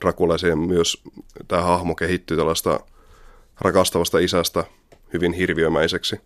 Dracula 0.00 0.36
ja 0.48 0.56
myös 0.56 1.02
tämä 1.48 1.62
hahmo 1.62 1.94
kehittyy 1.94 2.36
tällaista 2.36 2.80
rakastavasta 3.60 4.18
isästä 4.18 4.64
hyvin 5.12 5.32
hirviömäiseksi. 5.32 6.20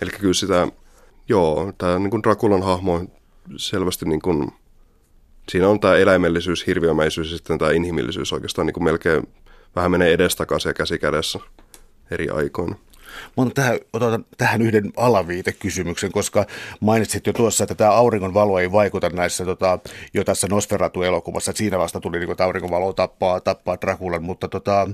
Eli 0.00 0.10
kyllä 0.10 0.34
sitä, 0.34 0.68
joo, 1.28 1.72
tämä 1.78 1.98
niin 1.98 2.10
kuin 2.10 2.22
Draculan 2.22 2.62
hahmo 2.62 2.94
on 2.94 3.08
selvästi 3.56 4.06
niin 4.06 4.22
kuin, 4.22 4.52
siinä 5.48 5.68
on 5.68 5.80
tämä 5.80 5.96
eläimellisyys, 5.96 6.66
hirviömäisyys 6.66 7.30
ja 7.30 7.36
sitten 7.36 7.58
tämä 7.58 7.70
inhimillisyys 7.70 8.32
oikeastaan 8.32 8.66
niin 8.66 8.74
kuin 8.74 8.84
melkein 8.84 9.28
vähän 9.76 9.90
menee 9.90 10.12
edestakaisin 10.12 10.70
ja 10.70 10.74
käsi 10.74 10.98
kädessä 10.98 11.38
eri 12.10 12.28
aikoina. 12.28 12.76
Mutta 13.36 13.62
tähän, 13.62 13.78
otan 13.92 14.24
tähän 14.38 14.62
yhden 14.62 14.92
alaviitekysymyksen, 14.96 16.12
koska 16.12 16.46
mainitsit 16.80 17.26
jo 17.26 17.32
tuossa, 17.32 17.64
että 17.64 17.74
tämä 17.74 17.90
auringonvalo 17.90 18.58
ei 18.58 18.72
vaikuta 18.72 19.08
näissä 19.08 19.44
tota, 19.44 19.78
jo 20.14 20.24
tässä 20.24 20.46
Nosferatu-elokuvassa. 20.50 21.52
Siinä 21.54 21.78
vasta 21.78 22.00
tuli 22.00 22.18
niin, 22.18 22.30
että 22.30 22.44
auringonvalo 22.44 22.92
tappaa, 22.92 23.40
tappaa 23.40 23.80
Draculan, 23.80 24.22
mutta 24.22 24.48
tota, 24.48 24.88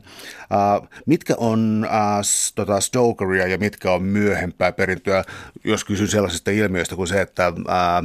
ää, 0.51 0.81
mitkä 1.07 1.35
on 1.39 1.87
ää, 1.91 2.21
tota 2.55 2.81
Stokeria 2.81 3.47
ja 3.47 3.59
mitkä 3.59 3.93
on 3.93 4.03
myöhempää 4.03 4.73
perintöä, 4.73 5.25
jos 5.65 5.85
kysyn 5.85 6.09
sellaisesta 6.09 6.51
ilmiöistä 6.51 6.97
kuin 6.97 7.09
se, 7.09 7.21
että 7.21 7.53
ää, 7.69 8.03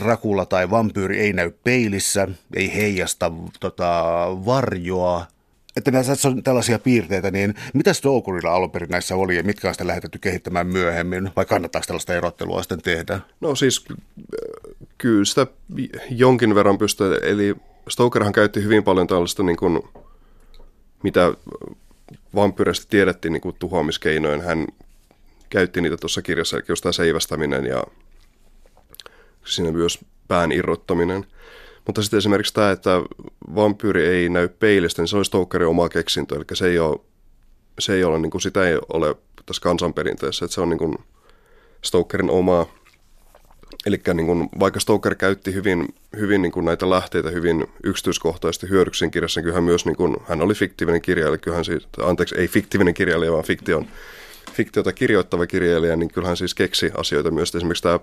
Dracula 0.00 0.46
tai 0.46 0.70
vampyyri 0.70 1.20
ei 1.20 1.32
näy 1.32 1.50
peilissä, 1.64 2.28
ei 2.56 2.74
heijasta 2.74 3.32
tota, 3.60 4.02
varjoa, 4.46 5.26
että 5.76 5.90
näissä 5.90 6.28
on 6.28 6.42
tällaisia 6.42 6.78
piirteitä, 6.78 7.30
niin 7.30 7.54
mitä 7.74 7.92
Stokerilla 7.92 8.54
alun 8.54 8.70
perin 8.70 8.90
näissä 8.90 9.16
oli 9.16 9.36
ja 9.36 9.42
mitkä 9.42 9.68
on 9.68 9.74
sitten 9.74 9.86
lähetetty 9.86 10.18
kehittämään 10.18 10.66
myöhemmin, 10.66 11.30
vai 11.36 11.44
kannattaako 11.44 11.86
tällaista 11.86 12.14
erottelua 12.14 12.62
sitten 12.62 12.82
tehdä? 12.82 13.20
No 13.40 13.54
siis 13.54 13.84
kyllä 14.98 15.24
sitä 15.24 15.46
jonkin 16.10 16.54
verran 16.54 16.78
pystyy, 16.78 17.18
eli 17.22 17.56
Stokerhan 17.88 18.32
käytti 18.32 18.62
hyvin 18.62 18.84
paljon 18.84 19.06
tällaista 19.06 19.42
niin 19.42 19.56
kuin, 19.56 19.82
mitä 21.02 21.34
vampyreistä 22.34 22.86
tiedettiin 22.90 23.32
niin 23.32 23.40
kuin 23.40 23.56
tuhoamiskeinoin. 23.58 24.42
Hän 24.42 24.66
käytti 25.50 25.80
niitä 25.80 25.96
tuossa 25.96 26.22
kirjassa, 26.22 26.56
eli 26.56 26.64
jostain 26.68 26.92
seivästäminen 26.92 27.66
ja 27.66 27.84
siinä 29.44 29.72
myös 29.72 29.98
pään 30.28 30.52
irrottaminen. 30.52 31.26
Mutta 31.86 32.02
sitten 32.02 32.18
esimerkiksi 32.18 32.54
tämä, 32.54 32.70
että 32.70 32.90
vampyyri 33.54 34.06
ei 34.06 34.28
näy 34.28 34.48
peilistä, 34.48 35.02
niin 35.02 35.08
se 35.08 35.16
olisi 35.16 35.28
Stokerin 35.28 35.68
oma 35.68 35.88
keksintö. 35.88 36.36
Eli 36.36 36.44
se 36.52 36.66
ei 36.66 36.78
ole, 36.78 37.00
se 37.78 37.94
ei 37.94 38.04
ole 38.04 38.18
niin 38.18 38.30
kuin, 38.30 38.42
sitä 38.42 38.68
ei 38.68 38.78
ole 38.92 39.14
tässä 39.46 39.62
kansanperinteessä, 39.62 40.44
että 40.44 40.54
se 40.54 40.60
on 40.60 40.68
niin 40.68 40.78
kuin 40.78 40.98
Stokerin 41.84 42.30
omaa. 42.30 42.66
Eli 43.86 44.00
niin 44.14 44.26
kuin, 44.26 44.48
vaikka 44.60 44.80
Stoker 44.80 45.14
käytti 45.14 45.54
hyvin, 45.54 45.88
hyvin 46.16 46.42
niin 46.42 46.52
kuin 46.52 46.66
näitä 46.66 46.90
lähteitä 46.90 47.30
hyvin 47.30 47.66
yksityiskohtaisesti 47.84 48.68
hyödyksin 48.68 49.10
kirjassa, 49.10 49.40
niin 49.40 49.54
hän 49.54 49.64
myös, 49.64 49.86
niin 49.86 49.96
kuin, 49.96 50.16
hän 50.28 50.42
oli 50.42 50.54
fiktiivinen 50.54 51.02
kirjailija, 51.02 51.38
kyllähän 51.38 51.64
siis, 51.64 51.88
anteeksi, 52.02 52.38
ei 52.38 52.48
fiktiivinen 52.48 52.94
kirjailija, 52.94 53.32
vaan 53.32 53.44
fiktion, 53.44 53.86
fiktiota 54.52 54.92
kirjoittava 54.92 55.46
kirjailija, 55.46 55.96
niin 55.96 56.12
kyllähän 56.12 56.36
siis 56.36 56.54
keksi 56.54 56.90
asioita 56.96 57.30
myös. 57.30 57.54
Esimerkiksi 57.54 57.82
tämä 57.82 58.00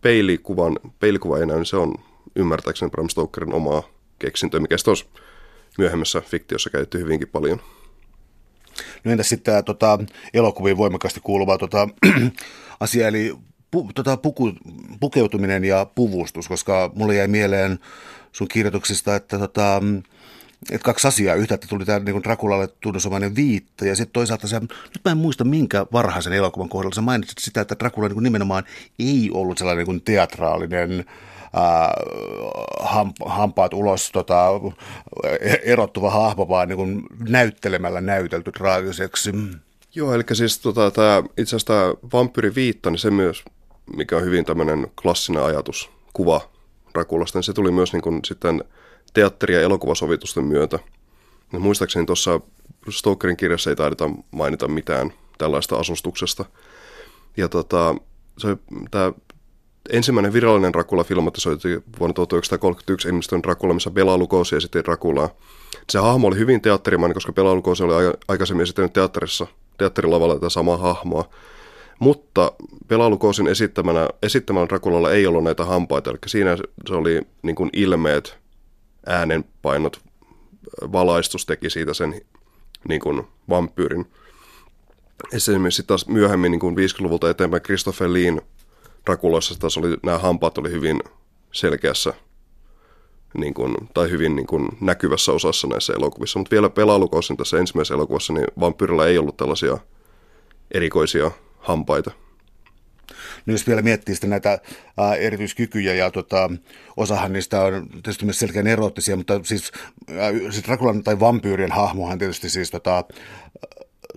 peilikuvan, 0.00 0.78
peilikuva 1.00 1.38
ei 1.38 1.46
näy, 1.46 1.56
niin 1.56 1.66
se 1.66 1.76
on 1.76 1.94
ymmärtääkseni 2.36 2.90
Bram 2.90 3.08
Stokerin 3.08 3.54
omaa 3.54 3.82
keksintöä, 4.18 4.60
mikä 4.60 4.78
sitten 4.78 4.90
olisi 4.90 5.06
myöhemmässä 5.78 6.20
fiktiossa 6.20 6.70
käytetty 6.70 6.98
hyvinkin 6.98 7.28
paljon. 7.28 7.60
No 9.04 9.12
entäs 9.12 9.28
sitten 9.28 9.52
tämä 9.52 9.62
tota, 9.62 9.98
elokuviin 10.34 10.76
voimakkaasti 10.76 11.20
kuuluva 11.20 11.58
tota, 11.58 11.88
asia, 12.80 13.08
eli 13.08 13.34
pu, 13.70 13.90
tota, 13.94 14.16
puku, 14.16 14.52
pukeutuminen 15.00 15.64
ja 15.64 15.86
puvustus, 15.94 16.48
koska 16.48 16.90
mulle 16.94 17.14
jäi 17.14 17.28
mieleen 17.28 17.78
sun 18.32 18.48
kirjoituksista, 18.48 19.16
että 19.16 19.38
tota, 19.38 19.82
että 20.70 20.84
kaksi 20.84 21.08
asiaa. 21.08 21.34
Yhtä, 21.34 21.54
että 21.54 21.66
tuli 21.66 21.84
tämä 21.84 21.98
niin 21.98 22.24
Drakulalle 22.24 22.68
tunnusomainen 22.80 23.36
viitta 23.36 23.86
ja 23.86 23.96
sitten 23.96 24.12
toisaalta 24.12 24.48
se, 24.48 24.60
nyt 24.60 25.00
mä 25.04 25.10
en 25.10 25.16
muista 25.16 25.44
minkä 25.44 25.86
varhaisen 25.92 26.32
elokuvan 26.32 26.68
kohdalla 26.68 26.94
sä 26.94 27.00
mainitsit 27.00 27.38
sitä, 27.38 27.60
että 27.60 27.76
Drakula 27.78 28.08
niin 28.08 28.22
nimenomaan 28.22 28.64
ei 28.98 29.30
ollut 29.34 29.58
sellainen 29.58 29.86
niin 29.86 30.02
teatraalinen 30.02 31.04
ää, 31.52 31.94
ham, 32.80 33.12
hampaat 33.26 33.74
ulos 33.74 34.10
tota, 34.12 34.46
erottuva 35.62 36.10
hahmo, 36.10 36.48
vaan 36.48 36.68
niin 36.68 37.02
näyttelemällä 37.28 38.00
näytelty 38.00 38.52
traagiseksi. 38.52 39.32
Joo, 39.94 40.14
eli 40.14 40.24
siis 40.32 40.58
tota, 40.58 40.90
tämä, 40.90 41.22
itse 41.38 41.56
asiassa 41.56 41.66
tämä 41.66 41.94
vampyyriviitta, 42.12 42.90
niin 42.90 42.98
se 42.98 43.10
myös, 43.10 43.44
mikä 43.96 44.16
on 44.16 44.24
hyvin 44.24 44.44
tämmöinen 44.44 44.86
klassinen 45.02 45.42
ajatus, 45.42 45.90
kuva 46.12 46.40
niin 47.34 47.42
se 47.42 47.52
tuli 47.52 47.70
myös 47.70 47.92
niin 47.92 48.02
kuin 48.02 48.20
sitten– 48.24 48.64
teatteri- 49.12 49.54
ja 49.54 49.60
elokuvasovitusten 49.60 50.44
myötä. 50.44 50.78
Ja 51.52 51.58
muistaakseni 51.58 52.06
tuossa 52.06 52.40
Stokerin 52.90 53.36
kirjassa 53.36 53.70
ei 53.70 53.76
taideta 53.76 54.10
mainita 54.30 54.68
mitään 54.68 55.12
tällaista 55.38 55.76
asustuksesta. 55.76 56.44
Ja 57.36 57.48
tota, 57.48 57.94
se, 58.38 58.56
tämä 58.90 59.12
ensimmäinen 59.90 60.32
virallinen 60.32 60.72
Dracula 60.72 61.04
filmatisoitiin 61.04 61.84
vuonna 61.98 62.14
1931 62.14 63.08
ilmestyn 63.08 63.42
Dracula, 63.42 63.74
missä 63.74 63.90
Bela 63.90 64.18
Lugosi 64.18 64.56
esitti 64.56 64.84
Draculaa. 64.84 65.28
Se 65.90 65.98
hahmo 65.98 66.28
oli 66.28 66.38
hyvin 66.38 66.60
teatterimainen, 66.60 67.14
koska 67.14 67.32
Bela 67.32 67.54
Lugosi 67.54 67.82
oli 67.82 67.92
aikaisemmin 68.28 68.62
esittänyt 68.62 68.92
teatterissa, 68.92 69.46
teatterilavalla 69.78 70.34
tätä 70.34 70.48
samaa 70.48 70.76
hahmoa. 70.76 71.28
Mutta 71.98 72.52
Bela 72.88 73.10
Lugosin 73.10 73.48
esittämänä, 73.48 74.08
esittämällä 74.22 74.68
Draculalla 74.68 75.12
ei 75.12 75.26
ollut 75.26 75.44
näitä 75.44 75.64
hampaita, 75.64 76.10
eli 76.10 76.18
siinä 76.26 76.56
se 76.88 76.94
oli 76.94 77.20
niin 77.42 77.56
kuin 77.56 77.70
ilmeet 77.72 78.41
äänenpainot, 79.06 80.00
valaistus 80.92 81.46
teki 81.46 81.70
siitä 81.70 81.94
sen 81.94 82.20
niin 82.88 83.00
kuin 83.00 83.22
vampyyrin. 83.48 84.06
Esimerkiksi 85.32 85.82
taas 85.82 86.08
myöhemmin 86.08 86.50
niin 86.52 86.60
kuin 86.60 86.76
50-luvulta 86.76 87.30
eteenpäin 87.30 87.62
Christopher 87.62 88.12
Leen 88.12 88.42
Rakuloissa 89.06 89.58
taas 89.58 89.78
oli, 89.78 89.96
nämä 90.02 90.18
hampaat 90.18 90.58
oli 90.58 90.70
hyvin 90.70 91.00
selkeässä 91.52 92.14
niin 93.34 93.54
kuin, 93.54 93.74
tai 93.94 94.10
hyvin 94.10 94.36
niin 94.36 94.46
kuin, 94.46 94.68
näkyvässä 94.80 95.32
osassa 95.32 95.66
näissä 95.66 95.92
elokuvissa. 95.92 96.38
Mutta 96.38 96.50
vielä 96.50 96.70
pelaalukousin 96.70 97.36
tässä 97.36 97.58
ensimmäisessä 97.58 97.94
elokuvassa, 97.94 98.32
niin 98.32 98.46
vampyyrillä 98.60 99.06
ei 99.06 99.18
ollut 99.18 99.36
tällaisia 99.36 99.78
erikoisia 100.70 101.30
hampaita. 101.58 102.10
No 103.46 103.52
jos 103.52 103.66
vielä 103.66 103.82
miettii 103.82 104.14
sitten 104.14 104.30
näitä 104.30 104.58
ää, 104.98 105.14
erityiskykyjä 105.14 105.94
ja 105.94 106.10
tota, 106.10 106.50
osahan 106.96 107.32
niistä 107.32 107.60
on 107.60 107.88
tietysti 107.90 108.24
myös 108.24 108.38
selkeän 108.38 108.66
erottisia, 108.66 109.16
mutta 109.16 109.40
siis, 109.44 109.72
ää, 110.18 110.30
siis 110.32 110.64
Drakulan 110.64 111.02
tai 111.02 111.20
vampyyrien 111.20 111.72
hahmohan 111.72 112.18
tietysti 112.18 112.50
siis 112.50 112.70
tota, 112.70 113.04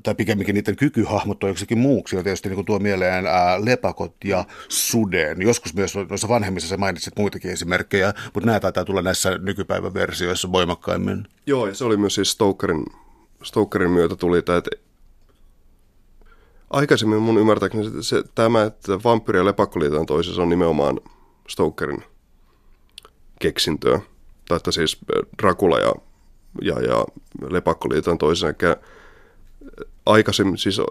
tai 0.03 0.15
pikemminkin 0.15 0.55
niiden 0.55 0.75
kyky 0.75 1.03
hahmottua 1.03 1.49
joksikin 1.49 1.77
muuksi 1.77 2.17
on 2.17 2.23
tietysti 2.23 2.49
niin 2.49 2.65
tuo 2.65 2.79
mieleen 2.79 3.27
ää, 3.27 3.65
lepakot 3.65 4.15
ja 4.23 4.45
suden. 4.69 5.41
Joskus 5.41 5.73
myös 5.73 5.95
noissa 6.09 6.27
vanhemmissa 6.27 6.69
sä 6.69 6.77
mainitsit 6.77 7.17
muitakin 7.17 7.51
esimerkkejä, 7.51 8.13
mutta 8.33 8.45
nämä 8.45 8.59
taitaa 8.59 8.85
tulla 8.85 9.01
näissä 9.01 9.37
nykypäivän 9.37 9.93
versioissa 9.93 10.51
voimakkaimmin. 10.51 11.27
Joo, 11.45 11.67
ja 11.67 11.75
se 11.75 11.85
oli 11.85 11.97
myös 11.97 12.15
siis 12.15 12.31
Stokerin, 12.31 12.85
Stokerin 13.43 13.91
myötä 13.91 14.15
tuli 14.15 14.41
tämä, 14.41 14.57
että 14.57 14.71
aikaisemmin 16.75 17.21
mun 17.21 17.37
ymmärtääkseni 17.37 17.83
se, 17.83 18.03
se, 18.03 18.23
tämä, 18.35 18.63
että 18.63 19.03
vampyyri 19.03 19.39
ja 19.39 19.45
lepakko 19.45 19.79
liitetään 19.79 20.05
toisessa 20.05 20.41
on 20.41 20.49
nimenomaan 20.49 20.99
Stokerin 21.49 22.03
keksintöä. 23.39 23.99
Tai 24.47 24.57
että 24.57 24.71
siis 24.71 24.97
Dracula 25.41 25.79
ja, 25.79 25.93
ja, 26.61 26.81
ja 26.81 27.05
lepakko 27.49 27.89
liitetään 27.89 28.17
toiseen. 28.17 28.55
Eli 28.61 28.75
aikaisemmin, 30.05 30.57
siis 30.57 30.81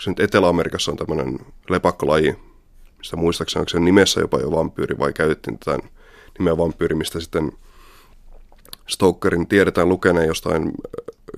se 0.00 0.10
nyt 0.10 0.20
Etelä-Amerikassa 0.20 0.90
on 0.90 0.96
tämmöinen 0.96 1.38
lepakkolaji, 1.70 2.36
mistä 2.98 3.16
muistaakseni 3.16 3.60
onko 3.60 3.68
se 3.68 3.80
nimessä 3.80 4.20
jopa 4.20 4.38
jo 4.38 4.50
vampyyri 4.50 4.98
vai 4.98 5.12
käytettiin 5.12 5.58
tätä 5.58 5.78
nimeä 6.38 6.56
vampyyri, 6.56 6.94
mistä 6.94 7.20
sitten 7.20 7.52
Stokerin 8.86 9.46
tiedetään 9.46 9.88
lukeneen 9.88 10.28
jostain 10.28 10.72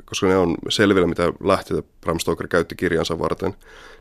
koska 0.04 0.26
ne 0.26 0.36
on 0.36 0.54
selvillä, 0.68 1.06
mitä 1.06 1.32
lähteitä 1.44 1.82
Bram 2.00 2.18
Stoker 2.18 2.48
käytti 2.48 2.76
kirjansa 2.76 3.18
varten. 3.18 3.54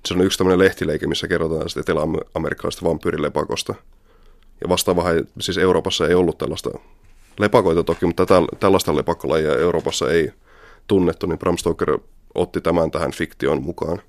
Se 0.05 0.13
on 0.13 0.21
yksi 0.21 0.37
tämmöinen 0.37 0.59
lehtileike, 0.59 1.07
missä 1.07 1.27
kerrotaan 1.27 1.69
sitten 1.69 1.81
etelä-amerikkalaisesta 1.81 2.85
vampyyrilepakosta. 2.89 3.75
Ja 4.61 4.69
vastaavahan, 4.69 5.27
siis 5.39 5.57
Euroopassa 5.57 6.07
ei 6.07 6.13
ollut 6.13 6.37
tällaista 6.37 6.69
lepakoita 7.39 7.83
toki, 7.83 8.05
mutta 8.05 8.25
tällaista 8.59 8.95
lepakkolajia 8.95 9.57
Euroopassa 9.57 10.11
ei 10.11 10.31
tunnettu, 10.87 11.27
niin 11.27 11.39
Bram 11.39 11.57
Stoker 11.57 11.97
otti 12.35 12.61
tämän 12.61 12.91
tähän 12.91 13.11
fiktion 13.11 13.63
mukaan. 13.63 14.01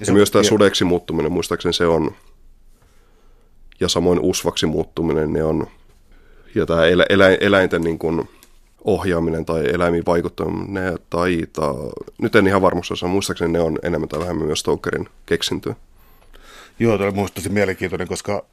Ja, 0.00 0.06
ja 0.06 0.12
myös 0.12 0.30
tämä 0.30 0.42
sudeksi 0.42 0.84
muuttuminen, 0.84 1.32
muistaakseni 1.32 1.72
se 1.72 1.86
on, 1.86 2.14
ja 3.80 3.88
samoin 3.88 4.20
usvaksi 4.20 4.66
muuttuminen, 4.66 5.32
ne 5.32 5.44
on, 5.44 5.66
ja 6.54 6.66
tämä 6.66 6.84
elä, 6.84 7.06
elä, 7.08 7.28
eläinten 7.28 7.82
niin 7.82 7.98
kuin, 7.98 8.28
ohjaaminen 8.88 9.44
tai 9.44 9.64
eläimiin 9.74 10.06
vaikuttaminen 10.06 10.74
ne 10.74 10.96
taitaa, 11.10 11.74
nyt 12.18 12.36
en 12.36 12.46
ihan 12.46 12.62
varmuus 12.62 12.90
osaa, 12.90 13.08
muistaakseni 13.08 13.52
ne 13.52 13.60
on 13.60 13.78
enemmän 13.82 14.08
tai 14.08 14.20
vähemmän 14.20 14.46
myös 14.46 14.60
Stokerin 14.60 15.08
keksintöä. 15.26 15.74
Joo, 16.78 16.98
tuo 16.98 17.06
oli 17.06 17.28
tosi 17.34 17.48
mielenkiintoinen, 17.48 18.08
koska 18.08 18.44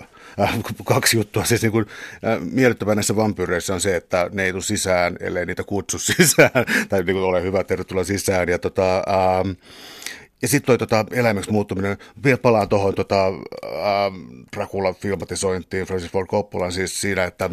äh, 0.42 0.60
kaksi 0.86 1.18
juttua. 1.18 1.44
Siis 1.44 1.62
niin 1.62 1.72
kuin, 1.72 1.86
äh, 2.26 2.42
miellyttävää 2.52 2.96
näissä 2.96 3.16
vampyyreissä 3.16 3.74
on 3.74 3.82
se, 3.82 3.96
että 3.96 4.30
ne 4.34 4.44
ei 4.44 4.52
tule 4.52 4.62
sisään, 4.62 5.18
ellei 5.20 5.46
niitä 5.46 5.64
kutsu 5.64 6.00
sisään. 6.18 6.66
tai 6.90 7.04
niin 7.04 7.16
kuin, 7.16 7.26
ole 7.26 7.44
hyvä, 7.44 7.64
tervetuloa 7.64 8.04
sisään. 8.04 8.50
Ja 8.50 8.60
tota, 8.60 8.98
äh, 8.98 9.56
ja 10.46 10.50
sitten 10.50 10.66
toi 10.66 10.78
tota, 10.78 11.06
eläimeksi 11.12 11.52
muuttuminen, 11.52 11.98
vielä 12.24 12.38
palaan 12.38 12.70
tuohon 12.70 12.96
tota, 12.96 13.28
ähm, 13.28 14.16
Draculan 14.56 14.96
filmatisointiin 14.96 15.86
Francis 15.86 16.12
Ford 16.12 16.28
Coppolan 16.28 16.72
siis 16.72 17.02
siinä, 17.02 17.24
että, 17.24 17.46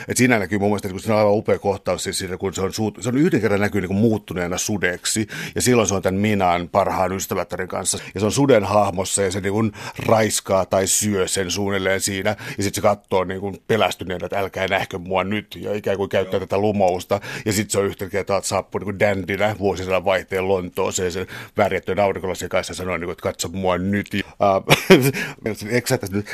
että 0.00 0.14
siinä 0.14 0.38
näkyy 0.38 0.58
mun 0.58 0.68
mielestä, 0.68 0.88
kun 0.88 1.00
se 1.00 1.12
on 1.12 1.18
aivan 1.18 1.32
upea 1.32 1.58
kohtaus 1.58 2.02
siis 2.02 2.18
siinä, 2.18 2.36
kun 2.36 2.54
se 2.54 2.62
on, 2.62 2.72
se 3.00 3.08
on 3.08 3.18
yhden 3.18 3.40
kerran 3.40 3.60
näkyy 3.60 3.80
niin 3.80 3.88
kuin 3.88 4.00
muuttuneena 4.00 4.58
sudeksi, 4.58 5.26
ja 5.54 5.62
silloin 5.62 5.88
se 5.88 5.94
on 5.94 6.02
tämän 6.02 6.20
Minan 6.20 6.68
parhaan 6.68 7.12
ystävättären 7.12 7.68
kanssa, 7.68 7.98
ja 8.14 8.20
se 8.20 8.26
on 8.26 8.32
suden 8.32 8.64
hahmossa, 8.64 9.22
ja 9.22 9.30
se 9.30 9.40
niin 9.40 9.52
kuin 9.52 9.72
raiskaa 9.98 10.66
tai 10.66 10.86
syö 10.86 11.28
sen 11.28 11.50
suunnilleen 11.50 12.00
siinä, 12.00 12.30
ja 12.30 12.62
sitten 12.62 12.74
se 12.74 12.80
katsoo 12.80 13.24
niin 13.24 13.40
kuin 13.40 13.62
pelästyneenä, 13.66 14.26
että 14.26 14.38
älkää 14.38 14.68
nähkö 14.68 14.98
mua 14.98 15.24
nyt, 15.24 15.58
ja 15.60 15.74
ikään 15.74 15.96
kuin 15.96 16.08
käyttää 16.08 16.38
Joo. 16.38 16.46
tätä 16.46 16.58
lumousta, 16.58 17.20
ja 17.44 17.52
sitten 17.52 17.70
se 17.70 17.78
on 17.78 17.86
yhtäkkiä 17.86 18.24
taas 18.24 18.48
saapuu 18.48 18.78
niin 18.78 18.84
kuin 18.84 18.98
dandinä 18.98 19.56
vuosisadan 19.58 20.04
vaihteen 20.04 20.48
Lontooseen, 20.48 21.12
sen 21.12 21.26
värjättyön 21.56 21.98
aurinkolla 21.98 22.39
se 22.40 22.48
kanssa 22.48 22.74
sanoi, 22.74 22.98
niin 22.98 23.10
että 23.10 23.22
katso 23.22 23.48
mua 23.48 23.78
nyt. 23.78 24.06
Äh, 24.14 25.02
nyt 26.12 26.26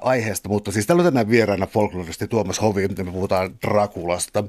aiheesta, 0.00 0.48
mutta 0.48 0.72
siis 0.72 0.86
täällä 0.86 1.00
on 1.00 1.04
tänään 1.04 1.30
vieraana 1.30 1.66
folkloristi 1.66 2.28
Tuomas 2.28 2.62
Hovi, 2.62 2.88
me 2.88 3.12
puhutaan 3.12 3.54
Drakulasta. 3.66 4.44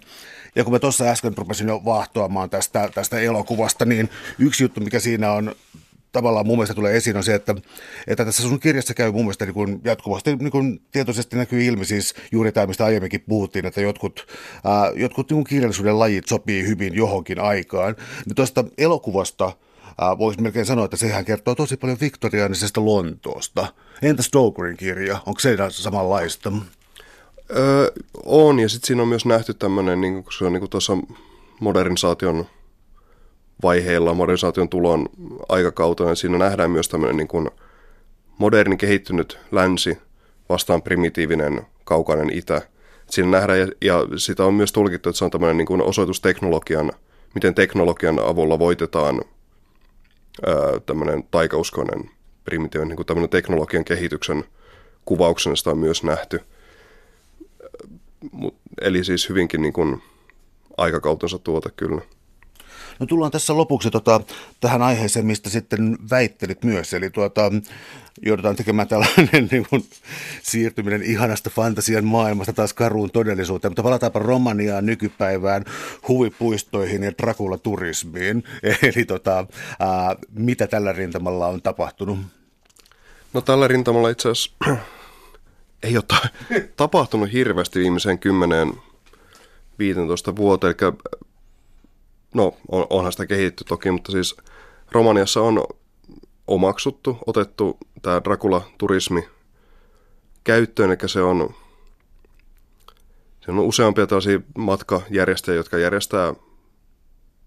Ja 0.55 0.63
kun 0.63 0.73
mä 0.73 0.79
tuossa 0.79 1.05
äsken 1.05 1.37
rupesin 1.37 1.67
jo 1.67 1.81
vahtoamaan 1.85 2.49
tästä, 2.49 2.89
tästä 2.93 3.19
elokuvasta, 3.19 3.85
niin 3.85 4.09
yksi 4.39 4.63
juttu, 4.63 4.81
mikä 4.81 4.99
siinä 4.99 5.31
on 5.31 5.55
tavallaan 6.15 6.47
mun 6.47 6.57
mielestä 6.57 6.73
tulee 6.73 6.97
esiin 6.97 7.17
on 7.17 7.23
se, 7.23 7.35
että, 7.35 7.55
että 8.07 8.25
tässä 8.25 8.43
sun 8.43 8.59
kirjassa 8.59 8.93
käy 8.93 9.11
mun 9.11 9.21
mielestä 9.21 9.45
niin 9.45 9.53
kuin 9.53 9.81
jatkuvasti 9.83 10.35
niin 10.35 10.51
kuin 10.51 10.81
tietoisesti 10.91 11.35
näkyy 11.37 11.65
ilmi 11.65 11.85
siis 11.85 12.13
juuri 12.31 12.51
tämä, 12.51 12.67
mistä 12.67 12.85
aiemminkin 12.85 13.23
puhuttiin, 13.27 13.65
että 13.65 13.81
jotkut, 13.81 14.27
ää, 14.63 14.91
jotkut 14.95 15.29
niin 15.29 15.35
kuin 15.35 15.49
kirjallisuuden 15.49 15.99
lajit 15.99 16.27
sopii 16.27 16.67
hyvin 16.67 16.95
johonkin 16.95 17.39
aikaan. 17.39 17.95
Niin 18.25 18.35
tuosta 18.35 18.63
elokuvasta 18.77 19.51
Äh, 20.03 20.17
voisi 20.17 20.41
melkein 20.41 20.65
sanoa, 20.65 20.85
että 20.85 20.97
sehän 20.97 21.25
kertoo 21.25 21.55
tosi 21.55 21.77
paljon 21.77 21.97
viktoriaanisesta 22.01 22.85
Lontoosta. 22.85 23.67
Entä 24.01 24.23
Stokerin 24.23 24.77
kirja? 24.77 25.17
Onko 25.25 25.39
se 25.39 25.57
samanlaista? 25.69 26.51
Öö, 27.57 27.91
on, 28.25 28.59
ja 28.59 28.69
sitten 28.69 28.87
siinä 28.87 29.01
on 29.01 29.07
myös 29.07 29.25
nähty 29.25 29.53
tämmöinen, 29.53 30.01
niin 30.01 30.23
kun 30.23 30.33
se 30.33 30.45
on 30.45 30.53
niin 30.53 30.69
tuossa 30.69 30.97
modernisaation 31.59 32.45
vaiheilla, 33.63 34.13
modernisaation 34.13 34.69
tulon 34.69 35.09
aikakautena, 35.49 36.09
niin 36.09 36.17
siinä 36.17 36.37
nähdään 36.37 36.71
myös 36.71 36.89
tämmöinen 36.89 37.17
niin 37.17 37.27
kuin 37.27 37.49
moderni 38.37 38.77
kehittynyt 38.77 39.39
länsi 39.51 39.97
vastaan 40.49 40.81
primitiivinen 40.81 41.61
kaukainen 41.83 42.29
itä. 42.33 42.61
Siinä 43.09 43.31
nähdään, 43.31 43.59
ja, 43.59 43.67
ja 43.81 44.05
sitä 44.17 44.45
on 44.45 44.53
myös 44.53 44.71
tulkittu, 44.71 45.09
että 45.09 45.17
se 45.17 45.25
on 45.25 45.31
tämmöinen 45.31 45.57
niin 45.57 45.65
kuin 45.65 45.81
osoitus 45.81 46.21
teknologian, 46.21 46.91
miten 47.35 47.55
teknologian 47.55 48.19
avulla 48.19 48.59
voitetaan 48.59 49.21
tämmöinen 50.85 51.23
taikauskoinen 51.31 52.09
primitiivinen 52.43 52.97
niin 52.97 53.05
kuin 53.05 53.29
teknologian 53.29 53.85
kehityksen 53.85 54.45
kuvauksena 55.05 55.55
sitä 55.55 55.69
on 55.69 55.77
myös 55.77 56.03
nähty. 56.03 56.41
Eli 58.81 59.03
siis 59.03 59.29
hyvinkin 59.29 59.61
niin 59.61 59.73
kuin 59.73 60.01
aikakautensa 60.77 61.39
tuote 61.39 61.69
kyllä. 61.75 62.01
No 62.99 63.05
tullaan 63.05 63.31
tässä 63.31 63.57
lopuksi 63.57 63.91
tota, 63.91 64.21
tähän 64.59 64.81
aiheeseen, 64.81 65.25
mistä 65.25 65.49
sitten 65.49 65.97
väittelit 66.09 66.63
myös. 66.63 66.93
Eli 66.93 67.09
tuota, 67.09 67.51
joudutaan 68.21 68.55
tekemään 68.55 68.87
tällainen 68.87 69.47
niin 69.51 69.65
kuin, 69.69 69.85
siirtyminen 70.41 71.03
ihanasta 71.03 71.49
fantasian 71.49 72.05
maailmasta 72.05 72.53
taas 72.53 72.73
karuun 72.73 73.11
todellisuuteen. 73.11 73.71
Mutta 73.71 73.83
palataanpa 73.83 74.19
Romaniaan 74.19 74.85
nykypäivään, 74.85 75.65
huvipuistoihin 76.07 77.03
ja 77.03 77.11
Dracula-turismiin. 77.11 78.43
Eli 78.93 79.05
tota, 79.05 79.47
ää, 79.79 80.15
mitä 80.29 80.67
tällä 80.67 80.93
rintamalla 80.93 81.47
on 81.47 81.61
tapahtunut? 81.61 82.19
No 83.33 83.41
tällä 83.41 83.67
rintamalla 83.67 84.09
itse 84.09 84.29
asiassa 84.29 84.51
ei 85.83 85.97
ole 85.97 86.05
tapahtunut 86.77 87.33
hirveästi 87.33 87.79
viimeiseen 87.79 88.19
10-15 90.31 90.35
vuoteen. 90.35 90.75
Eli 90.79 90.97
no 92.35 92.53
on, 92.71 92.87
onhan 92.89 93.11
sitä 93.11 93.25
kehitty 93.25 93.63
toki, 93.63 93.91
mutta 93.91 94.11
siis 94.11 94.37
Romaniassa 94.91 95.41
on 95.41 95.63
omaksuttu, 96.47 97.17
otettu 97.25 97.77
tämä 98.01 98.21
Dracula-turismi 98.23 99.27
käyttöön, 100.43 100.89
eli 100.89 101.09
se 101.09 101.21
on, 101.21 101.53
se 103.41 103.51
on 103.51 103.59
useampia 103.59 104.07
tällaisia 104.07 104.39
matkajärjestäjiä, 104.57 105.57
jotka 105.57 105.77
järjestää 105.77 106.33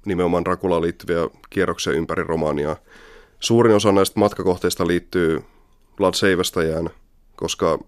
nimenomaan 0.06 0.44
Draculaan 0.44 0.82
liittyviä 0.82 1.28
kierroksia 1.50 1.92
ympäri 1.92 2.24
Romaniaa. 2.24 2.76
Suurin 3.40 3.76
osa 3.76 3.92
näistä 3.92 4.20
matkakohteista 4.20 4.86
liittyy 4.86 5.44
Vlad 6.00 6.14
Seivästäjään, 6.14 6.90
koska 7.36 7.78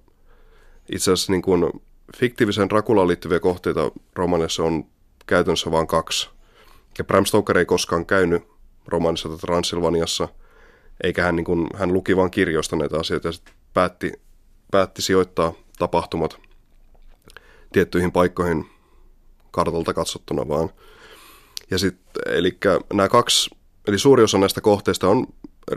itse 0.93 1.13
asiassa 1.13 1.33
niin 1.33 1.43
kuin 1.43 1.73
fiktiivisen 2.17 2.69
Draculaan 2.69 3.09
liittyviä 3.09 3.41
kohteita 3.41 3.91
Romaniassa 4.15 4.63
on 4.63 4.85
käytännössä 5.27 5.71
vain 5.71 5.87
kaksi– 5.87 6.31
ja 6.99 7.05
Bram 7.05 7.25
Stoker 7.25 7.59
ei 7.59 7.67
koskaan 7.67 8.07
käynyt 8.07 8.43
romaanissa 8.87 9.29
tai 9.29 9.39
Transilvaniassa, 9.39 10.29
eikä 11.03 11.23
hän, 11.23 11.37
niin 11.37 11.45
kuin, 11.45 11.67
hän 11.75 11.93
luki 11.93 12.17
vain 12.17 12.31
kirjoista 12.31 12.77
näitä 12.77 12.99
asioita 12.99 13.29
ja 13.29 13.33
päätti, 13.75 14.13
päätti 14.71 15.03
sijoittaa 15.03 15.53
tapahtumat 15.79 16.41
tiettyihin 17.73 18.13
paikkoihin 18.13 18.67
kartalta 19.51 19.95
katsottuna 19.95 20.49
vaan. 20.49 20.71
Ja 21.71 21.79
sitten, 21.79 22.23
eli 22.27 22.59
nämä 22.93 23.09
kaksi, 23.09 23.51
eli 23.89 23.99
suuri 23.99 24.23
osa 24.23 24.39
näistä 24.39 24.61
kohteista 24.61 25.09
on, 25.09 25.27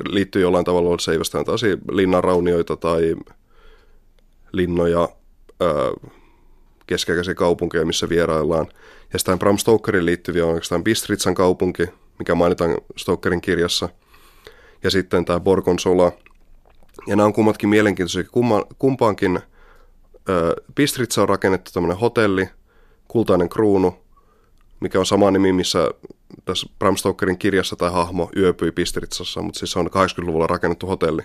liittyy 0.10 0.42
jollain 0.42 0.66
tavalla 0.66 1.00
seivästään 1.00 1.46
taas 1.46 1.62
linnanraunioita 1.92 2.78
tai 2.78 3.16
linnoja, 4.52 5.10
öö, 5.62 5.92
keskiaikaisia 6.88 7.36
kaupunkeja, 7.36 7.86
missä 7.86 8.10
vieraillaan. 8.10 8.68
Ja 9.14 9.20
sitten 9.20 9.40
Bram 9.40 9.58
Stokerin 9.58 10.06
liittyviä 10.06 10.46
on 10.46 10.52
oikeastaan 10.54 10.84
Bistritsan 10.84 11.36
kaupunki, 11.36 11.84
mikä 12.20 12.36
mainitaan 12.36 12.78
Stokerin 12.98 13.42
kirjassa. 13.42 13.90
Ja 14.84 14.92
sitten 14.92 15.26
tämä 15.26 15.40
Borgonsola. 15.40 16.12
Ja 17.08 17.16
nämä 17.16 17.26
on 17.26 17.34
kummatkin 17.34 17.70
mielenkiintoisia. 17.70 18.24
Kumma, 18.24 18.66
kumpaankin 18.80 19.40
ö, 20.30 20.56
Bistritsa 20.76 21.22
on 21.22 21.30
rakennettu 21.30 21.72
tämmöinen 21.74 21.98
hotelli, 21.98 22.50
kultainen 23.08 23.50
kruunu, 23.50 23.96
mikä 24.80 25.00
on 25.00 25.06
sama 25.06 25.32
nimi, 25.32 25.52
missä 25.52 25.90
tässä 26.46 26.68
Bram 26.80 26.98
Stokerin 26.98 27.38
kirjassa 27.38 27.76
tai 27.76 27.92
hahmo 27.92 28.30
yöpyi 28.38 28.72
Pistritsassa, 28.72 29.42
mutta 29.42 29.60
siis 29.60 29.72
se 29.72 29.80
on 29.80 29.88
80-luvulla 29.88 30.48
rakennettu 30.48 30.88
hotelli. 30.88 31.22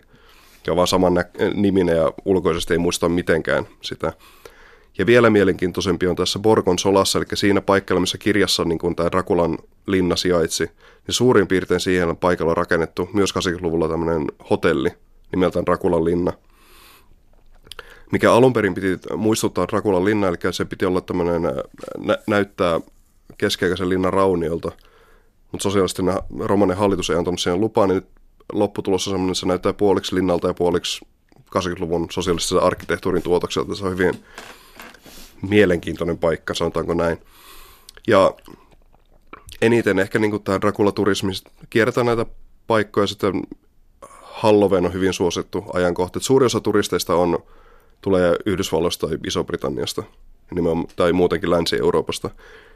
Ja 0.67 0.77
vaan 0.77 0.87
saman 0.87 1.15
nä- 1.15 1.31
niminen 1.55 1.97
ja 1.97 2.13
ulkoisesti 2.25 2.75
ei 2.75 2.79
muista 2.79 3.09
mitenkään 3.09 3.67
sitä. 3.81 4.13
Ja 4.99 5.07
vielä 5.07 5.31
mielenkiintoisempi 5.31 6.07
on 6.07 6.17
tässä 6.17 6.39
Borgon 6.39 6.79
solassa, 6.79 7.19
eli 7.19 7.27
siinä 7.35 7.61
paikalla, 7.61 8.01
missä 8.01 8.19
kirjassa 8.19 8.65
niin 8.65 8.79
kuin 8.79 8.97
tämä 8.97 9.09
Rakulan 9.13 9.59
linna 9.87 10.17
sijaitsi, 10.17 10.65
niin 11.07 11.15
suurin 11.15 11.47
piirtein 11.47 11.81
siihen 11.81 12.17
paikalla 12.17 12.53
on 12.53 12.57
rakennettu 12.57 13.09
myös 13.13 13.35
80-luvulla 13.35 13.89
tämmöinen 13.89 14.27
hotelli 14.51 14.91
nimeltään 15.33 15.67
Rakulan 15.67 16.05
linna, 16.05 16.33
mikä 18.13 18.33
alun 18.33 18.53
perin 18.53 18.75
piti 18.75 18.99
muistuttaa 19.17 19.67
Rakulan 19.73 20.05
linna, 20.05 20.29
eli 20.29 20.37
se 20.51 20.65
piti 20.65 20.85
olla 20.85 21.01
tämmöinen, 21.01 21.43
nä- 21.99 22.19
näyttää 22.27 22.81
keskiaikaisen 23.39 23.89
linnan 23.89 24.13
rauniolta, 24.13 24.73
mutta 25.53 25.63
sosiaalisten 25.63 26.13
romanen 26.39 26.77
hallitus 26.77 27.11
ei 27.11 27.17
antanut 27.17 27.41
siihen 27.41 27.61
lupaa, 27.61 27.87
niin 27.87 28.03
lopputulos 28.53 29.09
on 29.09 29.13
semmoinen, 29.13 29.35
se 29.35 29.47
näyttää 29.47 29.73
puoliksi 29.73 30.15
linnalta 30.15 30.49
ja 30.49 30.55
puoliksi 30.55 31.07
80-luvun 31.41 32.07
sosiaalisen 32.11 32.63
arkkitehtuurin 32.63 33.23
tuotokselta. 33.23 33.75
Se 33.75 33.85
on 33.85 33.93
hyvin 33.93 34.15
mielenkiintoinen 35.43 36.19
paikka, 36.19 36.55
sanotaanko 36.55 36.95
näin. 36.95 37.19
Ja 38.07 38.35
eniten 39.63 39.99
ehkä 39.99 40.19
niin 40.19 40.43
tämä 40.43 40.61
Dracula-turismi, 40.61 41.33
kierretään 41.71 42.07
näitä 42.07 42.27
paikkoja, 42.67 43.07
sitten 43.07 43.43
Halloween 44.23 44.87
on 44.87 44.93
hyvin 44.93 45.13
suosittu 45.13 45.65
ajankohta. 45.73 46.21
Suuri 46.21 46.47
osa 46.47 46.61
turisteista 46.61 47.15
on, 47.15 47.39
tulee 48.01 48.37
Yhdysvalloista 48.47 49.07
tai 49.07 49.19
Iso-Britanniasta 49.27 50.03
tai 50.97 51.13
muutenkin 51.13 51.51
Länsi-Euroopasta, 51.51 52.31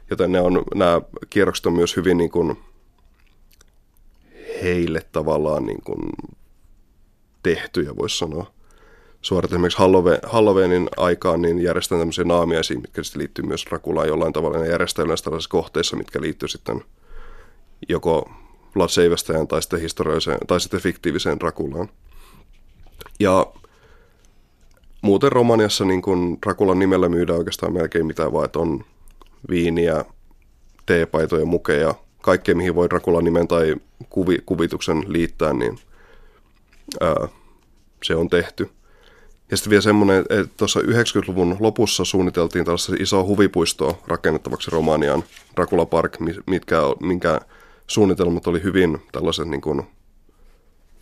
joten 0.09 0.31
ne 0.31 0.41
on, 0.41 0.63
nämä 0.75 1.01
kierrokset 1.29 1.65
on 1.65 1.73
myös 1.73 1.95
hyvin 1.95 2.17
niin 2.17 2.31
kuin 2.31 2.57
heille 4.63 5.01
tavallaan 5.11 5.65
niin 5.65 5.81
kuin 5.83 6.09
tehtyjä, 7.43 7.95
voisi 7.95 8.17
sanoa 8.17 8.51
suorat 9.23 9.51
esimerkiksi 9.51 9.79
Halloween, 9.79 10.19
Halloweenin 10.23 10.89
aikaan 10.97 11.41
niin 11.41 11.61
järjestetään 11.61 12.01
tämmöisiä 12.01 12.23
naamiaisia, 12.23 12.79
mitkä 12.79 13.03
sitten 13.03 13.19
liittyy 13.19 13.45
myös 13.45 13.65
Rakulaan 13.71 14.07
jollain 14.07 14.33
tavalla. 14.33 14.57
Ne 14.57 14.67
järjestetään 14.67 15.05
yleensä 15.05 15.23
tällaisissa 15.23 15.49
kohteissa, 15.49 15.97
mitkä 15.97 16.21
liittyy 16.21 16.47
sitten 16.49 16.83
joko 17.89 18.31
Seivästäjään 18.87 19.47
tai 19.47 19.61
sitten 19.61 19.81
historialliseen 19.81 20.37
tai 20.47 20.59
sitten 20.59 20.79
fiktiiviseen 20.79 21.41
Rakulaan. 21.41 21.89
Ja 23.19 23.47
muuten 25.01 25.31
Romaniassa 25.31 25.85
niin 25.85 26.01
kuin 26.01 26.37
Drakulan 26.45 26.79
nimellä 26.79 27.09
myydään 27.09 27.39
oikeastaan 27.39 27.73
melkein 27.73 28.05
mitään, 28.05 28.33
vaan 28.33 28.45
että 28.45 28.59
on 28.59 28.85
viiniä, 29.49 30.05
teepaitoja, 30.85 31.45
mukeja, 31.45 31.95
kaikkea 32.21 32.55
mihin 32.55 32.75
voi 32.75 32.89
Drakulan 32.89 33.23
nimen 33.23 33.47
tai 33.47 33.75
kuvi, 34.09 34.37
kuvituksen 34.45 35.03
liittää, 35.07 35.53
niin 35.53 35.79
ää, 37.01 37.27
se 38.03 38.15
on 38.15 38.29
tehty. 38.29 38.69
Ja 39.51 39.57
sitten 39.57 39.69
vielä 39.69 39.81
semmoinen, 39.81 40.19
että 40.29 40.53
tuossa 40.57 40.79
90-luvun 40.79 41.57
lopussa 41.59 42.05
suunniteltiin 42.05 42.65
tällaista 42.65 42.93
isoa 42.99 43.23
huvipuistoa 43.23 43.97
rakennettavaksi 44.07 44.71
Romaniaan, 44.71 45.23
Dracula 45.55 45.85
Park, 45.85 46.17
mitkä, 46.47 46.77
minkä 46.99 47.41
suunnitelmat 47.87 48.47
oli 48.47 48.63
hyvin 48.63 49.01
tällaiset 49.11 49.47
niin 49.47 49.61
kuin 49.61 49.83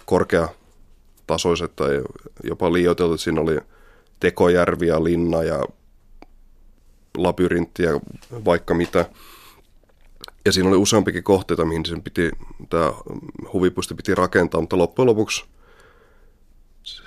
korkeatasoiset 0.06 1.76
tai 1.76 2.02
jopa 2.44 2.74
liioiteltu. 2.74 3.18
Siinä 3.18 3.42
oli 3.42 3.58
tekojärvi 4.20 4.88
ja 4.88 5.04
linna 5.04 5.44
ja 5.44 5.66
labyrintti 7.18 7.84
ja 7.84 8.00
vaikka 8.46 8.74
mitä. 8.74 9.06
Ja 10.46 10.52
siinä 10.52 10.70
oli 10.70 10.78
useampikin 10.78 11.24
kohteita, 11.24 11.66
mihin 11.66 11.86
sen 11.86 12.02
piti, 12.02 12.32
tämä 12.70 12.94
huvipuisto 13.54 13.96
piti 13.96 14.16
rakentaa, 14.16 14.62
mutta 14.62 14.78
loppujen 14.78 15.08
lopuksi 15.08 15.46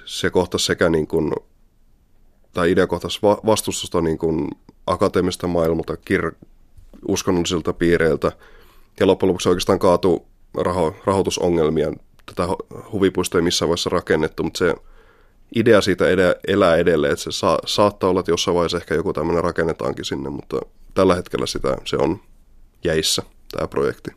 se 0.05 0.31
kohtasi 0.31 0.65
sekä 0.65 0.89
niin 0.89 1.07
kuin, 1.07 1.33
tai 2.53 2.71
idea 2.71 2.87
kohtasi 2.87 3.19
vastustusta 3.23 4.01
niin 4.01 4.19
kuin 4.19 4.49
akateemista 4.87 5.47
maailmalta, 5.47 5.95
kir- 5.95 6.47
uskonnollisilta 7.09 7.73
piireiltä, 7.73 8.33
ja 9.01 9.07
loppujen 9.07 9.29
lopuksi 9.29 9.49
oikeastaan 9.49 9.79
kaatui 9.79 10.21
raho- 10.59 10.95
rahoitusongelmia. 11.05 11.93
Tätä 12.27 12.49
huvipuistoa 12.93 13.39
ei 13.39 13.43
missään 13.43 13.69
vaiheessa 13.69 13.91
rakennettu, 13.91 14.43
mutta 14.43 14.59
se 14.59 14.75
idea 15.55 15.81
siitä 15.81 16.09
edä, 16.09 16.35
elää 16.49 16.77
edelleen, 16.77 17.13
että 17.13 17.23
se 17.23 17.33
saa, 17.33 17.59
saattaa 17.67 18.11
olla, 18.11 18.21
että 18.21 18.33
jossain 18.33 18.55
vaiheessa 18.55 18.79
ehkä 18.79 18.95
joku 18.95 19.13
tämmöinen 19.13 19.45
rakennetaankin 19.45 20.05
sinne, 20.05 20.31
mutta 20.31 20.61
tällä 20.95 21.15
hetkellä 21.15 21.47
sitä 21.47 21.77
se 21.85 21.97
on 21.97 22.21
jäissä, 22.85 23.23
tämä 23.53 23.69
projekti. 23.69 24.11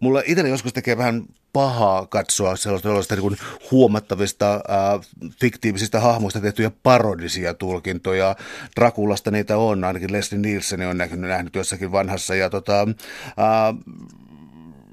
Mulla 0.00 0.22
itsellä 0.26 0.50
joskus 0.50 0.72
tekee 0.72 0.96
vähän 0.96 1.24
pahaa 1.52 2.06
katsoa 2.06 2.56
sellaista 2.56 3.16
niin 3.16 3.38
huomattavista 3.70 4.60
ää, 4.68 5.00
fiktiivisistä 5.40 6.00
hahmoista 6.00 6.40
tehtyjä 6.40 6.70
parodisia 6.82 7.54
tulkintoja. 7.54 8.36
Drakulasta 8.76 9.30
niitä 9.30 9.58
on, 9.58 9.84
ainakin 9.84 10.12
Leslie 10.12 10.40
Nielsen 10.40 10.88
on 10.88 10.98
nähnyt, 10.98 11.20
nähnyt 11.20 11.54
jossakin 11.54 11.92
vanhassa. 11.92 12.34
Ja 12.34 12.50
tota, 12.50 12.88
ää, 13.36 13.74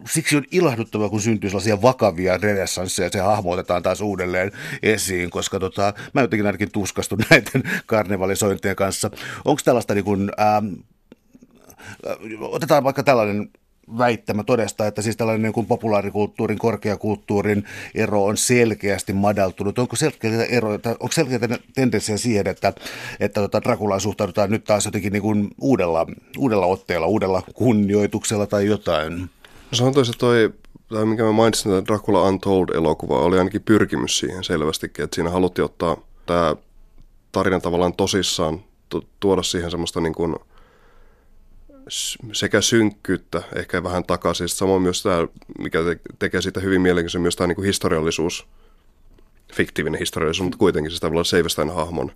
siksi 0.09 0.37
on 0.37 0.43
ilahduttavaa, 0.51 1.09
kun 1.09 1.21
syntyy 1.21 1.49
sellaisia 1.49 1.81
vakavia 1.81 2.37
renessansseja, 2.37 3.07
ja 3.07 3.11
se 3.11 3.19
hahmotetaan 3.19 3.83
taas 3.83 4.01
uudelleen 4.01 4.51
esiin, 4.83 5.29
koska 5.29 5.59
tota, 5.59 5.93
mä 6.13 6.21
jotenkin 6.21 6.45
ainakin 6.45 6.71
tuskastun 6.71 7.19
näiden 7.29 7.63
karnevalisointien 7.85 8.75
kanssa. 8.75 9.11
Onko 9.45 9.61
tällaista 9.65 9.93
niin 9.93 10.05
kuin, 10.05 10.31
ää, 10.37 10.63
otetaan 12.41 12.83
vaikka 12.83 13.03
tällainen 13.03 13.49
väittämä 13.97 14.43
todesta, 14.43 14.87
että 14.87 15.01
siis 15.01 15.17
tällainen 15.17 15.41
niin 15.41 15.53
kuin 15.53 15.65
populaarikulttuurin, 15.65 16.57
korkeakulttuurin 16.57 17.63
ero 17.95 18.25
on 18.25 18.37
selkeästi 18.37 19.13
madaltunut. 19.13 19.79
Onko 19.79 19.95
selkeitä 19.95 20.43
eroja, 20.43 20.79
onko 20.85 21.11
selkeitä 21.11 21.59
tendenssejä 21.75 22.17
siihen, 22.17 22.47
että, 22.47 22.73
että 23.19 23.41
tota 23.41 23.61
Drakulaan 23.63 24.01
suhtaudutaan 24.01 24.51
nyt 24.51 24.63
taas 24.63 24.85
jotenkin 24.85 25.13
niin 25.13 25.21
kuin 25.21 25.47
uudella, 25.61 26.05
uudella 26.37 26.65
otteella, 26.65 27.07
uudella 27.07 27.43
kunnioituksella 27.53 28.47
tai 28.47 28.65
jotain? 28.65 29.19
No 29.71 29.75
sanotaan, 29.75 30.05
että 30.05 30.19
toi, 30.19 30.53
tai 30.89 31.05
mikä 31.05 31.23
mä 31.23 31.31
mainitsin, 31.31 31.77
että 31.77 31.87
Dracula 31.87 32.29
Untold-elokuva 32.29 33.19
oli 33.19 33.37
ainakin 33.37 33.61
pyrkimys 33.61 34.19
siihen 34.19 34.43
selvästikin, 34.43 35.03
että 35.03 35.15
siinä 35.15 35.29
haluttiin 35.29 35.65
ottaa 35.65 35.97
tämä 36.25 36.55
tarina 37.31 37.59
tavallaan 37.59 37.93
tosissaan, 37.93 38.59
tuoda 39.19 39.43
siihen 39.43 39.71
semmoista 39.71 40.01
niin 40.01 40.15
kuin– 40.15 40.35
sekä 42.33 42.61
synkkyyttä 42.61 43.41
ehkä 43.55 43.83
vähän 43.83 44.03
takaisin. 44.03 44.49
Samoin 44.49 44.81
myös 44.81 45.03
tämä, 45.03 45.27
mikä 45.59 45.79
tekee 46.19 46.41
siitä 46.41 46.59
hyvin 46.59 46.81
mielenkiintoisen, 46.81 47.21
myös 47.21 47.35
tämä 47.35 47.47
niin 47.47 47.55
kuin 47.55 47.65
historiallisuus, 47.65 48.47
fiktiivinen 49.53 49.99
historiallisuus, 49.99 50.43
mutta 50.43 50.57
kuitenkin 50.57 50.91
siis 50.91 50.99
tavallaan 50.99 51.25
Seivestein 51.25 51.73
hahmon. 51.73 52.11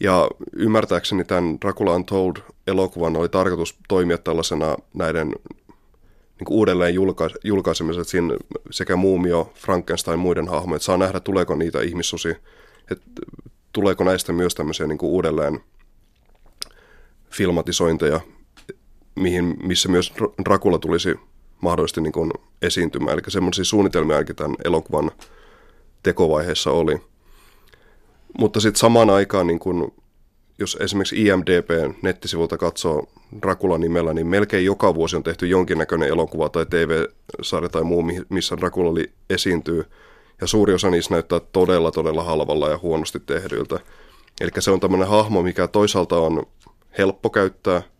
Ja 0.00 0.28
ymmärtääkseni 0.52 1.24
tämän 1.24 1.58
Dracula 1.60 1.94
Untold-elokuvan 1.94 3.16
oli 3.16 3.28
tarkoitus 3.28 3.78
toimia 3.88 4.18
tällaisena 4.18 4.76
näiden 4.94 5.28
niin 5.28 6.44
kuin 6.46 6.56
uudelleen 6.56 6.94
julkais- 6.94 7.38
julkaisemisen, 7.44 8.00
että 8.00 8.10
siinä 8.10 8.34
sekä 8.70 8.96
Muumio, 8.96 9.52
Frankenstein 9.54 10.18
muiden 10.18 10.48
hahmoja, 10.48 10.76
että 10.76 10.86
saa 10.86 10.96
nähdä, 10.96 11.20
tuleeko 11.20 11.54
niitä 11.54 11.80
ihmissusi, 11.80 12.36
että 12.90 13.04
tuleeko 13.72 14.04
näistä 14.04 14.32
myös 14.32 14.54
tämmöisiä 14.54 14.86
niin 14.86 14.98
kuin 14.98 15.10
uudelleen 15.10 15.60
filmatisointeja, 17.30 18.20
mihin, 19.14 19.56
missä 19.62 19.88
myös 19.88 20.12
Dracula 20.44 20.78
tulisi 20.78 21.14
mahdollisesti 21.60 22.00
niin 22.00 22.12
kuin 22.12 22.30
esiintymään. 22.62 23.14
Eli 23.14 23.22
semmoisia 23.28 23.64
suunnitelmia 23.64 24.16
ainakin 24.16 24.36
tämän 24.36 24.56
elokuvan 24.64 25.10
tekovaiheessa 26.02 26.70
oli. 26.70 26.96
Mutta 28.38 28.60
sitten 28.60 28.80
samaan 28.80 29.10
aikaan, 29.10 29.46
niin 29.46 29.58
kun, 29.58 29.92
jos 30.58 30.76
esimerkiksi 30.80 31.24
IMDB-nettisivulta 31.26 32.58
katsoo 32.58 33.08
Dracula 33.42 33.78
nimellä, 33.78 34.14
niin 34.14 34.26
melkein 34.26 34.64
joka 34.64 34.94
vuosi 34.94 35.16
on 35.16 35.22
tehty 35.22 35.46
jonkinnäköinen 35.46 36.08
elokuva 36.08 36.48
tai 36.48 36.66
TV-sarja 36.66 37.68
tai 37.68 37.82
muu, 37.82 38.04
missä 38.28 38.56
Dracula 38.56 38.90
oli, 38.90 39.12
esiintyy. 39.30 39.84
Ja 40.40 40.46
suuri 40.46 40.74
osa 40.74 40.90
niistä 40.90 41.14
näyttää 41.14 41.40
todella, 41.40 41.90
todella 41.90 42.22
halvalla 42.22 42.68
ja 42.68 42.78
huonosti 42.78 43.20
tehdyiltä. 43.20 43.78
Eli 44.40 44.50
se 44.58 44.70
on 44.70 44.80
tämmöinen 44.80 45.08
hahmo, 45.08 45.42
mikä 45.42 45.68
toisaalta 45.68 46.18
on 46.18 46.46
helppo 46.98 47.30
käyttää– 47.30 47.82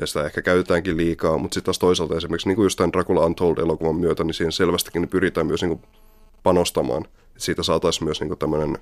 ja 0.00 0.06
sitä 0.06 0.24
ehkä 0.24 0.42
käytetäänkin 0.42 0.96
liikaa, 0.96 1.38
mutta 1.38 1.54
sitten 1.54 1.64
taas 1.64 1.78
toisaalta 1.78 2.16
esimerkiksi 2.16 2.48
niin 2.48 2.56
kuin 2.56 2.66
just 2.66 2.76
tämän 2.76 2.92
Dracula 2.92 3.26
Untold-elokuvan 3.26 3.96
myötä, 3.96 4.24
niin 4.24 4.34
siihen 4.34 4.52
selvästikin 4.52 5.02
niin 5.02 5.10
pyritään 5.10 5.46
myös 5.46 5.62
niin 5.62 5.78
kuin 5.78 5.82
panostamaan, 6.42 7.04
että 7.04 7.18
siitä 7.38 7.62
saataisiin 7.62 8.04
myös 8.04 8.20
niin 8.20 8.28
kuin 8.28 8.38
tämmöinen 8.38 8.78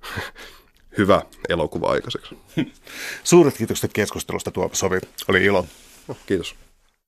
hyvä 0.98 1.22
elokuva 1.48 1.90
aikaiseksi. 1.90 2.38
Suuret 3.24 3.56
kiitokset 3.56 3.92
keskustelusta 3.92 4.50
Tuomas 4.50 4.78
Sovi, 4.78 4.98
oli 5.28 5.44
ilo. 5.44 5.66
No, 6.08 6.16
kiitos. 6.26 6.54